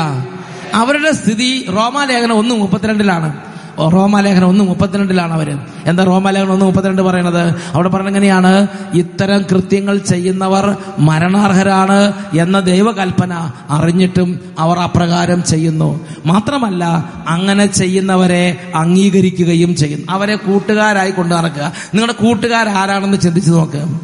അവരുടെ 0.73 1.11
സ്ഥിതി 1.11 1.65
റോമാലേഖനം 1.69 2.33
ഒന്ന് 2.33 2.55
മുപ്പത്തിരണ്ടിലാണ്. 2.55 3.54
റോമാലേഖനം 3.79 4.47
ഒന്ന് 4.47 4.63
മുപ്പത്തിരണ്ടിലാണ് 4.63 5.33
അവർ. 5.33 5.57
എന്താ 5.85 6.03
റോമാലേഖനം 6.03 6.51
ഒന്ന് 6.51 6.65
മുപ്പത്തിരണ്ട് 6.65 7.01
പറയണത്? 7.01 7.55
അവിടെ 7.73 7.95
എങ്ങനെയാണ്? 7.95 8.67
ഇത്തരം 8.93 9.41
കൃത്യങ്ങൾ 9.51 9.97
ചെയ്യുന്നവർ 9.97 10.77
മരണാർഹരാണ് 10.99 12.13
എന്ന 12.39 12.59
ദൈവകൽപ്പന 12.59 13.51
അറിഞ്ഞിട്ടും 13.69 14.39
അവർ 14.59 14.79
അപ്രകാരം 14.79 15.43
ചെയ്യുന്നു. 15.43 16.07
മാത്രമല്ല 16.25 16.85
അങ്ങനെ 17.27 17.65
ചെയ്യുന്നവരെ 17.65 18.71
അംഗീകരിക്കുകയും 18.75 19.75
ചെയ്യുന്നു. 19.75 20.07
അവരെ 20.09 20.35
കൂട്ടുകാരായി 20.35 21.11
കൊണ്ടു 21.11 21.35
നടക്കുക. 21.35 21.63
നിങ്ങളുടെ 21.93 22.13
കൂട്ടുകാരാരാണെന്ന് 22.13 23.17
ചിന്തിച്ചു 23.17 23.51
നോക്ക്. 23.51 23.99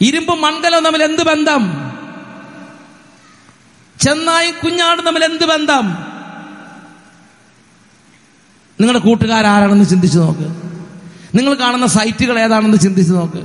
ഇരുമ്പും 0.00 0.40
മൺകലവും 0.40 0.84
തമ്മിൽ 0.84 1.02
എന്ത് 1.02 1.22
ബന്ധം? 1.22 1.92
ചെന്നായി 4.00 4.50
കുഞ്ഞാടും 4.50 5.04
തമ്മിൽ 5.04 5.24
എന്ത് 5.24 5.44
ബന്ധം? 5.44 6.07
നിങ്ങളുടെ 8.80 8.98
കൂട്ടുകാരാരാണെന്ന് 8.98 9.84
ചിന്തിച്ചു 9.84 10.18
നോക്ക്. 10.18 10.48
നിങ്ങൾ 11.34 11.54
കാണുന്ന 11.54 11.86
സൈറ്റുകൾ 11.86 12.38
ഏതാണെന്ന് 12.38 12.78
ചിന്തിച്ചു 12.78 13.12
നോക്ക്. 13.12 13.42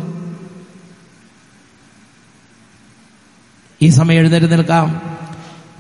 ഈ 3.82 3.90
സമയം 3.90 4.20
എഴുന്നേറ്റ് 4.20 4.52
നിൽക്കാം. 4.52 5.02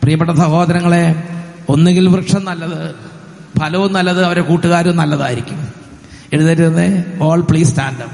പ്രിയപ്പെട്ട 0.02 0.32
സഹോദരങ്ങളെ 0.32 1.30
ഒന്നുകിൽ 1.70 2.08
വൃക്ഷം 2.08 2.46
നല്ലത് 2.46 2.96
ഫലവും 3.60 3.94
നല്ലത് 3.94 4.26
അവരെ 4.26 4.42
കൂട്ടുകാരും 4.42 4.96
നല്ലതായിരിക്കും. 4.96 5.68
എഴുന്നേറ്റ് 6.34 7.20
ഓൾ 7.22 7.42
പ്ലീസ് 7.42 7.70
സ്റ്റാൻഡ് 7.70 8.06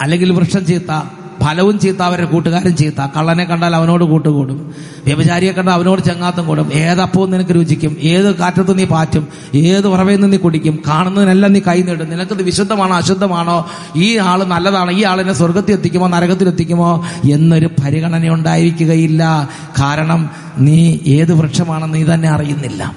അല്ലെങ്കിൽ 0.00 0.32
വൃക്ഷം 0.32 0.66
ചീത്ത 0.66 1.02
ഫലവും 1.46 1.78
ചീത്ത 1.78 2.02
അവരുടെ 2.02 2.30
കൂട്ടുകാരും 2.30 2.76
ചീത്ത. 2.76 3.06
കള്ളനെ 3.16 3.44
കണ്ടാൽ 3.44 3.76
അവനോട് 3.76 4.04
കൂട്ടുകൂടും. 4.04 4.74
വ്യഭിചാരിയെ 5.06 5.52
കണ്ടാൽ 5.52 5.74
അവനോട് 5.74 6.00
ചെങ്ങാത്തം 6.00 6.46
കൂടും. 6.46 6.72
ഏതപ്പവും 6.72 7.30
നിനക്ക് 7.30 7.54
രുചിക്കും. 7.54 7.96
ഏത് 8.00 8.36
കാറ്റത്ത് 8.36 8.78
നീ 8.78 8.84
പാറ്റും. 8.84 9.28
ഏത് 9.54 9.88
ഉറവയിൽ 9.88 10.16
നിന്ന് 10.16 10.32
നീ 10.32 10.38
കുടിക്കും. 10.38 10.82
കാണുന്നതിനെല്ലാം 10.88 11.52
നീ 11.52 11.60
കൈ 11.60 11.82
നേടും. 11.82 12.10
നിനക്കത് 12.10 12.42
വിശുദ്ധമാണോ 12.42 12.96
അശുദ്ധമാണോ? 12.96 13.70
ഈ 13.96 14.16
ആൾ 14.16 14.44
നല്ലതാണ്. 14.44 14.90
ഈ 14.90 15.04
ആളിനെ 15.04 15.32
സ്വർഗത്തിൽ 15.32 15.72
എത്തിക്കുമോ 15.72 16.08
നരകത്തിൽ 16.08 16.48
എത്തിക്കുമോ 16.48 17.06
എന്നൊരു 17.32 17.70
പരിഗണന 17.84 18.28
ഉണ്ടായിരിക്കുകയില്ല. 18.28 19.48
കാരണം 19.80 20.30
നീ 20.58 20.98
ഏത് 21.06 21.34
വൃക്ഷമാണെന്ന് 21.34 21.94
നീ 21.94 22.04
തന്നെ 22.04 22.28
അറിയുന്നില്ല. 22.28 22.96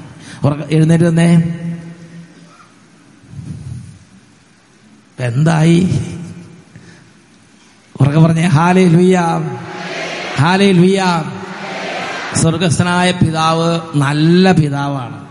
എഴുന്നേറ്റ് 0.72 1.06
തന്നെ 1.06 1.56
എന്തായി? 5.20 5.90
ഉറക്കെ 8.02 8.20
പറഞ്ഞേ 8.20 8.46
ഹാലേ 8.46 8.88
ലുയ്യാം 8.88 9.58
ഹാലേ 10.40 10.72
ലുയ്യാം 10.72 11.40
സ്വർഗസ്ഥനായ 12.42 13.12
പിതാവ് 13.12 13.80
നല്ല 13.96 14.52
പിതാവാണ്. 14.52 15.26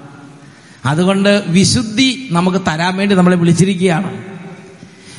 അതുകൊണ്ട് 0.85 1.45
വിശുദ്ധി 1.47 2.29
നമുക്ക് 2.31 2.59
തരാൻ 2.59 2.97
വേണ്ടി 2.97 3.15
നമ്മളെ 3.15 3.37
വിളിച്ചിരിക്കുകയാണ്. 3.37 4.11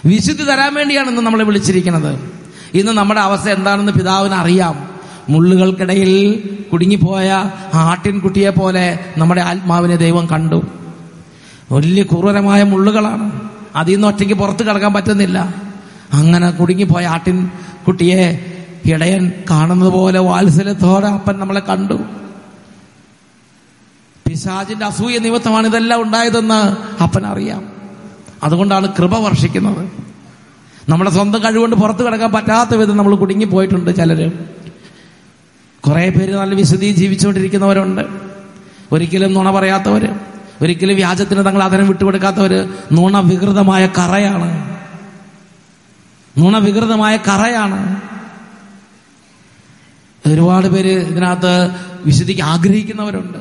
വിശുദ്ധി 0.05 0.43
തരാൻ 0.43 0.73
വേണ്ടിയാണ് 0.73 1.09
ഇന്ന് 1.09 1.21
നമ്മളെ 1.21 1.43
വിളിച്ചിരിക്കുന്നത്. 1.43 2.29
ഇന്ന് 2.73 2.91
നമ്മുടെ 2.91 3.19
അവസ്ഥ 3.19 3.49
എന്താണെന്ന് 3.49 3.91
പിതാവിന് 3.91 4.33
അറിയാം 4.33 4.89
മുള്ളുകൾക്കിടയിൽ 5.29 6.11
കുടുങ്ങിപ്പോയ 6.71 7.51
ആട്ടിൻകുട്ടിയെ 7.73 8.49
പോലെ 8.49 8.99
നമ്മുടെ 9.17 9.41
ആത്മാവിനെ 9.41 9.95
ദൈവം 9.95 10.25
കണ്ടു. 10.25 10.67
വലിയ 11.71 12.03
ക്രൂരമായ 12.03 12.63
മുള്ളുകളാണ്. 12.63 13.49
അതിൽ 13.75 13.93
നിന്ന് 13.93 14.07
ഒറ്റയ്ക്ക് 14.07 14.33
പുറത്ത് 14.33 14.63
കിടക്കാൻ 14.67 14.93
പറ്റുന്നില്ല. 14.93 15.68
അങ്ങനെ 16.13 16.51
കുടുങ്ങിപ്പോയ 16.51 17.05
ആട്ടിൻ 17.05 17.49
കുട്ടിയെ 17.87 18.45
ഇടയൻ 18.85 19.31
കാണുന്നത് 19.49 19.89
പോലെ 19.89 20.19
വാത്സല്യത്തോടെ 20.19 21.07
അപ്പൻ 21.07 21.39
നമ്മളെ 21.39 21.59
കണ്ടു. 21.59 21.99
പിശാചിന്റെ 24.27 24.85
അസൂയ 24.85 25.17
നിമിത്തമാണ് 25.17 25.67
ഇതെല്ലാം 25.67 26.01
ഉണ്ടായതെന്ന് 26.01 26.77
അപ്പൻ 27.03 27.25
അറിയാം. 27.25 27.67
അതുകൊണ്ടാണ് 28.43 28.93
കൃപ 28.95 29.17
വർഷിക്കുന്നത്. 29.17 29.91
നമ്മുടെ 30.89 31.11
സ്വന്തം 31.11 31.43
കഴിവുകൊണ്ട് 31.43 31.75
പുറത്തു 31.75 32.03
കിടക്കാൻ 32.03 32.31
പറ്റാത്ത 32.31 32.75
വിധം 32.75 32.97
നമ്മൾ 32.97 33.15
കുടുങ്ങിപ്പോയിട്ടുണ്ട് 33.15 33.95
ചിലര്. 33.95 34.31
കുറെ 35.81 36.09
പേര് 36.09 36.33
നല്ല 36.33 36.55
വിശുദ്ധി 36.55 36.91
ജീവിച്ചുകൊണ്ടിരിക്കുന്നവരുണ്ട്. 36.91 38.01
ഒരിക്കലും 38.91 39.33
നുണ 39.33 39.51
പറയാത്തവര് 39.51 40.09
ഒരിക്കലും 40.61 40.95
വ്യാജത്തിന് 40.95 41.45
തങ്ങൾ 41.45 41.63
അതിനെ 41.63 41.83
വിട്ടുകൊടുക്കാത്തവര് 41.83 42.67
നുണ 42.91 43.19
വികൃതമായ 43.19 43.89
കറയാണ്. 43.97 44.78
നുണ 46.37 46.57
വികൃതമായ 46.57 47.17
കറയാണ്. 47.17 48.01
ഒരുപാട് 50.27 50.67
പേര് 50.67 50.99
ഇതിനകത്ത് 50.99 51.71
വിശുദ്ധിക്ക് 52.05 52.41
ആഗ്രഹിക്കുന്നവരുണ്ട്. 52.41 53.37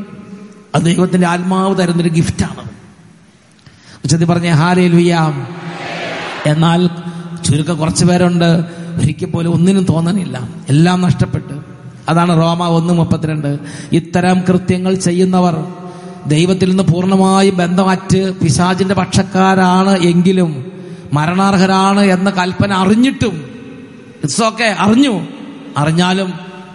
അത് 0.74 0.82
ദൈവത്തിന്റെ 0.82 1.26
ആത്മാവ് 1.26 1.82
തരുന്നൊരു 1.82 2.08
ഗിഫ്റ്റാണ് 2.08 2.70
ഉച്ചത്തിൽ 4.04 4.24
പറഞ്ഞ 4.24 4.50
ഹാലയിൽ 4.50 4.96
വിയാം 4.96 5.48
എന്നാൽ 6.46 6.86
ചുരുക്കം 7.44 7.78
കുറച്ച് 7.78 8.04
പേരുണ്ട്. 8.04 8.64
ഒരിക്കൽ 9.02 9.26
പോലും 9.26 9.54
ഒന്നിനും 9.54 9.84
തോന്നണില്ല. 9.84 10.48
എല്ലാം 10.68 11.00
നഷ്ടപ്പെട്ട്. 11.00 11.60
അതാണ് 12.08 12.42
റോമ 12.42 12.64
ഒന്ന് 12.64 12.94
മുപ്പത്തിരണ്ട്. 12.94 13.58
ഇത്തരം 13.92 14.40
കൃത്യങ്ങൾ 14.40 14.94
ചെയ്യുന്നവർ 14.94 15.66
ദൈവത്തിൽ 16.26 16.68
നിന്ന് 16.70 16.82
പൂർണമായി 16.82 17.50
ബന്ധമറ്റ് 17.50 18.40
പിശാചിന്റെ 18.40 18.94
പക്ഷക്കാരാണ് 18.94 19.98
എങ്കിലും 19.98 20.77
മരണാർഹരാണ് 21.12 22.00
എന്ന 22.00 22.30
കൽപ്പന 22.30 22.72
അറിഞ്ഞിട്ടും 22.72 23.36
ഇറ്റ്സ് 24.22 24.42
ഓക്കെ 24.42 24.76
അറിഞ്ഞു. 24.78 25.26
അറിഞ്ഞാലും 25.76 26.32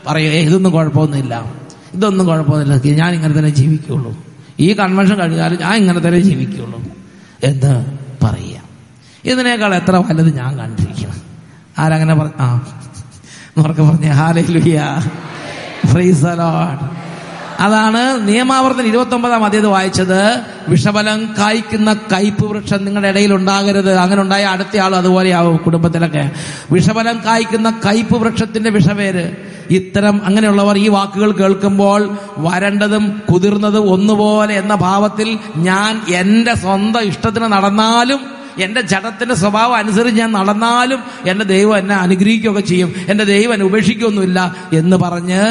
പറയൂ 0.07 0.31
ഇതൊന്നും 0.31 0.71
കുഴപ്പമൊന്നുമില്ല. 0.71 1.51
ഇതൊന്നും 1.93 2.25
കുഴപ്പമൊന്നുമില്ല. 2.25 2.95
ഞാൻ 2.95 3.13
ഇങ്ങനെ 3.13 3.33
തന്നെ 3.33 3.49
ജീവിക്കുള്ളൂ. 3.49 4.17
ഈ 4.59 4.73
കൺവെൻഷൻ 4.73 5.19
കഴിഞ്ഞാലും 5.19 5.59
ഞാൻ 5.59 5.75
ഇങ്ങനെ 5.75 5.99
തന്നെ 5.99 6.19
ജീവിക്കുള്ളൂ. 6.19 6.83
എന്ന് 7.43 7.85
പറയുക. 8.25 8.59
ഇതിനേക്കാൾ 9.25 9.75
എത്ര 9.75 9.95
വലുത് 9.95 10.35
ഞാൻ 10.35 10.57
കണ്ടിരിക്കണം. 10.59 11.21
ആരങ്ങനെ 11.79 12.15
പറ 12.15 12.29
ആ. 12.39 12.67
ഉറക്കെ 13.57 13.83
പറഞ്ഞ 13.83 14.11
ഹാലയിലുയ്യ 14.11 15.01
ലുയാ 15.93 16.33
ലോഡ് 16.35 17.02
അതാണ് 17.59 18.27
നിയമാവർത്തനം 18.27 18.87
ഇരുപത്തി 18.87 19.15
ഒമ്പതാം 19.15 19.45
അതേത് 19.45 19.67
വായിച്ചത്. 19.67 20.41
വിഷബലം 20.67 21.35
കായ്ക്കുന്ന 21.37 21.93
കയ്പ് 21.93 22.45
വൃക്ഷം 22.45 22.85
നിങ്ങളുടെ 22.85 23.07
ഇടയിൽ 23.07 23.33
ഉണ്ടാകരുത്. 23.33 23.93
അങ്ങനെ 23.93 24.21
ഉണ്ടായ 24.21 24.43
അടുത്ത 24.43 24.77
ആൾ 24.77 24.95
അതുപോലെയാവും 24.95 25.57
കുടുംബത്തിലൊക്കെ. 25.57 26.31
വിഷബലം 26.71 27.21
കായ്ക്കുന്ന 27.25 27.79
കയ്പ് 27.85 28.17
വൃക്ഷത്തിന്റെ 28.17 28.69
വിഷവേര്. 28.69 29.53
ഇത്തരം 29.69 30.25
അങ്ങനെയുള്ളവർ 30.25 30.77
ഈ 30.77 30.87
വാക്കുകൾ 30.87 31.31
കേൾക്കുമ്പോൾ 31.31 32.17
വരണ്ടതും 32.37 33.21
കുതിർന്നതും 33.33 33.89
ഒന്നുപോലെ 33.89 34.55
എന്ന 34.55 34.75
ഭാവത്തിൽ 34.75 35.39
ഞാൻ 35.55 36.01
എന്റെ 36.13 36.53
സ്വന്തം 36.53 37.01
ഇഷ്ടത്തിന് 37.01 37.43
നടന്നാലും 37.43 38.19
എന്റെ 38.61 38.81
ജഡത്തിന്റെ 38.81 39.35
സ്വഭാവം 39.35 39.75
അനുസരിച്ച് 39.75 40.21
ഞാൻ 40.21 40.31
നടന്നാലും 40.31 41.03
എന്റെ 41.27 41.45
ദൈവം 41.45 41.77
എന്നെ 41.77 41.95
അനുഗ്രഹിക്കുകയൊക്കെ 41.95 42.61
ചെയ്യും. 42.61 42.93
എന്റെ 43.07 43.23
ദൈവം 43.23 43.53
എന്നെ 43.53 43.65
ഉപേക്ഷിക്കുകയൊന്നുമില്ല 43.65 44.55
എന്ന് 44.73 44.97
പറഞ്ഞ് 44.97 45.41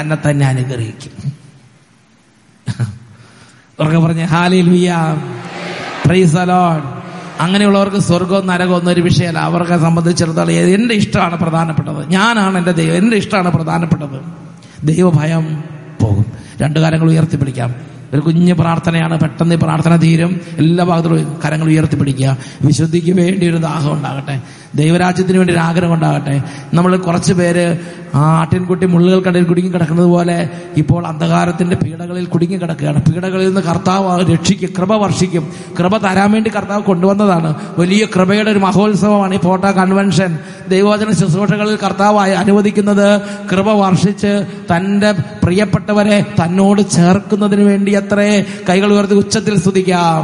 തന്നെ 0.00 0.18
തന്നെ 0.30 0.46
അനുഗ്രഹിക്കും. 0.46 1.39
ഉറക്കെ 3.80 3.98
പറഞ്ഞ് 3.98 4.24
ഹാലിൽ 4.24 4.90
പ്രൈസലോൺ 6.06 6.82
അങ്ങനെയുള്ളവർക്ക് 7.40 7.96
സ്വർഗവും 7.96 8.46
നരകവും 8.46 8.76
ഒന്നും 8.76 8.92
ഒരു 8.92 9.00
വിഷയമല്ല. 9.00 9.38
അവർക്ക് 9.38 9.80
സംബന്ധിച്ചിടത്തോളം 9.80 10.52
എന്റെ 10.52 10.94
ഇഷ്ടമാണ് 10.94 11.38
പ്രധാനപ്പെട്ടത്. 11.38 12.10
ഞാനാണ് 12.10 12.58
എന്റെ 12.58 12.72
ദൈവം. 12.72 12.96
എന്റെ 12.96 13.16
ഇഷ്ടമാണ് 13.16 13.52
പ്രധാനപ്പെട്ടത്. 13.52 14.20
ദൈവഭയം 14.86 15.64
പോകും. 16.00 16.26
രണ്ടു 16.62 16.80
കാര്യങ്ങൾ 16.80 17.08
ഉയർത്തിപ്പിടിക്കാം. 17.08 17.89
ഒരു 18.14 18.20
കുഞ്ഞു 18.20 18.54
പ്രാർത്ഥനയാണ് 18.54 19.20
പെട്ടെന്ന് 19.20 19.56
പ്രാർത്ഥന 19.56 19.96
തീരും. 19.96 20.40
എല്ലാ 20.58 20.84
ഭാഗത്തും 20.84 21.40
കരങ്ങൾ 21.44 21.66
ഉയർത്തിപ്പിടിക്കുക. 21.66 22.36
വിശുദ്ധിക്ക് 22.62 23.12
വേണ്ടി 23.12 23.50
ഒരു 23.50 23.56
ദാഹം 23.56 23.92
ഉണ്ടാകട്ടെ. 23.92 24.42
ദൈവരാജ്യത്തിന് 24.74 25.38
വേണ്ടി 25.38 25.52
ഒരു 25.52 25.60
ആഗ്രഹം 25.60 25.94
ഉണ്ടാകട്ടെ. 25.94 26.42
നമ്മൾ 26.74 26.96
കുറച്ച് 26.96 27.32
പേര് 27.32 27.78
ആ 28.14 28.18
ആട്ടിൻകുട്ടി 28.18 28.86
കടയിൽ 29.20 29.44
കുടുങ്ങി 29.44 29.70
കിടക്കുന്നത് 29.70 30.06
പോലെ 30.06 30.48
ഇപ്പോൾ 30.76 31.06
അന്ധകാരത്തിന്റെ 31.06 31.76
പീഡകളിൽ 31.76 32.26
കുടുങ്ങി 32.26 32.56
കിടക്കുകയാണ്. 32.56 33.02
പീഡകളിൽ 33.02 33.46
നിന്ന് 33.46 33.60
കർത്താവ് 33.60 34.32
രക്ഷിക്കും 34.32 34.70
കൃപ 34.78 34.94
വർഷിക്കും. 34.94 35.52
കൃപ 35.78 35.96
തരാൻ 35.96 36.32
വേണ്ടി 36.32 36.50
കർത്താവ് 36.56 36.82
കൊണ്ടുവന്നതാണ്. 36.82 37.54
വലിയ 37.78 38.06
കൃപയുടെ 38.06 38.50
ഒരു 38.50 38.58
മഹോത്സവമാണ് 38.58 39.34
ഈ 39.34 39.38
ഫോട്ടോ 39.38 39.70
കൺവെൻഷൻ. 39.70 40.38
ദൈവവചന 40.68 41.10
ശുശ്രൂഷകളിൽ 41.10 41.78
കർത്താവായി 41.84 42.32
അനുവദിക്കുന്നത് 42.32 43.20
കൃപ 43.52 43.70
വർഷിച്ച് 43.70 44.44
തന്റെ 44.74 45.12
പ്രിയപ്പെട്ടവരെ 45.12 46.26
തന്നോട് 46.44 46.90
ചേർക്കുന്നതിന് 46.90 47.62
വേണ്ടി 47.62 47.92
അത്രേ 48.00 48.28
കൈകൾ 48.68 48.92
ഉയർത്തി 48.92 49.14
ഉച്ചത്തിൽ 49.14 49.58
സ്തുതിക്കാം. 49.58 50.22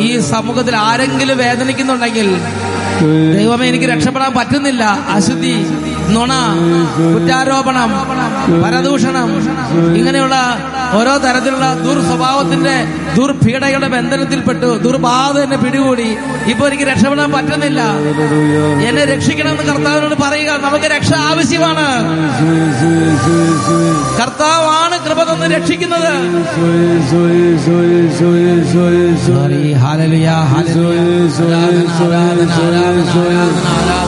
ഈ 0.00 0.18
സമൂഹത്തിൽ 0.18 0.76
ആരെങ്കിലും 0.76 1.38
വേദനിക്കുന്നുണ്ടെങ്കിൽ 1.38 2.28
ദൈവമേ 3.36 3.66
എനിക്ക് 3.68 3.84
രക്ഷപ്പെടാൻ 3.84 4.32
പറ്റുന്നില്ല. 4.34 4.84
അശുദ്ധി 5.08 5.54
നുണ 6.14 6.32
കുറ്റാരോപണം 7.14 7.90
പരദൂഷണം 8.62 9.28
ഇങ്ങനെയുള്ള 9.96 10.36
ഓരോ 10.92 11.16
തരത്തിലുള്ള 11.16 11.74
ദുർസ്വഭാവത്തിന്റെ 11.74 12.84
ദുർപീഡയുടെ 13.16 13.88
ബന്ധനത്തിൽപ്പെട്ടു 13.88 14.78
ദുർബാധ 14.78 15.38
എന്നെ 15.38 15.56
പിടികൂടി. 15.56 16.16
ഇപ്പൊ 16.46 16.68
എനിക്ക് 16.68 16.84
രക്ഷപ്പെടാൻ 16.84 17.32
പറ്റുന്നില്ല. 17.32 17.80
എന്നെ 18.88 19.04
രക്ഷിക്കണം 19.04 19.50
എന്ന് 19.50 19.62
കർത്താവിനോട് 19.62 20.14
പറയുക 20.22 20.50
നമുക്ക് 20.50 20.84
രക്ഷ 20.84 21.12
ആവശ്യമാണ്. 21.12 21.88
കർത്താവാണ് 24.20 24.96
കൃപ 25.04 25.22
തന്ന് 25.22 25.56
രക്ഷിക്കുന്നത്. 25.56 26.12
ആരാധന, 32.04 32.50
ആരാധന, 33.72 34.07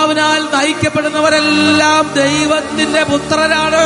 ആത്മാവിനാൽ 0.11 0.41
നയിക്കപ്പെടുന്നവരെല്ലാം 0.55 2.03
ദൈവത്തിന്റെ 2.15 3.03
പുത്രരാണ്. 3.03 3.83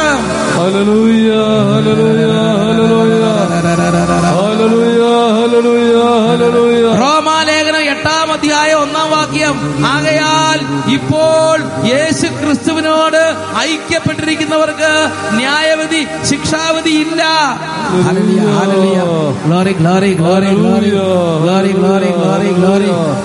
റോമാലേഖനം 7.02 7.84
എട്ടാം 7.92 8.28
അധ്യായ 8.34 8.74
ഒന്നാം 8.74 9.10
വാക്യം. 9.12 9.56
ആകയാൽ 9.86 10.60
ഇപ്പോൾ 10.94 11.58
യേശു 11.88 12.28
ക്രിസ്തുവിനോട് 12.42 13.22
ഐക്യപ്പെട്ടിരിക്കുന്നവർക്ക് 13.60 14.92
ന്യായവിധി 15.34 16.02
ശിക്ഷാവിധി 16.26 16.94
ഇല്ല. 17.06 17.24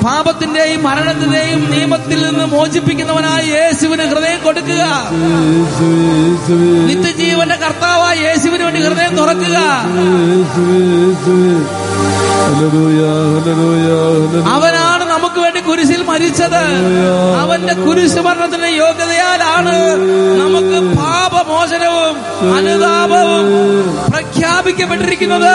പാപത്തിന് 0.04 0.49
പാപത്തിന്റെയും 0.70 0.82
മരണത്തിന്റെയും 0.86 1.60
നിയമത്തിൽ 1.70 2.18
നിന്ന് 2.26 2.44
മോചിപ്പിക്കുന്നവനായ 2.52 3.42
യേശുവിന് 3.54 4.04
ഹൃദയം 4.10 4.40
കൊടുക്കുക. 4.44 4.82
നിത്യജീവന്റെ 6.88 7.56
കർത്താവായ 7.64 8.16
യേശുവിന് 8.28 8.62
വേണ്ടി 8.66 8.80
ഹൃദയം 8.86 9.12
തുറക്കുക. 9.20 9.56
അവനാണ് 14.56 14.99
വേണ്ടി 15.60 15.68
കുരിശിൽ 15.68 16.02
മരിച്ചത് 16.10 16.62
അവന്റെ 17.42 17.74
കുരിശ് 17.84 18.20
മരണത്തിന് 18.26 18.68
യോഗ്യതയാലാണ്. 18.82 19.74
നമുക്ക് 20.40 20.78
പാപമോചനവും 20.98 22.14
അനുതാപവും 22.56 23.44
പ്രഖ്യാപിക്കപ്പെട്ടിരിക്കുന്നത്. 24.12 25.54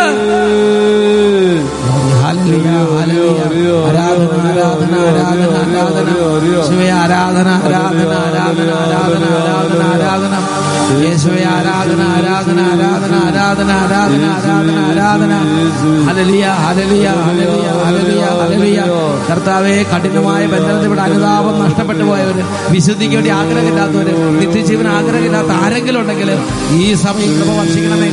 ആരാധന 2.26 2.68
ആരാധന 3.88 4.94
ആരാധന 5.08 5.46
ആരാധന 5.56 5.98
ആരാധന 7.00 7.50
ആരാധന 8.28 8.70
ആരാധന 8.84 9.82
ആരാധന. 9.94 10.36
യേശുവേ 10.94 11.44
ആരാധന 11.44 12.02
ആരാധന 12.02 12.60
ആരാധന 12.62 13.16
ആരാധന 13.26 13.72
ആരാധന 13.72 14.26
ആരാധന 14.26 14.72
ആരാധന. 14.72 15.34
ഹല്ലേലൂയ 16.08 16.46
ഹല്ലേലൂയ 16.46 17.08
ഹല്ലേലൂയ 17.08 17.68
ഹല്ലേലൂയ 17.86 18.26
ഹല്ലേലൂയ. 18.42 18.82
കർത്താവേ 19.30 19.84
കഠിനമായ 19.84 20.46
ബന്ധനത്തിൽ 20.46 20.86
ഇവിടെ 20.86 21.02
അനുതാപം 21.02 21.66
നഷ്ടപ്പെട്ടു 21.66 22.04
പോയവര് 22.04 22.44
വിശുദ്ധിക്ക് 22.70 23.16
വേണ്ടി 23.16 23.30
ആഗ്രഹമില്ലാത്തവര് 23.30 24.42
നിത്യജീവൻ 24.42 24.88
ആഗ്രഹമില്ലാത്ത 24.88 25.48
ആരെങ്കിലും 25.48 26.02
ഉണ്ടെങ്കിൽ 26.02 26.32
ഈ 26.70 26.94
സമയം 26.94 27.42
കൃപ 27.42 27.60
വർഷിക്കണമേ 27.60 28.10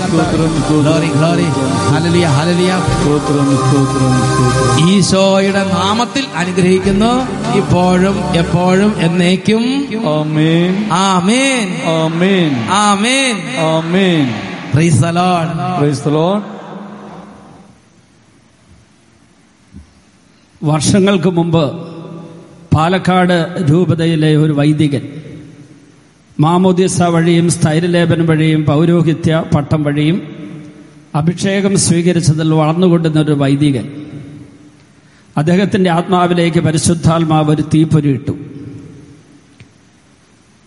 ഗ്ലോറി 0.80 1.06
ഗ്ലോറി 1.06 1.44
ഹലലിയ 1.94 2.26
ഹലലിയ 2.26 2.82
ഈശോയുടെ 4.90 5.64
നാമത്തിൽ 5.64 6.24
അനുഗ്രഹിക്കുന്നു. 6.36 7.26
ഇപ്പോഴും 7.56 8.20
എപ്പോഴും 8.34 8.94
എന്നേക്കും. 8.98 9.84
ആമേൻ. 10.20 10.88
ആമേൻ. 10.92 11.88
ആമേൻ. 12.02 12.61
ആമേൻ. 12.70 13.58
ആമേൻ. 13.58 14.26
Praise 14.74 15.02
the 15.02 15.10
Lord 15.10 15.78
praise 15.78 16.04
the 16.04 16.10
Lord 16.10 16.42
വർഷങ്ങൾക്ക് 20.64 21.30
മുമ്പ് 21.30 21.72
പാലക്കാട് 22.76 23.66
രൂപതയിലെ 23.70 24.36
ഒരു 24.36 24.52
വൈദികൻ 24.52 25.08
മാമോദിസ 26.40 27.02
വഴിയും 27.02 27.50
സ്ഥൈര്യലേപനം 27.50 28.26
വഴിയും 28.26 28.64
പൗരോഹിത്യ 28.64 29.44
പട്ടം 29.56 29.82
വഴിയും 29.82 30.22
അഭിഷേകം 31.14 31.78
സ്വീകരിച്ചതിൽ 31.78 32.54
വളർന്നുകൊണ്ടുന്ന 32.54 33.20
ഒരു 33.20 33.32
വൈദികൻ 33.32 34.06
അദ്ദേഹത്തിന്റെ 35.36 35.90
ആത്മാവിലേക്ക് 35.90 36.58
പരിശുദ്ധാത്മാവ് 36.58 37.50
ഒരു 37.50 37.62
തീപ്പൊരി 37.62 38.08
ഇട്ടു. 38.08 38.38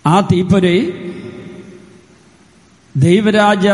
ആ 0.07 0.19
തീപ്പൊരി 0.19 0.93
ദൈവരാജ 2.97 3.67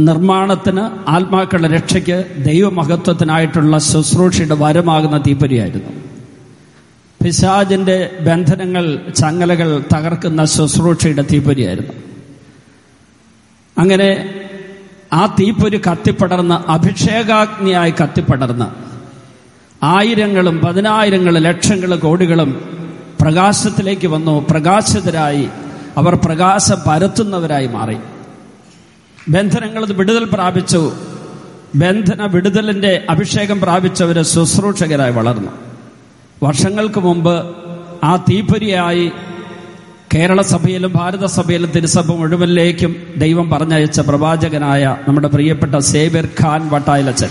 നിർമ്മാണത്തിന് 0.00 1.10
ആത്മാക്കളുടെ 1.10 1.68
രക്ഷയ്ക്ക് 1.68 2.44
ദൈവമഹത്വത്തിനായിട്ടുള്ള 2.44 3.78
ശുശ്രൂഷയുടെ 3.78 4.54
വരമാകുന്ന 4.54 5.18
തീപ്പരിയായിരുന്നു. 5.18 5.90
പിശാജിന്റെ 7.24 8.10
ബന്ധനങ്ങൾ 8.20 8.98
ചങ്ങലകൾ 9.16 9.84
തകർക്കുന്ന 9.96 10.44
ശുശ്രൂഷയുടെ 10.44 11.22
തീപ്പൊരിയായിരുന്നു. 11.22 11.92
അങ്ങനെ 13.78 14.34
ആ 15.12 15.36
തീപ്പൊരി 15.40 15.80
കത്തിപ്പടർന്ന് 15.90 16.70
അഭിഷേകാഗ്നിയായി 16.70 17.90
കത്തിപ്പടർന്ന് 17.90 18.64
ആയിരങ്ങളും 19.84 20.58
പതിനായിരങ്ങളും 20.58 21.42
ലക്ഷങ്ങളും 21.42 21.98
കോടികളും 21.98 22.50
പ്രകാശത്തിലേക്ക് 23.20 24.06
വന്നു. 24.06 24.46
പ്രകാശിതരായി 24.50 25.48
അവർ 25.96 26.14
പ്രകാശം 26.14 26.76
പരത്തുന്നവരായി 26.88 27.66
മാറി. 27.66 27.96
ബന്ധനങ്ങൾ 29.28 29.86
വിടുതൽ 29.86 30.24
പ്രാപിച്ചു. 30.24 30.92
ബന്ധന 31.74 32.26
വിടുതലിന്റെ 32.26 33.06
അഭിഷേകം 33.10 33.60
പ്രാപിച്ചവര് 33.60 34.22
ശുശ്രൂഷകരായി 34.22 35.12
വളർന്നു. 35.12 35.50
വർഷങ്ങൾക്ക് 36.42 37.00
മുമ്പ് 37.00 37.56
ആ 38.04 38.16
തീപ്പൊരിയായി 38.16 39.12
കേരള 40.14 40.42
സഭയിലും 40.42 40.92
ഭാരത 40.94 41.24
സഭയിലും 41.24 41.70
തിരുസഭ 41.70 42.12
മുഴുവനിലേക്കും 42.12 42.96
ദൈവം 43.16 43.50
പറഞ്ഞയച്ച 43.50 44.00
പ്രവാചകനായ 44.00 44.96
നമ്മുടെ 45.08 45.28
പ്രിയപ്പെട്ട 45.28 45.74
സേബിർ 45.74 46.28
ഖാൻ 46.42 46.68
വട്ടായിലച്ചൻ. 46.68 47.28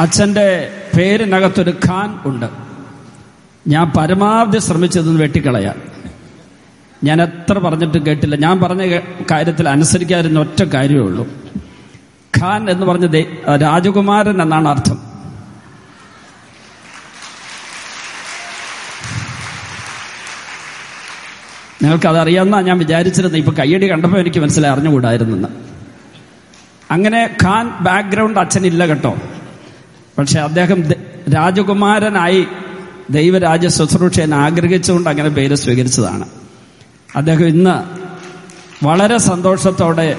അച്ഛന്റെ 0.00 0.70
പേരിനകത്തൊരു 0.98 1.70
ഖാൻ 1.70 2.18
ഉണ്ട്. 2.24 2.46
ഞാൻ 3.68 3.92
പരമാവധി 3.96 4.58
ശ്രമിച്ചതെന്ന് 4.58 5.22
വെട്ടിക്കളയാൻ. 5.22 5.91
ഞാൻ 7.04 7.22
എത്ര 7.22 7.58
പറഞ്ഞിട്ടും 7.58 8.06
കേട്ടില്ല. 8.06 8.36
ഞാൻ 8.36 8.60
പറഞ്ഞ 8.60 9.00
കാര്യത്തിൽ 9.30 9.68
അനുസരിക്കാതിരുന്ന 9.68 10.40
ഒറ്റ 10.40 10.62
കാര്യമേ 10.62 11.00
ഉള്ളൂ. 11.00 11.28
ഖാൻ 12.42 12.70
എന്ന് 12.70 12.86
പറഞ്ഞത് 12.86 13.24
രാജകുമാരൻ 13.62 14.42
എന്നാണ് 14.42 14.68
അർത്ഥം. 14.68 15.12
നിങ്ങൾക്കത് 21.82 22.18
അറിയാമെന്നാ 22.18 22.60
ഞാൻ 22.60 22.78
വിചാരിച്ചിരുന്നത്. 22.78 23.38
ഇപ്പൊ 23.38 23.52
കയ്യടി 23.52 23.90
കണ്ടപ്പോൾ 23.90 24.18
എനിക്ക് 24.18 24.38
മനസ്സിലായി 24.38 24.72
അറിഞ്ഞുകൂടായിരുന്നെന്ന്. 24.72 25.48
അങ്ങനെ 26.90 27.36
ഖാൻ 27.44 27.70
ബാക്ക്ഗ്രൗണ്ട് 27.80 28.40
അച്ഛനില്ല 28.40 28.86
കേട്ടോ. 28.86 29.14
പക്ഷെ 30.18 30.40
അദ്ദേഹം 30.40 30.92
രാജകുമാരനായി 31.34 32.46
ദൈവരാജ 33.10 33.66
ശുശ്രൂഷയെ 33.66 34.34
ആഗ്രഹിച്ചുകൊണ്ട് 34.34 35.10
അങ്ങനെ 35.10 35.28
പേര് 35.28 35.54
സ്വീകരിച്ചതാണ്. 35.54 36.26
അദ്ദേഹം 37.16 37.46
ഇന്ന് 37.46 37.76
വളരെ 38.84 39.18
സന്തോഷത്തോടെ 39.18 40.16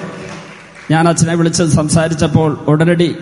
ഞാൻ 0.90 1.08
അച്ഛനെ 1.08 1.34
വിളിച്ച് 1.34 1.62
സംസാരിച്ചപ്പോൾ 1.62 2.58
ഉടനടി 2.68 3.16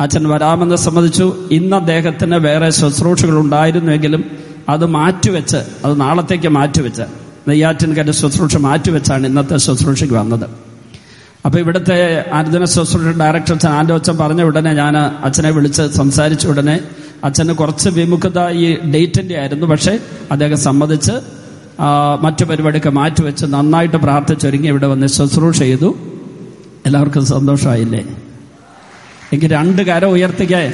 അച്ഛൻ 0.00 0.28
വരാമെന്ന് 0.28 0.76
സമ്മതിച്ചു. 0.76 1.36
ഇന്ന് 1.50 1.76
അദ്ദേഹത്തിന് 1.76 2.34
വേറെ 2.34 2.70
ശുശ്രൂഷകൾ 2.70 3.38
ഉണ്ടായിരുന്നുവെങ്കിലും 3.38 4.24
അത് 4.68 4.86
മാറ്റിവെച്ച് 4.86 5.56
അത് 5.56 6.00
നാളത്തേക്ക് 6.00 6.48
മാറ്റിവെച്ച് 6.48 7.02
നെയ്യാറ്റിൻകര 7.48 8.10
ശുശ്രൂഷ 8.10 8.56
മാറ്റിവെച്ചാണ് 8.56 9.26
ഇന്നത്തെ 9.26 9.56
ശുശ്രൂഷയ്ക്ക് 9.56 10.14
വന്നത്. 10.14 10.46
അപ്പൊ 11.46 11.58
ഇവിടുത്തെ 11.58 12.24
അനുദിന 12.32 12.64
ശുശ്രൂഷ 12.64 13.06
ഡയറക്ടർ 13.06 13.54
അച്ഛൻ 13.54 13.68
ആൻഡോ 13.68 13.94
അച്ഛൻ 13.94 14.18
പറഞ്ഞ 14.18 14.42
ഉടനെ 14.42 14.72
ഞാൻ 14.74 14.96
അച്ഛനെ 14.96 15.50
വിളിച്ച് 15.50 15.82
സംസാരിച്ച 15.82 16.46
ഉടനെ 16.46 16.80
അച്ഛന് 17.24 17.52
കുറച്ച് 17.52 17.88
വിമുഖത 17.88 18.48
ഈ 18.48 18.76
ഡേറ്റിന്റെ 18.94 19.38
ആയിരുന്നു. 19.38 19.66
പക്ഷേ 19.66 19.98
അദ്ദേഹം 20.30 20.58
സമ്മതിച്ച് 20.58 21.43
മറ്റു 22.20 22.44
പരിപാടിയൊക്കെ 22.44 22.90
മാറ്റിവെച്ച് 22.90 23.46
നന്നായിട്ട് 23.46 23.96
പ്രാർത്ഥിച്ചൊരുങ്ങി 23.96 24.68
ഇവിടെ 24.68 24.86
വന്ന് 24.86 25.06
ശുശ്രൂഷ 25.06 25.58
ചെയ്തു. 25.58 25.96
എല്ലാവർക്കും 26.86 27.26
സന്തോഷമായില്ലേ? 27.26 28.00
എനിക്ക് 29.32 29.46
രണ്ട് 29.46 29.82
കരം 29.82 30.08
ഉയർത്തിക്കേ. 30.08 30.72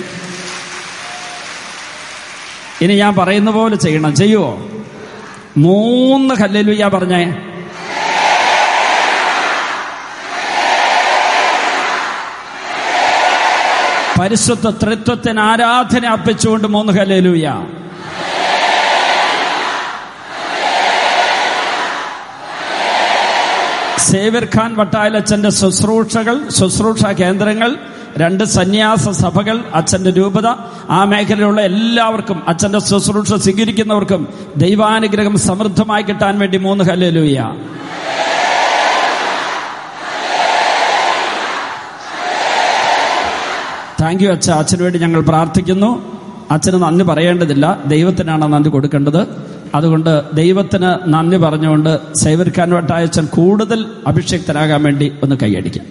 ഇനി 2.81 2.95
ഞാൻ 2.95 3.15
പറയുന്ന 3.15 3.51
പോലെ 3.51 3.77
ചെയ്യണം. 3.77 4.15
ചെയ്യുവോ 4.15 4.59
മൂന്ന് 5.57 6.35
ഹല്ലേലൂയ 6.35 6.91
പറഞ്ഞേ. 6.95 7.37
പരിശുദ്ധ 14.21 14.69
തൃത്വത്തിന് 14.69 15.41
ആരാധന 15.41 16.07
അർപ്പിച്ചുകൊണ്ട് 16.07 16.69
മൂന്ന് 16.69 16.93
ഹല്ലേലൂയ. 16.93 17.53
സേവ്യർ 24.01 24.45
ഖാൻ 24.45 24.77
വട്ടായലച്ചന്റെ 24.77 25.51
ശുശ്രൂഷകൾ 25.51 26.49
ശുശ്രൂഷ 26.49 27.05
കേന്ദ്രങ്ങൾ 27.05 27.77
രണ്ട് 28.19 28.45
സന്യാസ 28.45 29.09
സഭകൾ 29.09 29.65
അച്ഛന്റെ 29.75 30.11
രൂപത 30.11 30.47
ആ 30.91 31.05
മേഖലയിലുള്ള 31.05 31.61
എല്ലാവർക്കും 31.61 32.43
അച്ഛന്റെ 32.49 32.79
ശുശ്രൂഷ 32.79 33.33
സ്വീകരിക്കുന്നവർക്കും 33.33 34.29
ദൈവാനുഗ്രഹം 34.57 35.39
സമൃദ്ധമായി 35.39 36.03
കിട്ടാൻ 36.03 36.39
വേണ്ടി 36.39 36.59
മൂന്ന് 36.59 36.85
ഹല്ലേലൂയ. 36.85 37.39
താങ്ക് 44.03 44.25
യു 44.25 44.31
അച്ഛ. 44.31 44.51
അച്ഛന് 44.51 44.83
വേണ്ടി 44.83 44.99
ഞങ്ങൾ 44.99 45.21
പ്രാർത്ഥിക്കുന്നു. 45.21 46.21
അച്ഛന് 46.51 46.83
നന്ദി 46.83 47.05
പറയേണ്ടതില്ല. 47.05 47.79
ദൈവത്തിനാണ് 47.87 48.53
നന്ദി 48.53 48.71
കൊടുക്കേണ്ടത്. 48.71 49.51
അതുകൊണ്ട് 49.75 50.23
ദൈവത്തിന് 50.35 51.11
നന്ദി 51.15 51.37
പറഞ്ഞുകൊണ്ട് 51.37 52.15
സൈവർ 52.15 52.53
കാൻവട്ടായച്ചൻ 52.59 53.27
കൂടുതൽ 53.27 53.87
അഭിഷേക്തരാകാൻ 54.07 54.83
വേണ്ടി 54.83 55.13
ഒന്ന് 55.23 55.37
കൈയടിക്കാം. 55.37 55.87